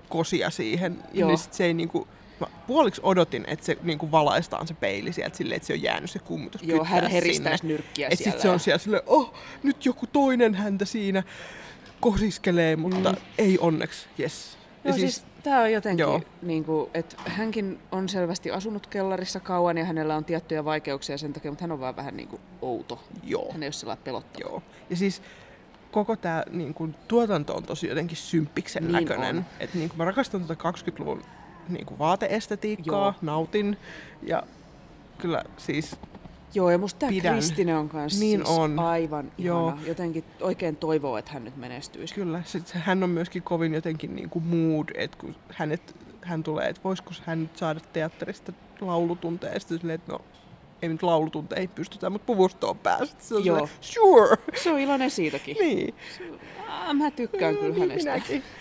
kosia 0.09 0.51
siihen, 0.51 0.99
Joo. 1.13 1.29
niin 1.29 1.39
sit 1.39 1.53
se 1.53 1.65
ei 1.65 1.75
niinku, 1.75 2.09
mä 2.41 2.47
puoliksi 2.67 3.01
odotin, 3.05 3.45
että 3.47 3.67
se 3.67 3.79
niinku 3.83 4.11
valaistaan 4.11 4.67
se 4.67 4.75
peili 4.75 5.13
sieltä 5.13 5.37
silleen, 5.37 5.57
että 5.57 5.67
se 5.67 5.73
on 5.73 5.83
jäänyt 5.83 6.11
se 6.11 6.19
kummutus 6.19 6.63
Joo, 6.63 6.85
hän 6.85 7.11
sinne. 7.33 7.57
nyrkkiä 7.63 8.09
Et 8.11 8.19
siellä. 8.19 8.33
sit 8.33 8.41
se 8.43 8.51
on 8.51 8.61
siellä 8.61 8.79
silleen, 8.79 9.03
oh, 9.07 9.35
nyt 9.63 9.87
joku 9.87 10.07
toinen 10.07 10.55
häntä 10.55 10.85
siinä 10.85 11.23
kosiskelee, 12.01 12.77
mutta 12.77 13.13
mm. 13.13 13.19
ei 13.39 13.59
onneksi, 13.61 14.07
yes. 14.21 14.57
Joo, 14.85 14.95
siis, 14.95 15.15
siis 15.15 15.27
tämä 15.43 15.61
on 15.61 15.73
jotenkin, 15.73 16.03
Joo. 16.03 16.21
niin 16.43 16.65
kuin, 16.65 16.91
että 16.95 17.17
hänkin 17.27 17.79
on 17.93 18.09
selvästi 18.09 18.51
asunut 18.51 18.87
kellarissa 18.87 19.41
kauan 19.41 19.79
ja 19.79 19.85
hänellä 19.85 20.17
on 20.17 20.25
tiettyjä 20.25 20.65
vaikeuksia 20.65 21.19
sen 21.19 21.33
takia, 21.33 21.51
mutta 21.51 21.63
hän 21.63 21.73
on 21.73 21.81
vaan 21.81 21.97
vähän 21.97 22.17
niin 22.17 22.29
kuin 22.29 22.43
outo. 22.63 23.05
Joo. 23.25 23.53
Hän 23.53 23.63
ei 23.63 23.67
ole 23.67 23.73
sellainen 23.73 24.05
pelottava. 24.05 24.45
Joo. 24.51 24.63
Ja 24.91 24.97
siis 24.97 25.23
koko 25.91 26.17
tämä 26.17 26.45
niin 26.51 26.95
tuotanto 27.09 27.55
on 27.55 27.63
tosi 27.63 27.87
jotenkin 27.89 28.17
symppiksen 28.17 28.83
Niin 28.83 28.93
näköinen. 28.93 29.37
on. 29.37 29.45
Et, 29.61 29.75
niin 29.75 29.89
kun, 29.89 29.99
mä 29.99 30.05
rakastan 30.05 30.45
tuota 30.45 30.71
20-luvun 30.71 31.23
niin 31.69 31.87
kun, 31.87 31.99
vaateestetiikkaa, 31.99 33.05
Joo. 33.07 33.15
nautin. 33.23 33.77
Ja 34.23 34.43
kyllä 35.19 35.45
siis, 35.57 35.97
Joo, 36.55 36.71
ja 36.71 36.79
musta 36.79 36.99
tämä. 36.99 37.33
Kristine 37.33 37.77
on 37.77 37.89
kanssa 37.89 38.21
Niin 38.21 38.41
siis 38.47 38.59
on. 38.59 38.79
aivan 38.79 39.33
Joo. 39.39 39.69
ihana. 39.69 39.83
Jotenkin 39.87 40.25
oikein 40.41 40.77
toivoo, 40.77 41.17
että 41.19 41.31
hän 41.33 41.45
nyt 41.45 41.57
menestyisi. 41.57 42.15
kyllä 42.15 42.43
sit, 42.45 42.71
hän 42.73 43.03
on 43.03 43.11
myöskin 43.11 43.43
kovin 43.43 43.75
jotenkin 43.75 44.17
niin 44.17 44.31
kuin 44.31 44.45
mood, 44.45 44.89
että 44.95 45.19
kun 45.19 45.35
hänet, 45.53 45.97
hän 46.23 46.43
tulee, 46.43 46.69
että 46.69 46.83
voisiko 46.85 47.11
hän 47.25 47.41
nyt 47.43 47.57
saada 47.57 47.81
teatterista 47.93 48.53
laulutunteja. 48.81 49.53
Ja 49.53 49.61
sitten 49.61 49.79
silleen, 49.79 49.95
että 50.01 50.13
no, 50.13 50.21
ei 50.83 50.89
nyt 50.89 51.03
laulutunteja 51.03 51.61
ei 51.61 51.69
pystytä, 51.69 52.11
mutta 52.11 52.27
puvustoon 52.27 52.79
päästä. 52.79 53.17
Se 53.19 53.35
on 53.35 53.45
Joo. 53.45 53.69
sure. 53.81 54.37
Se 54.63 54.71
on 54.73 54.79
iloinen 54.79 55.11
siitäkin. 55.11 55.57
niin. 55.61 55.95
Ah, 56.69 56.95
mä 56.95 57.11
tykkään 57.11 57.57
kyllä 57.57 57.75
Niin, 57.75 57.81
hänestä. 57.91 58.11
minäkin. 58.13 58.43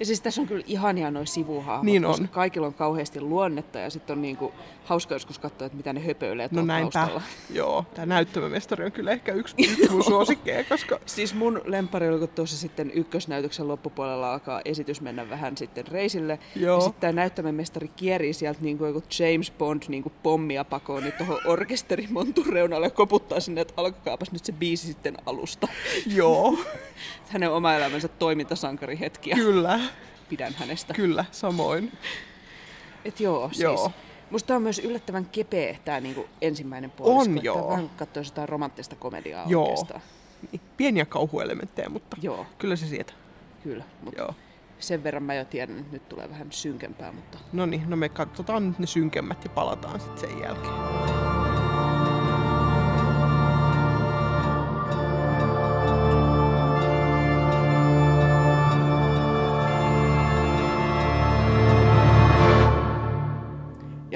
Ja 0.00 0.06
siis 0.06 0.20
tässä 0.20 0.40
on 0.40 0.46
kyllä 0.46 0.64
ihania 0.66 1.10
noi 1.10 1.26
sivuhahmot, 1.26 1.84
Niin 1.84 2.04
on. 2.04 2.10
koska 2.10 2.26
kaikilla 2.26 2.66
on 2.66 2.74
kauheasti 2.74 3.20
luonnetta 3.20 3.78
ja 3.78 3.90
sitten 3.90 4.14
on 4.16 4.22
niinku 4.22 4.52
hauska 4.84 5.14
joskus 5.14 5.38
katsoa, 5.38 5.66
että 5.66 5.76
mitä 5.76 5.92
ne 5.92 6.06
höpöilee 6.06 6.48
No 6.50 6.62
näinpä. 6.62 6.90
taustalla. 6.92 7.22
Joo, 7.50 7.84
tämä 7.94 8.06
näyttämömestari 8.06 8.84
on 8.84 8.92
kyllä 8.92 9.10
ehkä 9.10 9.32
yksi, 9.32 9.54
yksi 9.70 9.90
mun 9.90 10.04
suosikkeja, 10.04 10.64
koska 10.64 11.00
Siis 11.06 11.34
mun 11.34 11.60
lempari 11.64 12.08
oli, 12.08 12.18
kun 12.18 12.28
tuossa 12.28 12.56
sitten 12.56 12.90
ykkösnäytöksen 12.94 13.68
loppupuolella 13.68 14.32
alkaa 14.32 14.60
esitys 14.64 15.00
mennä 15.00 15.30
vähän 15.30 15.56
sitten 15.56 15.86
reisille. 15.86 16.38
Joo. 16.56 16.74
Ja 16.76 16.80
sitten 16.80 17.00
tämä 17.00 17.12
näyttämömestari 17.12 17.88
kierii 17.96 18.32
sieltä 18.32 18.60
niin 18.62 18.78
kuin 18.78 18.88
joku 18.94 19.02
James 19.18 19.50
Bond 19.58 19.82
niin 19.88 20.02
kuin 20.02 20.12
pommia 20.22 20.64
pakoon 20.64 21.02
niin 21.02 21.14
tuohon 21.18 21.38
orkesterimontun 21.46 22.46
reunalle 22.46 22.86
ja 22.86 22.90
koputtaa 22.90 23.40
sinne, 23.40 23.60
että 23.60 23.74
alkakaapas 23.76 24.32
nyt 24.32 24.44
se 24.44 24.52
biisi 24.52 24.86
sitten 24.86 25.16
alusta. 25.26 25.68
joo, 26.06 26.58
Hänen 27.40 27.52
oma 27.52 27.74
elämänsä 27.74 28.08
toimintasankari 28.08 28.98
hetkiä. 29.00 29.34
kyllä, 29.34 29.80
Pidän 30.28 30.54
hänestä. 30.58 30.94
kyllä, 30.94 31.24
samoin. 31.32 31.92
Et 33.04 33.20
joo, 33.20 33.48
siis. 33.48 33.60
Joo. 33.60 33.92
Musta 34.30 34.56
on 34.56 34.62
myös 34.62 34.78
yllättävän 34.78 35.26
kepeä 35.26 35.76
tämä 35.84 36.00
niinku 36.00 36.26
ensimmäinen 36.40 36.90
puolisko. 36.90 37.20
On, 37.30 37.36
että 37.36 37.46
joo. 37.46 37.68
Vähän 37.70 37.90
jotain 38.26 38.48
romanttista 38.48 38.96
komediaa 38.96 39.44
Joo. 39.48 39.62
oikeastaan. 39.62 40.00
Niin, 40.52 40.60
Pieniä 40.76 41.04
kauhuelementtejä, 41.04 41.88
mutta 41.88 42.16
Joo, 42.22 42.46
kyllä 42.58 42.76
se 42.76 42.86
sieltä. 42.86 43.12
kyllä. 43.62 43.84
Mutta 44.02 44.20
Joo. 44.20 44.34
sen 44.78 45.04
verran 45.04 45.22
mä 45.22 45.34
jo 45.34 45.44
tiedän, 45.44 45.78
että 45.78 45.92
nyt 45.92 46.08
tulee 46.08 46.30
vähän 46.30 46.52
synkempää, 46.52 47.12
mutta 47.12 47.38
No 47.52 47.66
niin, 47.66 47.90
no 47.90 47.96
me 47.96 48.08
katsotaan 48.08 48.68
nyt 48.68 48.78
ne 48.78 48.86
synkemmät 48.86 49.44
ja 49.44 49.50
palataan 49.50 50.00
sitten 50.00 50.30
sen 50.30 50.40
jälkeen. 50.42 51.29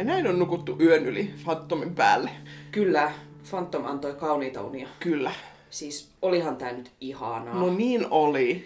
Ja 0.04 0.08
näin 0.08 0.26
on 0.26 0.38
nukuttu 0.38 0.76
yön 0.80 1.06
yli 1.06 1.30
Phantomin 1.44 1.94
päälle. 1.94 2.30
Kyllä, 2.72 3.12
Phantom 3.50 3.84
antoi 3.84 4.14
kauniita 4.14 4.62
unia. 4.62 4.88
Kyllä. 5.00 5.32
Siis 5.70 6.08
olihan 6.22 6.56
tää 6.56 6.72
nyt 6.72 6.90
ihanaa. 7.00 7.54
No 7.54 7.74
niin 7.74 8.06
oli. 8.10 8.64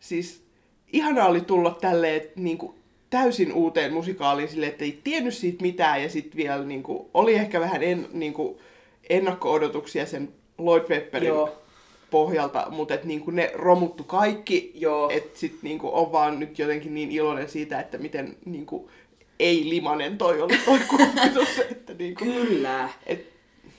Siis 0.00 0.44
ihanaa 0.92 1.28
oli 1.28 1.40
tulla 1.40 1.78
tälleen 1.80 2.22
niin 2.36 2.58
kuin, 2.58 2.74
täysin 3.10 3.52
uuteen 3.52 3.92
musikaaliin 3.92 4.48
silleen, 4.48 4.72
että 4.72 4.84
ei 4.84 5.00
tiennyt 5.04 5.34
siitä 5.34 5.62
mitään 5.62 6.02
ja 6.02 6.08
sitten 6.08 6.36
vielä 6.36 6.64
niin 6.64 6.82
kuin, 6.82 7.08
oli 7.14 7.34
ehkä 7.34 7.60
vähän 7.60 7.82
en, 7.82 8.06
niin 8.12 8.32
kuin, 8.32 8.58
ennakko-odotuksia 9.10 10.06
sen 10.06 10.28
Lloyd 10.58 10.84
Webberin 10.88 11.28
Joo. 11.28 11.58
pohjalta, 12.10 12.66
mutta 12.70 12.94
et, 12.94 13.04
niin 13.04 13.20
kuin, 13.20 13.36
ne 13.36 13.50
romuttu 13.54 14.04
kaikki. 14.04 14.72
Että 15.10 15.38
sitten 15.38 15.60
niin 15.62 15.78
kuin, 15.78 15.92
on 15.92 16.12
vaan 16.12 16.40
nyt 16.40 16.58
jotenkin 16.58 16.94
niin 16.94 17.10
iloinen 17.10 17.48
siitä, 17.48 17.80
että 17.80 17.98
miten 17.98 18.36
niin 18.44 18.66
kuin, 18.66 18.90
ei-limanen 19.40 20.18
toi 20.18 20.40
oli 20.40 20.58
toi 20.64 20.78
kummitus. 20.88 21.58
että, 21.70 21.94
niin 21.94 22.14
kuin, 22.14 22.32
Kyllä. 22.32 22.88
et, 23.06 23.30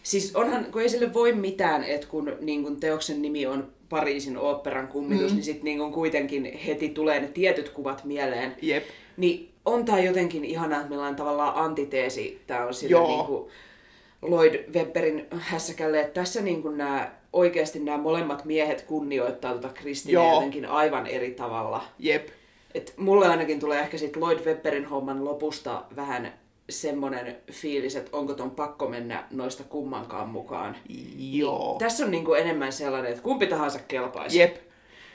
Siis 0.03 0.35
onhan, 0.35 0.65
kun 0.71 0.81
ei 0.81 0.89
sille 0.89 1.13
voi 1.13 1.33
mitään, 1.33 1.83
että 1.83 2.07
kun, 2.07 2.37
niin 2.39 2.63
kun 2.63 2.79
teoksen 2.79 3.21
nimi 3.21 3.45
on 3.45 3.71
Pariisin 3.89 4.37
oopperan 4.37 4.87
kummitus, 4.87 5.31
mm. 5.31 5.35
niin 5.35 5.43
sitten 5.43 5.63
niin 5.63 5.91
kuitenkin 5.91 6.59
heti 6.67 6.89
tulee 6.89 7.19
ne 7.19 7.27
tietyt 7.27 7.69
kuvat 7.69 8.03
mieleen. 8.03 8.55
jep. 8.61 8.83
Niin 9.17 9.49
on 9.65 9.85
tää 9.85 9.99
jotenkin 9.99 10.45
ihanaa, 10.45 10.79
että 10.79 10.89
millainen 10.89 11.15
tavallaan 11.15 11.55
antiteesi 11.55 12.41
tää 12.47 12.65
on 12.65 12.73
sille 12.73 13.07
niin 13.07 13.25
kuin 13.25 13.49
Lloyd 14.21 14.73
Webberin 14.73 15.27
hässäkälle, 15.31 15.99
että 15.99 16.21
tässä 16.21 16.41
niin 16.41 16.61
kuin 16.61 16.77
nämä, 16.77 17.11
oikeasti 17.33 17.79
nämä 17.79 17.97
molemmat 17.97 18.45
miehet 18.45 18.81
kunnioittaa 18.81 19.51
tuota 19.51 19.69
Kristineä 19.69 20.23
Joo. 20.23 20.33
jotenkin 20.33 20.65
aivan 20.65 21.07
eri 21.07 21.31
tavalla. 21.31 21.83
Jep. 21.99 22.27
Et 22.73 22.93
mulle 22.97 23.27
ainakin 23.27 23.59
tulee 23.59 23.79
ehkä 23.79 23.97
sit 23.97 24.17
Lloyd 24.17 24.39
Webberin 24.45 24.85
homman 24.85 25.25
lopusta 25.25 25.83
vähän 25.95 26.33
semmonen 26.69 27.37
fiilis, 27.51 27.95
että 27.95 28.17
onko 28.17 28.33
ton 28.33 28.51
pakko 28.51 28.89
mennä 28.89 29.27
noista 29.31 29.63
kummankaan 29.63 30.29
mukaan. 30.29 30.77
Joo. 31.17 31.75
Tässä 31.79 32.05
on 32.05 32.11
niinku 32.11 32.33
enemmän 32.33 32.73
sellainen, 32.73 33.11
että 33.11 33.23
kumpi 33.23 33.47
tahansa 33.47 33.79
kelpaisi. 33.79 34.39
Jep. 34.39 34.55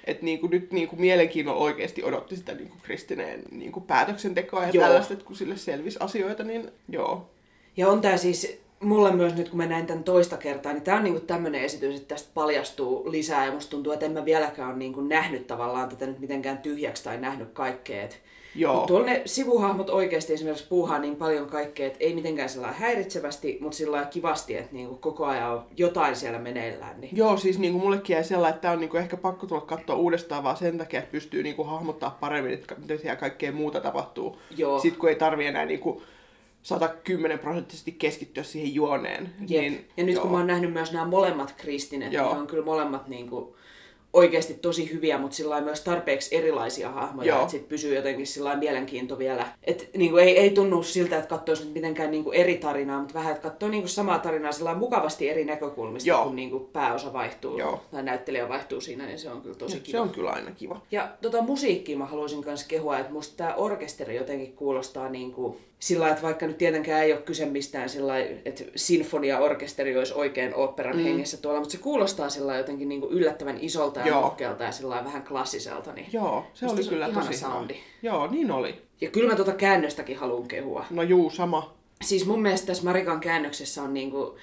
Et 0.04 0.22
niinku 0.22 0.46
nyt 0.46 0.72
niinku 0.72 0.96
mielenkiinnolla 0.96 1.60
oikeasti 1.60 2.02
odotti 2.04 2.36
sitä 2.36 2.54
niinku 2.54 2.76
Kristineen 2.82 3.42
niinku 3.50 3.80
päätöksentekoa 3.80 4.62
ja 4.62 4.70
Joo. 4.72 4.84
tällaista, 4.84 5.12
että 5.12 5.24
kun 5.24 5.36
sille 5.36 5.56
selvisi 5.56 5.98
asioita, 6.00 6.44
niin 6.44 6.70
joo. 6.88 7.30
Ja 7.76 7.88
on 7.88 8.00
tää 8.00 8.16
siis, 8.16 8.60
mulle 8.80 9.12
myös 9.12 9.34
nyt 9.34 9.48
kun 9.48 9.56
mä 9.56 9.66
näin 9.66 9.86
tämän 9.86 10.04
toista 10.04 10.36
kertaa, 10.36 10.72
niin 10.72 10.82
tää 10.82 10.96
on 10.96 11.04
niinku 11.04 11.20
tämmönen 11.20 11.60
esitys, 11.60 11.96
että 11.96 12.14
tästä 12.14 12.30
paljastuu 12.34 13.10
lisää 13.10 13.46
ja 13.46 13.52
musta 13.52 13.70
tuntuu, 13.70 13.92
että 13.92 14.06
en 14.06 14.12
mä 14.12 14.24
vieläkään 14.24 14.68
ole 14.68 14.78
niinku 14.78 15.00
nähnyt 15.00 15.46
tavallaan 15.46 15.88
tätä 15.88 16.06
nyt 16.06 16.18
mitenkään 16.18 16.58
tyhjäksi 16.58 17.04
tai 17.04 17.18
nähnyt 17.20 17.48
kaikkea. 17.52 18.02
Et 18.02 18.22
Joo. 18.56 18.74
Mut 18.74 18.86
tuolla 18.86 19.06
ne 19.06 19.22
sivuhahmot 19.24 19.90
oikeasti 19.90 20.32
esimerkiksi 20.32 20.66
puuhaa 20.68 20.98
niin 20.98 21.16
paljon 21.16 21.46
kaikkea, 21.46 21.86
että 21.86 21.98
ei 22.00 22.14
mitenkään 22.14 22.48
sellainen 22.48 22.80
häiritsevästi, 22.80 23.58
mutta 23.60 23.76
sillä 23.76 24.04
kivasti, 24.04 24.56
että 24.56 24.72
niinku 24.72 24.96
koko 24.96 25.26
ajan 25.26 25.52
on 25.52 25.64
jotain 25.76 26.16
siellä 26.16 26.38
meneillään. 26.38 27.00
Niin. 27.00 27.16
Joo, 27.16 27.36
siis 27.36 27.58
niinku 27.58 27.78
mullekin 27.78 28.14
jäi 28.14 28.24
sellainen, 28.24 28.54
että 28.54 28.62
tää 28.62 28.72
on 28.72 28.80
niinku 28.80 28.96
ehkä 28.96 29.16
pakko 29.16 29.46
tulla 29.46 29.60
katsoa 29.60 29.96
uudestaan 29.96 30.44
vaan 30.44 30.56
sen 30.56 30.78
takia, 30.78 31.00
että 31.00 31.12
pystyy 31.12 31.42
niinku 31.42 31.64
hahmottaa 31.64 32.16
paremmin, 32.20 32.54
että 32.54 32.74
mitä 32.74 32.96
siellä 32.96 33.16
kaikkea 33.16 33.52
muuta 33.52 33.80
tapahtuu. 33.80 34.38
Joo. 34.56 34.78
Sitten 34.78 35.00
kun 35.00 35.08
ei 35.08 35.14
tarvi 35.14 35.46
enää 35.46 35.66
niinku 35.66 36.02
110 36.66 37.38
prosenttisesti 37.38 37.92
keskittyä 37.92 38.42
siihen 38.42 38.74
juoneen. 38.74 39.30
Jep. 39.48 39.60
Niin, 39.60 39.88
ja 39.96 40.04
nyt 40.04 40.14
joo. 40.14 40.22
kun 40.22 40.30
mä 40.30 40.36
oon 40.36 40.46
nähnyt 40.46 40.72
myös 40.72 40.92
nämä 40.92 41.04
molemmat 41.04 41.54
Kristinet, 41.56 42.12
Joo. 42.12 42.24
niin 42.24 42.34
ne 42.34 42.40
on 42.40 42.46
kyllä 42.46 42.64
molemmat 42.64 43.08
niinku 43.08 43.56
oikeasti 44.12 44.54
tosi 44.54 44.92
hyviä, 44.92 45.18
mutta 45.18 45.36
sillä 45.36 45.60
myös 45.60 45.80
tarpeeksi 45.80 46.36
erilaisia 46.36 46.90
hahmoja, 46.90 47.28
Joo. 47.28 47.40
että 47.40 47.50
sit 47.50 47.68
pysyy 47.68 47.94
jotenkin 47.94 48.26
sillä 48.26 48.56
mielenkiinto 48.56 49.18
vielä. 49.18 49.46
Et 49.64 49.90
niinku 49.96 50.16
ei, 50.16 50.38
ei 50.38 50.50
tunnu 50.50 50.82
siltä, 50.82 51.16
että 51.16 51.28
katsoisi 51.28 51.64
nyt 51.64 51.74
mitenkään 51.74 52.10
niinku 52.10 52.32
eri 52.32 52.54
tarinaa, 52.58 52.98
mutta 52.98 53.14
vähän, 53.14 53.32
että 53.32 53.48
katsoo 53.50 53.68
niinku 53.68 53.88
samaa 53.88 54.18
tarinaa 54.18 54.52
sillä 54.52 54.74
mukavasti 54.74 55.28
eri 55.28 55.44
näkökulmista, 55.44 56.08
Joo. 56.08 56.24
kun 56.24 56.36
niinku 56.36 56.60
pääosa 56.60 57.12
vaihtuu 57.12 57.58
Joo. 57.58 57.80
tai 57.90 58.02
näyttelijä 58.02 58.48
vaihtuu 58.48 58.80
siinä, 58.80 59.06
niin 59.06 59.18
se 59.18 59.30
on 59.30 59.42
kyllä 59.42 59.56
tosi 59.56 59.80
kiva. 59.80 59.92
Se 59.92 60.00
on 60.00 60.10
kyllä 60.10 60.30
aina 60.30 60.50
kiva. 60.50 60.80
Ja 60.90 61.08
tota 61.22 61.42
musiikkia 61.42 61.98
mä 61.98 62.06
haluaisin 62.06 62.44
myös 62.44 62.64
kehua, 62.64 62.98
että 62.98 63.12
musta 63.12 63.36
tämä 63.36 63.54
orkesteri 63.54 64.16
jotenkin 64.16 64.52
kuulostaa 64.52 65.08
niin 65.08 65.32
kuin 65.32 65.56
sillä 65.78 66.08
että 66.10 66.22
vaikka 66.22 66.46
nyt 66.46 66.58
tietenkään 66.58 67.02
ei 67.02 67.12
ole 67.12 67.22
kyse 67.22 67.46
mistään 67.46 67.88
sillä 67.88 68.18
että 68.18 68.64
sinfoniaorkesteri 68.76 69.98
olisi 69.98 70.14
oikein 70.14 70.54
oopperan 70.54 70.96
mm. 70.96 71.02
hengessä 71.02 71.36
tuolla, 71.36 71.60
mutta 71.60 71.72
se 71.72 71.78
kuulostaa 71.78 72.28
sillä 72.28 72.56
jotenkin 72.56 72.88
niin 72.88 73.00
kuin 73.00 73.12
yllättävän 73.12 73.58
isolta 73.60 74.00
ja 74.00 74.14
rohkealta 74.14 74.64
ja 74.64 74.72
sillä 74.72 75.04
vähän 75.04 75.22
klassiselta. 75.22 75.92
Niin. 75.92 76.06
Joo, 76.12 76.46
se 76.54 76.66
oli 76.66 76.82
se 76.82 76.90
kyllä 76.90 77.08
tosi 77.08 77.36
soundi. 77.36 77.76
Joo, 78.02 78.26
niin 78.26 78.50
oli. 78.50 78.74
Ja 79.00 79.10
kyllä 79.10 79.30
mä 79.30 79.36
tuota 79.36 79.52
käännöstäkin 79.52 80.16
haluan 80.16 80.48
kehua. 80.48 80.84
No 80.90 81.02
juu, 81.02 81.30
sama. 81.30 81.76
Siis 82.02 82.26
mun 82.26 82.42
mielestä 82.42 82.66
tässä 82.66 82.84
Marikan 82.84 83.20
käännöksessä 83.20 83.82
on 83.82 83.94
niinku 83.94 84.36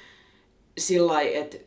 sillä 0.78 1.14
lailla, 1.14 1.38
että 1.38 1.58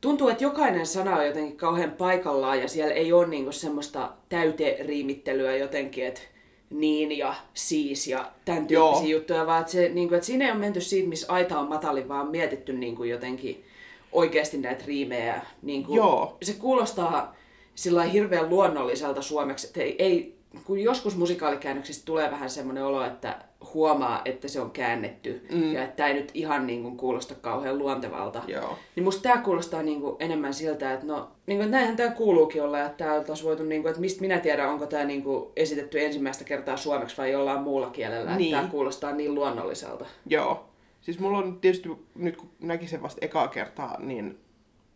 tuntuu, 0.00 0.28
että 0.28 0.44
jokainen 0.44 0.86
sana 0.86 1.16
on 1.16 1.26
jotenkin 1.26 1.56
kauhean 1.56 1.90
paikallaan 1.90 2.60
ja 2.60 2.68
siellä 2.68 2.94
ei 2.94 3.12
ole 3.12 3.26
niinku 3.26 3.52
semmoista 3.52 4.12
täyteriimittelyä 4.28 5.56
jotenkin, 5.56 6.06
että 6.06 6.20
niin 6.72 7.18
ja 7.18 7.34
siis 7.54 8.08
ja 8.08 8.32
tämän 8.44 8.66
tyyppisiä 8.66 9.02
Joo. 9.02 9.18
juttuja, 9.18 9.46
vaan 9.46 9.60
että, 9.60 9.72
se, 9.72 9.88
niinku, 9.88 10.14
että 10.14 10.26
siinä 10.26 10.44
ei 10.44 10.50
ole 10.50 10.60
menty 10.60 10.80
siitä, 10.80 11.08
missä 11.08 11.32
aita 11.32 11.58
on 11.58 11.68
matalin, 11.68 12.08
vaan 12.08 12.26
on 12.26 12.30
mietitty 12.30 12.72
niinku 12.72 13.04
jotenkin 13.04 13.64
oikeasti 14.12 14.58
näitä 14.58 14.84
riimejä. 14.86 15.42
Niinku, 15.62 15.96
Joo. 15.96 16.36
Se 16.42 16.52
kuulostaa 16.52 17.36
sillä 17.74 18.02
hirveän 18.02 18.50
luonnolliselta 18.50 19.22
suomeksi, 19.22 19.66
että 19.66 19.80
ei, 19.80 19.96
ei 19.98 20.41
kun 20.64 20.78
joskus 20.78 21.16
musikaalikäännöksistä 21.16 22.04
tulee 22.04 22.30
vähän 22.30 22.50
semmoinen 22.50 22.84
olo, 22.84 23.04
että 23.04 23.38
huomaa, 23.74 24.22
että 24.24 24.48
se 24.48 24.60
on 24.60 24.70
käännetty 24.70 25.46
mm. 25.52 25.72
ja 25.72 25.84
että 25.84 25.96
tämä 25.96 26.08
ei 26.08 26.14
nyt 26.14 26.30
ihan 26.34 26.66
niin 26.66 26.82
kuin 26.82 26.96
kuulosta 26.96 27.34
kauhean 27.34 27.78
luontevalta. 27.78 28.42
Joo. 28.46 28.78
Niin 28.96 29.04
musta 29.04 29.22
tämä 29.22 29.42
kuulostaa 29.42 29.82
niin 29.82 30.00
kuin 30.00 30.16
enemmän 30.20 30.54
siltä, 30.54 30.92
että 30.92 31.06
no, 31.06 31.28
niin 31.46 31.58
kuin, 31.58 31.70
näinhän 31.70 31.96
tämä 31.96 32.10
kuuluukin 32.10 32.62
olla, 32.62 32.80
että 32.80 33.04
tämä 33.04 33.14
oltaisiin 33.14 33.46
voitu, 33.46 33.62
niin 33.64 33.82
kuin, 33.82 33.90
että 33.90 34.00
mistä 34.00 34.20
minä 34.20 34.38
tiedän, 34.40 34.68
onko 34.68 34.86
tämä 34.86 35.04
niin 35.04 35.22
kuin 35.22 35.50
esitetty 35.56 36.04
ensimmäistä 36.04 36.44
kertaa 36.44 36.76
suomeksi 36.76 37.16
vai 37.16 37.32
jollain 37.32 37.60
muulla 37.60 37.90
kielellä, 37.90 38.36
Niin. 38.36 38.54
että 38.54 38.60
tämä 38.60 38.70
kuulostaa 38.70 39.12
niin 39.12 39.34
luonnolliselta. 39.34 40.04
Joo. 40.26 40.64
Siis 41.00 41.18
mulla 41.18 41.38
on 41.38 41.60
tietysti, 41.60 41.88
nyt 42.14 42.36
kun 42.36 42.50
näki 42.60 42.86
sen 42.86 43.02
vasta 43.02 43.18
ekaa 43.22 43.48
kertaa, 43.48 44.00
niin 44.00 44.38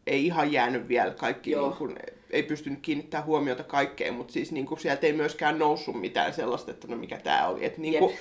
ei 0.07 0.27
ihan 0.27 0.53
jäänyt 0.53 0.89
vielä 0.89 1.11
kaikki, 1.11 1.51
Joo. 1.51 1.69
niin 1.69 1.77
kun, 1.77 1.97
ei 2.31 2.43
pystynyt 2.43 2.79
kiinnittämään 2.83 3.27
huomiota 3.27 3.63
kaikkeen, 3.63 4.15
mutta 4.15 4.33
siis 4.33 4.53
niin 4.53 4.67
kun, 4.67 4.79
sieltä 4.79 5.07
ei 5.07 5.13
myöskään 5.13 5.59
noussut 5.59 6.01
mitään 6.01 6.35
sellaista, 6.35 6.71
että 6.71 6.89
no 6.89 6.97
mikä 6.97 7.19
tää 7.19 7.49
oli. 7.49 7.65
Et, 7.65 7.79
niin 7.79 7.95
Jep. 7.95 8.17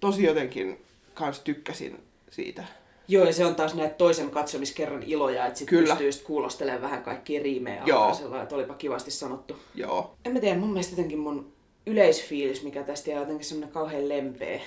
tosi 0.00 0.24
jotenkin 0.24 0.80
kans 1.14 1.40
tykkäsin 1.40 1.98
siitä. 2.30 2.64
Joo, 3.08 3.24
ja 3.24 3.32
se 3.32 3.44
on 3.44 3.54
taas 3.54 3.74
näitä 3.74 3.94
toisen 3.94 4.30
katsomiskerran 4.30 5.02
iloja, 5.02 5.46
että 5.46 5.58
sitten 5.58 5.78
Kyllä. 5.78 5.94
pystyy 5.94 6.08
just 6.08 6.22
kuulostelemaan 6.22 6.82
vähän 6.82 7.02
kaikkia 7.02 7.42
riimejä 7.42 7.82
Joo. 7.86 8.02
alkaisella, 8.02 8.42
että 8.42 8.54
olipa 8.54 8.74
kivasti 8.74 9.10
sanottu. 9.10 9.56
Joo. 9.74 10.14
En 10.24 10.32
mä 10.32 10.40
tiedä, 10.40 10.58
mun 10.58 10.68
mielestä 10.68 10.92
jotenkin 10.92 11.18
mun 11.18 11.52
yleisfiilis, 11.86 12.62
mikä 12.62 12.82
tästä 12.82 13.10
jää 13.10 13.20
jotenkin 13.20 13.44
semmoinen 13.44 13.74
kauhean 13.74 14.08
lempeä. 14.08 14.60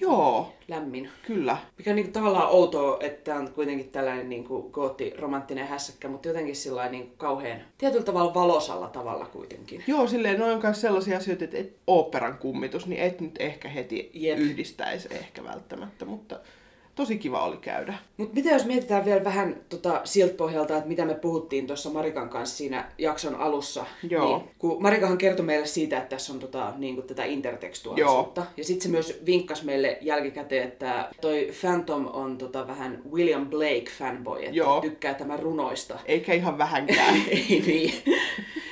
Joo, 0.00 0.52
lämmin. 0.68 1.08
kyllä. 1.26 1.56
Mikä 1.78 1.90
on 1.90 1.96
niin 1.96 2.12
tavallaan 2.12 2.50
outoa, 2.50 2.98
että 3.00 3.24
tämä 3.24 3.38
on 3.38 3.52
kuitenkin 3.52 3.90
tällainen 3.90 4.28
niin 4.28 4.44
kuin 4.44 4.70
gootti 4.72 5.14
romanttinen 5.18 5.66
hässäkkä, 5.66 6.08
mutta 6.08 6.28
jotenkin 6.28 6.56
sillä 6.56 6.88
niin 6.88 7.12
kauhean 7.16 7.60
tietyllä 7.78 8.04
tavalla 8.04 8.34
valosalla 8.34 8.88
tavalla 8.88 9.26
kuitenkin. 9.26 9.84
Joo, 9.86 10.06
silleen 10.06 10.38
noin 10.38 10.52
on 10.52 10.60
myös 10.62 10.80
sellaisia 10.80 11.16
asioita, 11.18 11.44
että 11.44 11.58
et, 11.58 11.76
oopperan 11.86 12.38
kummitus, 12.38 12.86
niin 12.86 13.02
et 13.02 13.20
nyt 13.20 13.36
ehkä 13.38 13.68
heti 13.68 14.10
Jep. 14.14 14.38
yhdistäisi 14.38 15.08
ehkä 15.10 15.44
välttämättä, 15.44 16.04
mutta 16.04 16.40
tosi 17.00 17.18
kiva 17.18 17.44
oli 17.44 17.56
käydä. 17.56 17.94
Mutta 18.16 18.34
mitä 18.34 18.50
jos 18.50 18.64
mietitään 18.64 19.04
vielä 19.04 19.24
vähän 19.24 19.56
tota, 19.68 20.00
siltä 20.04 20.34
pohjalta, 20.34 20.76
että 20.76 20.88
mitä 20.88 21.04
me 21.04 21.14
puhuttiin 21.14 21.66
tuossa 21.66 21.90
Marikan 21.90 22.28
kanssa 22.28 22.56
siinä 22.56 22.92
jakson 22.98 23.34
alussa. 23.34 23.86
Joo. 24.10 24.38
Niin, 24.38 24.50
kun 24.58 24.82
Marikahan 24.82 25.18
kertoi 25.18 25.46
meille 25.46 25.66
siitä, 25.66 25.96
että 25.96 26.08
tässä 26.08 26.32
on 26.32 26.38
tota, 26.38 26.72
niin 26.78 26.94
kuin 26.94 27.06
tätä 27.06 27.24
intertekstuaalisuutta. 27.24 28.46
Ja 28.56 28.64
sitten 28.64 28.82
se 28.82 28.88
myös 28.88 29.20
vinkkasi 29.26 29.64
meille 29.64 29.98
jälkikäteen, 30.00 30.68
että 30.68 31.08
toi 31.20 31.50
Phantom 31.60 32.08
on 32.12 32.38
tota, 32.38 32.66
vähän 32.66 33.02
William 33.12 33.46
Blake 33.46 33.90
fanboy, 33.98 34.38
että 34.38 34.56
Joo. 34.56 34.80
tykkää 34.80 35.14
tämän 35.14 35.38
runoista. 35.38 35.98
Eikä 36.06 36.32
ihan 36.32 36.58
vähänkään. 36.58 37.14
Ei 37.30 37.62
niin. 37.66 37.92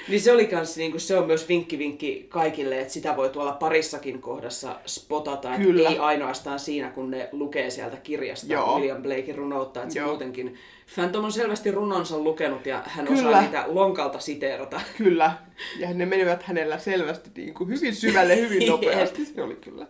Niin 0.09 0.21
se 0.21 0.33
oli 0.33 0.47
kans, 0.47 0.77
niin 0.77 0.91
kuin, 0.91 1.01
se 1.01 1.19
on 1.19 1.27
myös 1.27 1.49
vinkki 1.49 1.79
vinkki 1.79 2.27
kaikille, 2.29 2.81
että 2.81 2.93
sitä 2.93 3.17
voi 3.17 3.31
tuolla 3.31 3.53
parissakin 3.53 4.21
kohdassa 4.21 4.77
spotata. 4.87 5.51
Kyllä. 5.57 5.89
Ei 5.89 5.99
ainoastaan 5.99 6.59
siinä, 6.59 6.91
kun 6.91 7.11
ne 7.11 7.29
lukee 7.33 7.71
sieltä 7.71 7.97
kirjasta 7.97 8.53
Joo. 8.53 8.75
William 8.75 9.03
Blakein 9.03 9.35
runoutta, 9.35 9.83
että 9.83 9.93
se 9.93 9.99
Joo. 9.99 10.09
muutenkin. 10.09 10.55
Phantom 10.95 11.25
on 11.25 11.33
selvästi 11.33 11.71
runonsa 11.71 12.19
lukenut 12.19 12.67
ja 12.67 12.83
hän 12.87 13.07
Kyllä. 13.07 13.29
osaa 13.29 13.43
niitä 13.43 13.65
lonkalta 13.67 14.19
siteerata. 14.19 14.81
kyllä. 14.99 15.33
Ja 15.79 15.95
ne 15.95 16.07
menivät 16.07 16.43
hänellä 16.43 16.79
selvästi 16.79 17.31
niin 17.37 17.55
kuin 17.55 17.71
hyvin 17.71 17.95
syvälle, 17.95 18.37
hyvin 18.37 18.69
nopeasti. 18.71 19.25
Se 19.25 19.43
oli 19.43 19.57
kyllä 19.57 19.87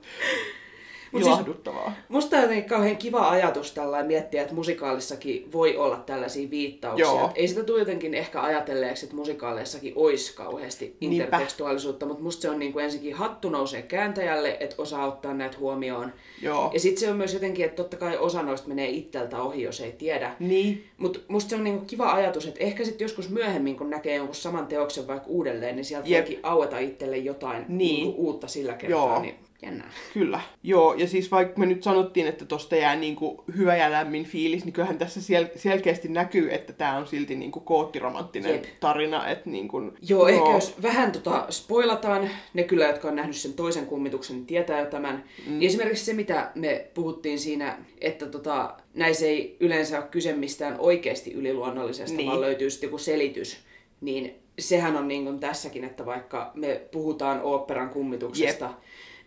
Mut 1.13 1.23
siis- 1.23 1.35
ilahduttavaa. 1.37 1.93
Musta 2.09 2.37
on 2.37 2.43
jotenkin 2.43 2.69
kauhean 2.69 2.97
kiva 2.97 3.29
ajatus 3.29 3.73
tällainen 3.73 4.07
miettiä, 4.07 4.43
että 4.43 4.55
musikaalissakin 4.55 5.53
voi 5.53 5.77
olla 5.77 5.97
tällaisia 5.97 6.51
viittauksia. 6.51 7.07
Joo. 7.07 7.31
Ei 7.35 7.49
sitä 7.49 7.65
tule 7.65 7.79
jotenkin 7.79 8.15
ehkä 8.15 8.43
ajatelleeksi, 8.43 9.07
että 9.07 9.17
musikaaleissakin 9.17 9.93
olisi 9.97 10.35
kauheasti 10.37 10.97
intertekstuaalisuutta, 11.01 12.07
mutta 12.07 12.23
musta 12.23 12.43
se 12.43 12.51
on 12.51 12.59
niin 12.59 12.73
kuin 12.73 12.85
ensinnäkin 12.85 13.15
hattu 13.15 13.49
nousee 13.51 13.83
kääntäjälle, 13.83 14.57
että 14.61 14.75
osaa 14.79 15.07
ottaa 15.07 15.35
näitä 15.35 15.59
huomioon. 15.59 16.13
Joo. 16.43 16.71
Ja 16.75 16.81
sitten 16.81 17.01
se 17.01 17.11
on 17.11 17.17
myös 17.17 17.35
jotenkin, 17.35 17.65
että 17.65 17.77
totta 17.77 17.97
kai 17.97 18.17
osa 18.19 18.43
noista 18.43 18.69
menee 18.69 18.89
itseltä 18.89 19.43
ohi, 19.43 19.63
jos 19.63 19.81
ei 19.81 19.93
tiedä. 19.93 20.35
Niin, 20.39 20.85
Mutta 20.99 21.19
musta 21.29 21.51
se 21.51 21.57
on 21.57 21.65
niinku 21.65 21.85
kiva 21.85 22.13
ajatus, 22.13 22.47
että 22.47 22.65
ehkä 22.65 22.85
sitten 22.85 23.05
joskus 23.05 23.29
myöhemmin, 23.31 23.77
kun 23.77 23.91
näkee 23.91 24.17
jonkun 24.17 24.35
saman 24.35 24.67
teoksen 24.67 25.07
vaikka 25.07 25.29
uudelleen, 25.29 25.77
niin 25.77 25.85
sieltä 25.85 26.09
Jep. 26.09 26.27
aueta 26.43 26.79
itselle 26.79 27.17
jotain 27.17 27.65
Niin. 27.69 27.79
niinku 27.79 28.27
uutta 28.27 28.49
sillä 28.49 28.73
kertaa. 28.73 28.99
Joo. 29.09 29.23
Niin 29.23 29.35
jännää. 29.63 29.91
Kyllä. 30.15 30.41
Joo, 30.63 30.95
ja 30.95 31.09
siis 31.09 31.31
vaikka 31.31 31.59
me 31.61 31.67
nyt 31.67 31.83
sanottiin, 31.83 32.27
että 32.27 32.45
tosta 32.45 32.77
jää 32.77 32.97
niinku 32.97 33.45
hyvä 33.57 33.77
ja 33.77 33.91
lämmin 33.91 34.25
fiilis, 34.25 34.65
niin 34.65 34.73
kyllähän 34.73 34.99
tässä 34.99 35.21
sel- 35.21 35.59
selkeästi 35.59 36.09
näkyy, 36.09 36.53
että 36.55 36.73
tämä 36.73 36.97
on 36.97 37.07
silti 37.07 37.37
niinku 37.37 37.61
koottiromanttinen 37.61 38.53
Jep. 38.53 38.65
tarina. 38.81 39.29
Että 39.29 39.51
niinku, 39.51 39.93
Joo, 40.09 40.29
ehkä 40.29 40.51
jos 40.51 40.83
vähän 40.83 41.13
tota 41.13 41.47
spoilataan, 41.51 42.31
ne 42.55 42.63
kyllä, 42.63 42.87
jotka 42.87 43.09
on 43.09 43.17
nähnyt 43.17 43.37
sen 43.37 43.53
toisen 43.53 43.87
kummituksen, 43.87 44.37
niin 44.37 44.47
tietää 44.47 44.81
jo 44.81 44.87
tämän. 44.87 45.25
Mm. 45.47 45.63
Esimerkiksi 45.63 46.05
se, 46.05 46.13
mitä 46.13 46.51
me 46.55 46.87
puhuttiin 46.95 47.39
siinä, 47.39 47.79
että 48.01 48.27
tota, 48.27 48.75
näissä 48.95 49.27
ei 49.27 49.57
yleensä 49.61 49.99
ole 49.99 50.07
kyse 50.11 50.33
mistään 50.33 50.77
oikeasti 50.79 51.33
yliluonnollisesta, 51.33 52.17
Niin. 52.17 52.27
vaan 52.29 52.41
löytyy 52.41 52.71
sitten 52.71 52.87
joku 52.89 52.99
selitys. 52.99 53.57
Niin 54.01 54.35
sehän 54.59 54.97
on 54.97 55.09
niin 55.09 55.25
kuin 55.25 55.41
tässäkin, 55.41 55.85
että 55.85 56.07
vaikka 56.07 56.51
me 56.55 56.81
puhutaan 56.93 57.41
oopperan 57.43 57.91
kummituksesta, 57.91 58.65
Jep. 58.65 58.75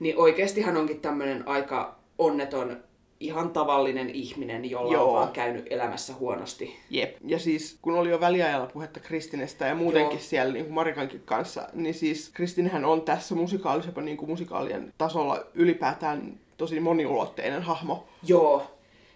Niin 0.02 0.18
oikeastihan 0.18 0.78
onkin 0.78 1.02
tämmöinen 1.02 1.48
aika 1.48 1.96
onneton, 2.18 2.84
ihan 3.20 3.50
tavallinen 3.50 4.10
ihminen, 4.10 4.70
jolla 4.70 4.94
Joo. 4.94 5.08
on 5.08 5.14
vaan 5.14 5.32
käynyt 5.32 5.68
elämässä 5.70 6.14
huonosti. 6.14 6.76
Jep. 6.90 7.18
Ja 7.26 7.40
siis 7.40 7.78
kun 7.82 7.94
oli 7.94 8.10
jo 8.10 8.20
väliajalla 8.20 8.68
puhetta 8.74 9.00
Kristinestä 9.00 9.68
ja 9.68 9.76
muutenkin 9.76 10.18
Joo. 10.18 10.24
siellä 10.24 10.54
niin 10.54 10.66
kuin 10.66 10.74
Marikankin 10.74 11.22
kanssa, 11.26 11.68
niin 11.74 11.94
siis 11.94 12.30
Kristinhän 12.34 12.86
on 12.86 13.02
tässä 13.02 13.36
musikaalisella 13.36 14.02
niin 14.02 14.18
kuin 14.18 14.30
musikaalien 14.30 14.94
tasolla 14.98 15.44
ylipäätään 15.54 16.40
tosi 16.58 16.80
moniulotteinen 16.80 17.62
hahmo. 17.62 18.08
Joo. 18.28 18.71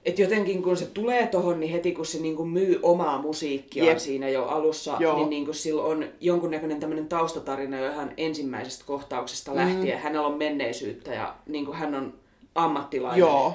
Et 0.05 0.19
jotenkin 0.19 0.63
kun 0.63 0.77
se 0.77 0.85
tulee 0.85 1.27
tohon, 1.27 1.59
niin 1.59 1.71
heti 1.71 1.91
kun 1.91 2.05
se 2.05 2.19
niinku 2.19 2.45
myy 2.45 2.79
omaa 2.83 3.21
musiikkiaan 3.21 3.87
Jep. 3.87 3.97
siinä 3.97 4.29
jo 4.29 4.45
alussa, 4.45 4.97
Joo. 4.99 5.15
niin 5.17 5.29
niinku 5.29 5.53
sillä 5.53 5.83
on 5.83 6.05
jonkunnäköinen 6.21 6.79
tämmöinen 6.79 7.07
taustatarina 7.07 7.79
jo 7.79 7.91
ihan 7.91 8.11
ensimmäisestä 8.17 8.83
kohtauksesta 8.87 9.51
Mm. 9.51 9.57
lähtien. 9.57 9.99
Hänellä 9.99 10.27
on 10.27 10.37
menneisyyttä 10.37 11.13
ja 11.13 11.35
niinku 11.47 11.73
hän 11.73 11.95
on 11.95 12.13
ammattilainen. 12.55 13.19
Joo, 13.19 13.53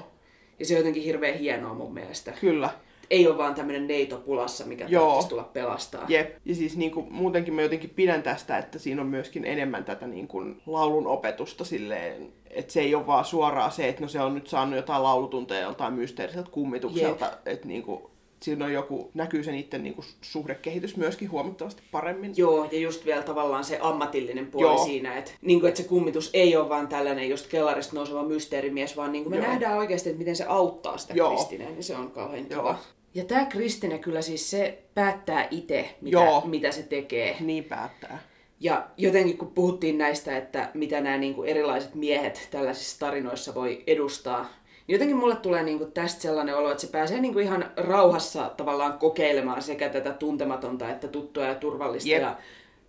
Ja 0.59 0.67
se 0.67 0.75
on 0.75 0.79
jotenkin 0.79 1.03
hirveän 1.03 1.39
hienoa 1.39 1.75
mun 1.75 1.95
mielestä. 1.95 2.33
kyllä. 2.41 2.71
Ei 3.11 3.29
ole 3.29 3.39
vaan 3.39 3.55
tämmöinen 3.55 3.87
neito 3.87 4.17
pulassa, 4.17 4.65
mikä 4.65 4.87
Joo. 4.89 5.23
tulla 5.29 5.51
pelastaa. 5.53 6.05
Jep. 6.09 6.37
Ja 6.45 6.55
siis 6.55 6.77
niin 6.77 6.91
kuin, 6.91 7.13
muutenkin 7.13 7.55
mä 7.55 7.63
jotenkin 7.63 7.91
pidän 7.91 8.23
tästä, 8.23 8.59
että 8.59 8.79
siinä 8.79 9.03
on 9.03 9.09
myöskin 9.09 9.45
enemmän 9.45 9.85
tätä 9.85 10.07
niin 10.07 10.29
kuin, 10.29 10.63
laulun 10.67 11.07
opetusta 11.07 11.65
silleen, 11.65 12.33
että 12.51 12.73
se 12.73 12.81
ei 12.81 12.95
ole 12.95 13.07
vaan 13.07 13.25
suoraan 13.25 13.73
se, 13.73 13.89
että 13.89 14.03
no 14.03 14.09
se 14.09 14.21
on 14.21 14.35
nyt 14.35 14.47
saanut 14.47 14.77
jotain 14.77 15.03
laulutunteja 15.03 15.61
joltain 15.61 15.95
mysteeriseltä 15.95 16.51
kummitukselta, 16.51 17.33
että 17.47 17.69
niin 17.69 17.83
kuin, 17.83 18.03
siinä 18.43 18.65
on 18.65 18.73
joku, 18.73 19.11
näkyy 19.15 19.45
sen 19.45 19.55
itse 19.55 19.79
niin 19.79 19.95
kuin, 19.95 20.05
suhdekehitys 20.21 20.97
myöskin 20.97 21.31
huomattavasti 21.31 21.83
paremmin. 21.93 22.33
Joo, 22.37 22.69
ja 22.73 22.79
just 22.79 23.05
vielä 23.05 23.23
tavallaan 23.23 23.65
se 23.65 23.79
ammatillinen 23.83 24.47
puoli 24.47 24.67
Joo. 24.67 24.85
siinä, 24.85 25.19
että, 25.19 25.31
niin 25.43 25.61
kuin, 25.61 25.69
että 25.69 25.83
se 25.83 25.89
kummitus 25.89 26.31
ei 26.33 26.57
ole 26.57 26.69
vaan 26.69 26.89
tällainen 26.89 27.29
just 27.29 27.47
kellarista 27.47 27.97
nouseva 27.97 28.23
mysteerimies, 28.23 28.97
vaan 28.97 29.13
niin 29.13 29.25
kuin 29.25 29.33
me 29.33 29.37
Joo. 29.37 29.47
nähdään 29.47 29.79
oikeasti, 29.79 30.09
että 30.09 30.19
miten 30.19 30.37
se 30.37 30.45
auttaa 30.45 30.99
sitä 30.99 31.15
Joo. 31.15 31.35
Kristineen, 31.35 31.73
niin 31.73 31.85
se 31.85 31.97
on 31.97 32.11
kauhean 32.11 32.47
Joo. 32.51 32.63
kiva. 32.63 32.79
Ja 33.15 33.25
tämä 33.25 33.45
Kristine 33.45 33.99
kyllä 33.99 34.23
siis 34.23 34.51
se 34.51 34.83
päättää 34.95 35.49
itse, 35.51 35.95
mitä, 36.01 36.17
Joo. 36.17 36.43
mitä 36.47 36.73
se 36.73 36.83
tekee. 36.83 37.37
Niin 37.41 37.65
päättää. 37.65 38.23
Ja 38.61 38.87
jotenkin 38.97 39.39
kun 39.39 39.49
puhuttiin 39.49 39.99
näistä, 39.99 40.37
että 40.37 40.71
mitä 40.75 41.01
nämä 41.01 41.19
niin 41.19 41.35
kuin 41.35 41.49
erilaiset 41.49 41.95
miehet 41.95 42.49
tällaisissa 42.51 42.99
tarinoissa 42.99 43.55
voi 43.55 43.83
edustaa, 43.87 44.43
niin 44.87 44.95
jotenkin 44.95 45.17
mulle 45.17 45.37
tulee 45.37 45.63
niin 45.63 45.79
kuin 45.79 45.93
tästä 45.93 46.23
sellainen 46.23 46.57
olo, 46.57 46.71
että 46.71 46.81
se 46.81 46.87
pääsee 46.87 47.21
niin 47.21 47.33
kuin 47.33 47.45
ihan 47.45 47.71
rauhassa 47.77 48.51
tavallaan 48.57 48.99
kokeilemaan 48.99 49.63
sekä 49.63 49.89
tätä 49.89 50.13
tuntematonta 50.13 50.91
että 50.91 51.09
tuttua 51.09 51.45
ja 51.45 51.55
turvallista. 51.55 52.09
Jep. 52.09 52.23
Ja 52.23 52.37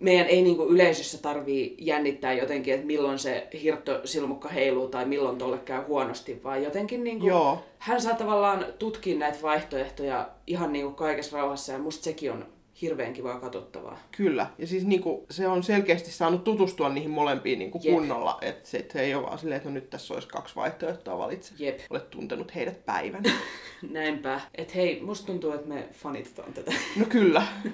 meidän 0.01 0.27
ei 0.27 0.41
niin 0.41 0.55
kuin 0.55 0.69
yleisössä 0.69 1.17
tarvii 1.17 1.75
jännittää 1.79 2.33
jotenkin, 2.33 2.73
että 2.73 2.85
milloin 2.87 3.19
se 3.19 3.47
hirttosilmukka 3.63 4.49
heiluu 4.49 4.87
tai 4.87 5.05
milloin 5.05 5.37
tolle 5.37 5.57
käy 5.57 5.81
huonosti, 5.81 6.43
vaan 6.43 6.63
jotenkin 6.63 7.03
niin 7.03 7.19
kuin 7.19 7.29
Joo. 7.29 7.63
hän 7.77 8.01
saa 8.01 8.15
tavallaan 8.15 8.65
tutkia 8.79 9.17
näitä 9.17 9.41
vaihtoehtoja 9.41 10.29
ihan 10.47 10.73
niin 10.73 10.85
kuin 10.85 10.95
kaikessa 10.95 11.37
rauhassa 11.37 11.73
ja 11.73 11.79
musta 11.79 12.03
sekin 12.03 12.31
on 12.31 12.45
hirveän 12.81 13.13
kivaa 13.13 13.39
katsottavaa. 13.39 13.99
Kyllä. 14.17 14.47
Ja 14.57 14.67
siis 14.67 14.85
niinku, 14.85 15.25
se 15.29 15.47
on 15.47 15.63
selkeästi 15.63 16.11
saanut 16.11 16.43
tutustua 16.43 16.89
niihin 16.89 17.11
molempiin 17.11 17.59
niinku 17.59 17.79
Jep. 17.83 17.93
kunnolla. 17.93 18.37
Että 18.41 18.69
se, 18.69 18.77
et 18.77 18.91
se 18.91 19.01
ei 19.01 19.15
ole 19.15 19.23
vaan 19.23 19.39
silleen, 19.39 19.57
että 19.57 19.69
no 19.69 19.73
nyt 19.73 19.89
tässä 19.89 20.13
olisi 20.13 20.27
kaksi 20.27 20.55
vaihtoehtoa 20.55 21.17
valitse. 21.17 21.53
Jep. 21.59 21.79
Olet 21.89 22.09
tuntenut 22.09 22.55
heidät 22.55 22.85
päivän. 22.85 23.23
Näinpä. 23.89 24.41
Et 24.55 24.75
hei, 24.75 25.01
musta 25.01 25.27
tuntuu, 25.27 25.51
että 25.51 25.67
me 25.67 25.87
fanitetaan 25.91 26.53
tätä. 26.53 26.71
no 26.95 27.05
kyllä. 27.09 27.43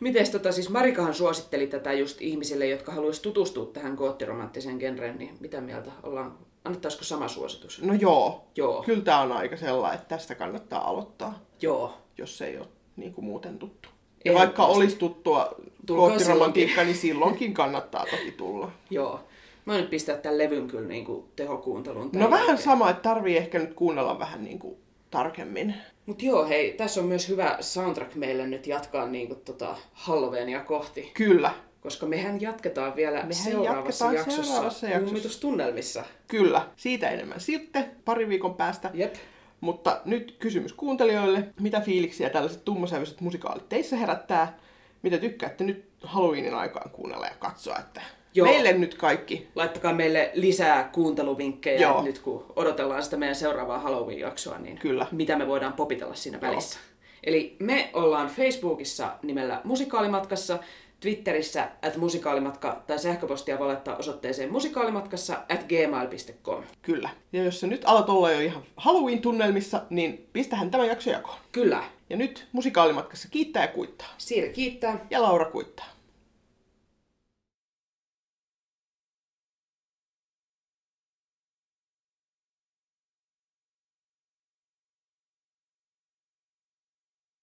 Mites 0.00 0.30
tota, 0.30 0.52
siis 0.52 0.70
Marikahan 0.70 1.14
suositteli 1.14 1.66
tätä 1.66 1.92
just 1.92 2.22
ihmisille, 2.22 2.66
jotka 2.66 2.92
haluaisi 2.92 3.22
tutustua 3.22 3.66
tähän 3.66 3.94
goottiromanttiseen 3.94 4.76
genreen, 4.76 5.18
niin 5.18 5.36
mitä 5.40 5.60
mieltä 5.60 5.90
ollaan? 6.02 6.38
Annettaisiko 6.64 7.04
sama 7.04 7.28
suositus? 7.28 7.82
No 7.82 7.94
joo. 7.94 8.44
Joo. 8.56 8.82
Kyllä 8.82 9.02
tämä 9.02 9.20
on 9.20 9.32
aika 9.32 9.56
sellainen, 9.56 10.00
että 10.00 10.16
tästä 10.16 10.34
kannattaa 10.34 10.88
aloittaa, 10.88 11.38
Joo. 11.62 11.94
jos 12.18 12.42
ei 12.42 12.58
ole 12.58 12.66
niinku 12.96 13.22
muuten 13.22 13.58
tuttu. 13.58 13.88
Ja 14.24 14.34
vaikka 14.34 14.66
olisi 14.66 14.96
tuttua 14.96 15.54
koottiromantiikka, 15.88 16.84
niin 16.84 16.96
silloinkin 16.96 17.54
kannattaa 17.54 18.06
toki 18.10 18.32
tulla. 18.32 18.72
Joo. 18.90 19.20
Mä 19.64 19.76
nyt 19.76 19.90
pistää 19.90 20.16
tämän 20.16 20.38
levyn 20.38 20.68
kyllä 20.68 20.88
niin 20.88 21.04
kuin 21.04 21.24
tehokuunteluun. 21.36 22.10
No 22.12 22.30
vähän 22.30 22.46
jälkeen. 22.46 22.64
sama, 22.64 22.90
että 22.90 23.02
tarvii 23.02 23.36
ehkä 23.36 23.58
nyt 23.58 23.74
kuunnella 23.74 24.18
vähän 24.18 24.44
niinku 24.44 24.78
tarkemmin. 25.10 25.74
Mut 26.06 26.22
joo, 26.22 26.48
hei, 26.48 26.72
tässä 26.72 27.00
on 27.00 27.06
myös 27.06 27.28
hyvä 27.28 27.56
soundtrack 27.60 28.14
meille 28.14 28.46
nyt 28.46 28.66
jatkaa 28.66 29.06
niin 29.06 29.26
kuin 29.28 29.40
tota 29.40 29.76
Halloweenia 29.92 30.64
kohti. 30.64 31.10
Kyllä, 31.14 31.52
Koska 31.80 32.06
mehän 32.06 32.40
jatketaan 32.40 32.96
vielä 32.96 33.16
Mehän 33.16 33.34
seuraavassa 33.34 34.04
jatketaan 34.04 34.14
jaksossa, 34.14 34.42
seuraavassa 34.42 34.86
jaksossa. 34.86 35.04
kummitustunnelmissa. 35.04 36.04
kyllä. 36.28 36.66
Siitä 36.76 37.10
enemmän 37.10 37.40
sitten, 37.40 37.90
pari 38.04 38.28
viikon 38.28 38.54
päästä. 38.54 38.90
Jep. 38.94 39.14
Mutta 39.60 40.00
nyt 40.04 40.36
kysymys 40.38 40.72
kuuntelijoille. 40.72 41.44
Mitä 41.60 41.80
fiiliksiä 41.80 42.30
tällaiset 42.30 42.64
tummasävyiset 42.64 43.20
musikaalit 43.20 43.68
teissä 43.68 43.96
herättää? 43.96 44.58
Mitä 45.02 45.18
tykkäätte 45.18 45.64
nyt 45.64 45.88
Halloweenin 46.02 46.54
aikaan 46.54 46.90
kuunnella 46.90 47.26
ja 47.26 47.34
katsoa, 47.38 47.78
että 47.78 48.02
Joo. 48.34 48.46
meille 48.46 48.72
nyt 48.72 48.94
kaikki. 48.94 49.48
Laittakaa 49.54 49.92
meille 49.92 50.30
lisää 50.34 50.90
kuunteluvinkkejä 50.92 51.80
Joo. 51.80 52.02
nyt, 52.02 52.18
kun 52.18 52.44
odotellaan 52.56 53.02
sitä 53.02 53.16
meidän 53.16 53.36
seuraavaa 53.36 53.78
Halloween-jaksoa, 53.78 54.58
niin 54.58 54.78
Kyllä. 54.78 55.06
mitä 55.12 55.36
me 55.36 55.46
voidaan 55.46 55.72
popitella 55.72 56.14
siinä 56.14 56.40
välissä. 56.40 56.78
Eli 57.24 57.56
me 57.58 57.90
ollaan 57.92 58.28
Facebookissa 58.28 59.12
nimellä 59.22 59.60
Musikaalimatkassa. 59.64 60.58
Twitterissä 61.00 61.68
at 61.82 61.96
musikaalimatka 61.96 62.82
tai 62.86 62.98
sähköpostia 62.98 63.58
voi 63.58 63.66
laittaa 63.66 63.96
osoitteeseen 63.96 64.52
musikaalimatkassa 64.52 65.36
at 65.48 65.64
gmail.com. 65.68 66.62
Kyllä. 66.82 67.10
Ja 67.32 67.44
jos 67.44 67.60
sä 67.60 67.66
nyt 67.66 67.82
alat 67.84 68.08
olla 68.08 68.30
jo 68.32 68.40
ihan 68.40 68.62
Halloween-tunnelmissa, 68.76 69.82
niin 69.90 70.28
pistähän 70.32 70.70
tämä 70.70 70.86
jakso 70.86 71.10
jakoon. 71.10 71.38
Kyllä. 71.52 71.84
Ja 72.10 72.16
nyt 72.16 72.46
musikaalimatkassa 72.52 73.28
kiittää 73.30 73.64
ja 73.64 73.68
kuittaa. 73.68 74.08
Siiri 74.18 74.50
kiittää. 74.50 75.06
Ja 75.10 75.22
Laura 75.22 75.44
kuittaa. 75.44 75.86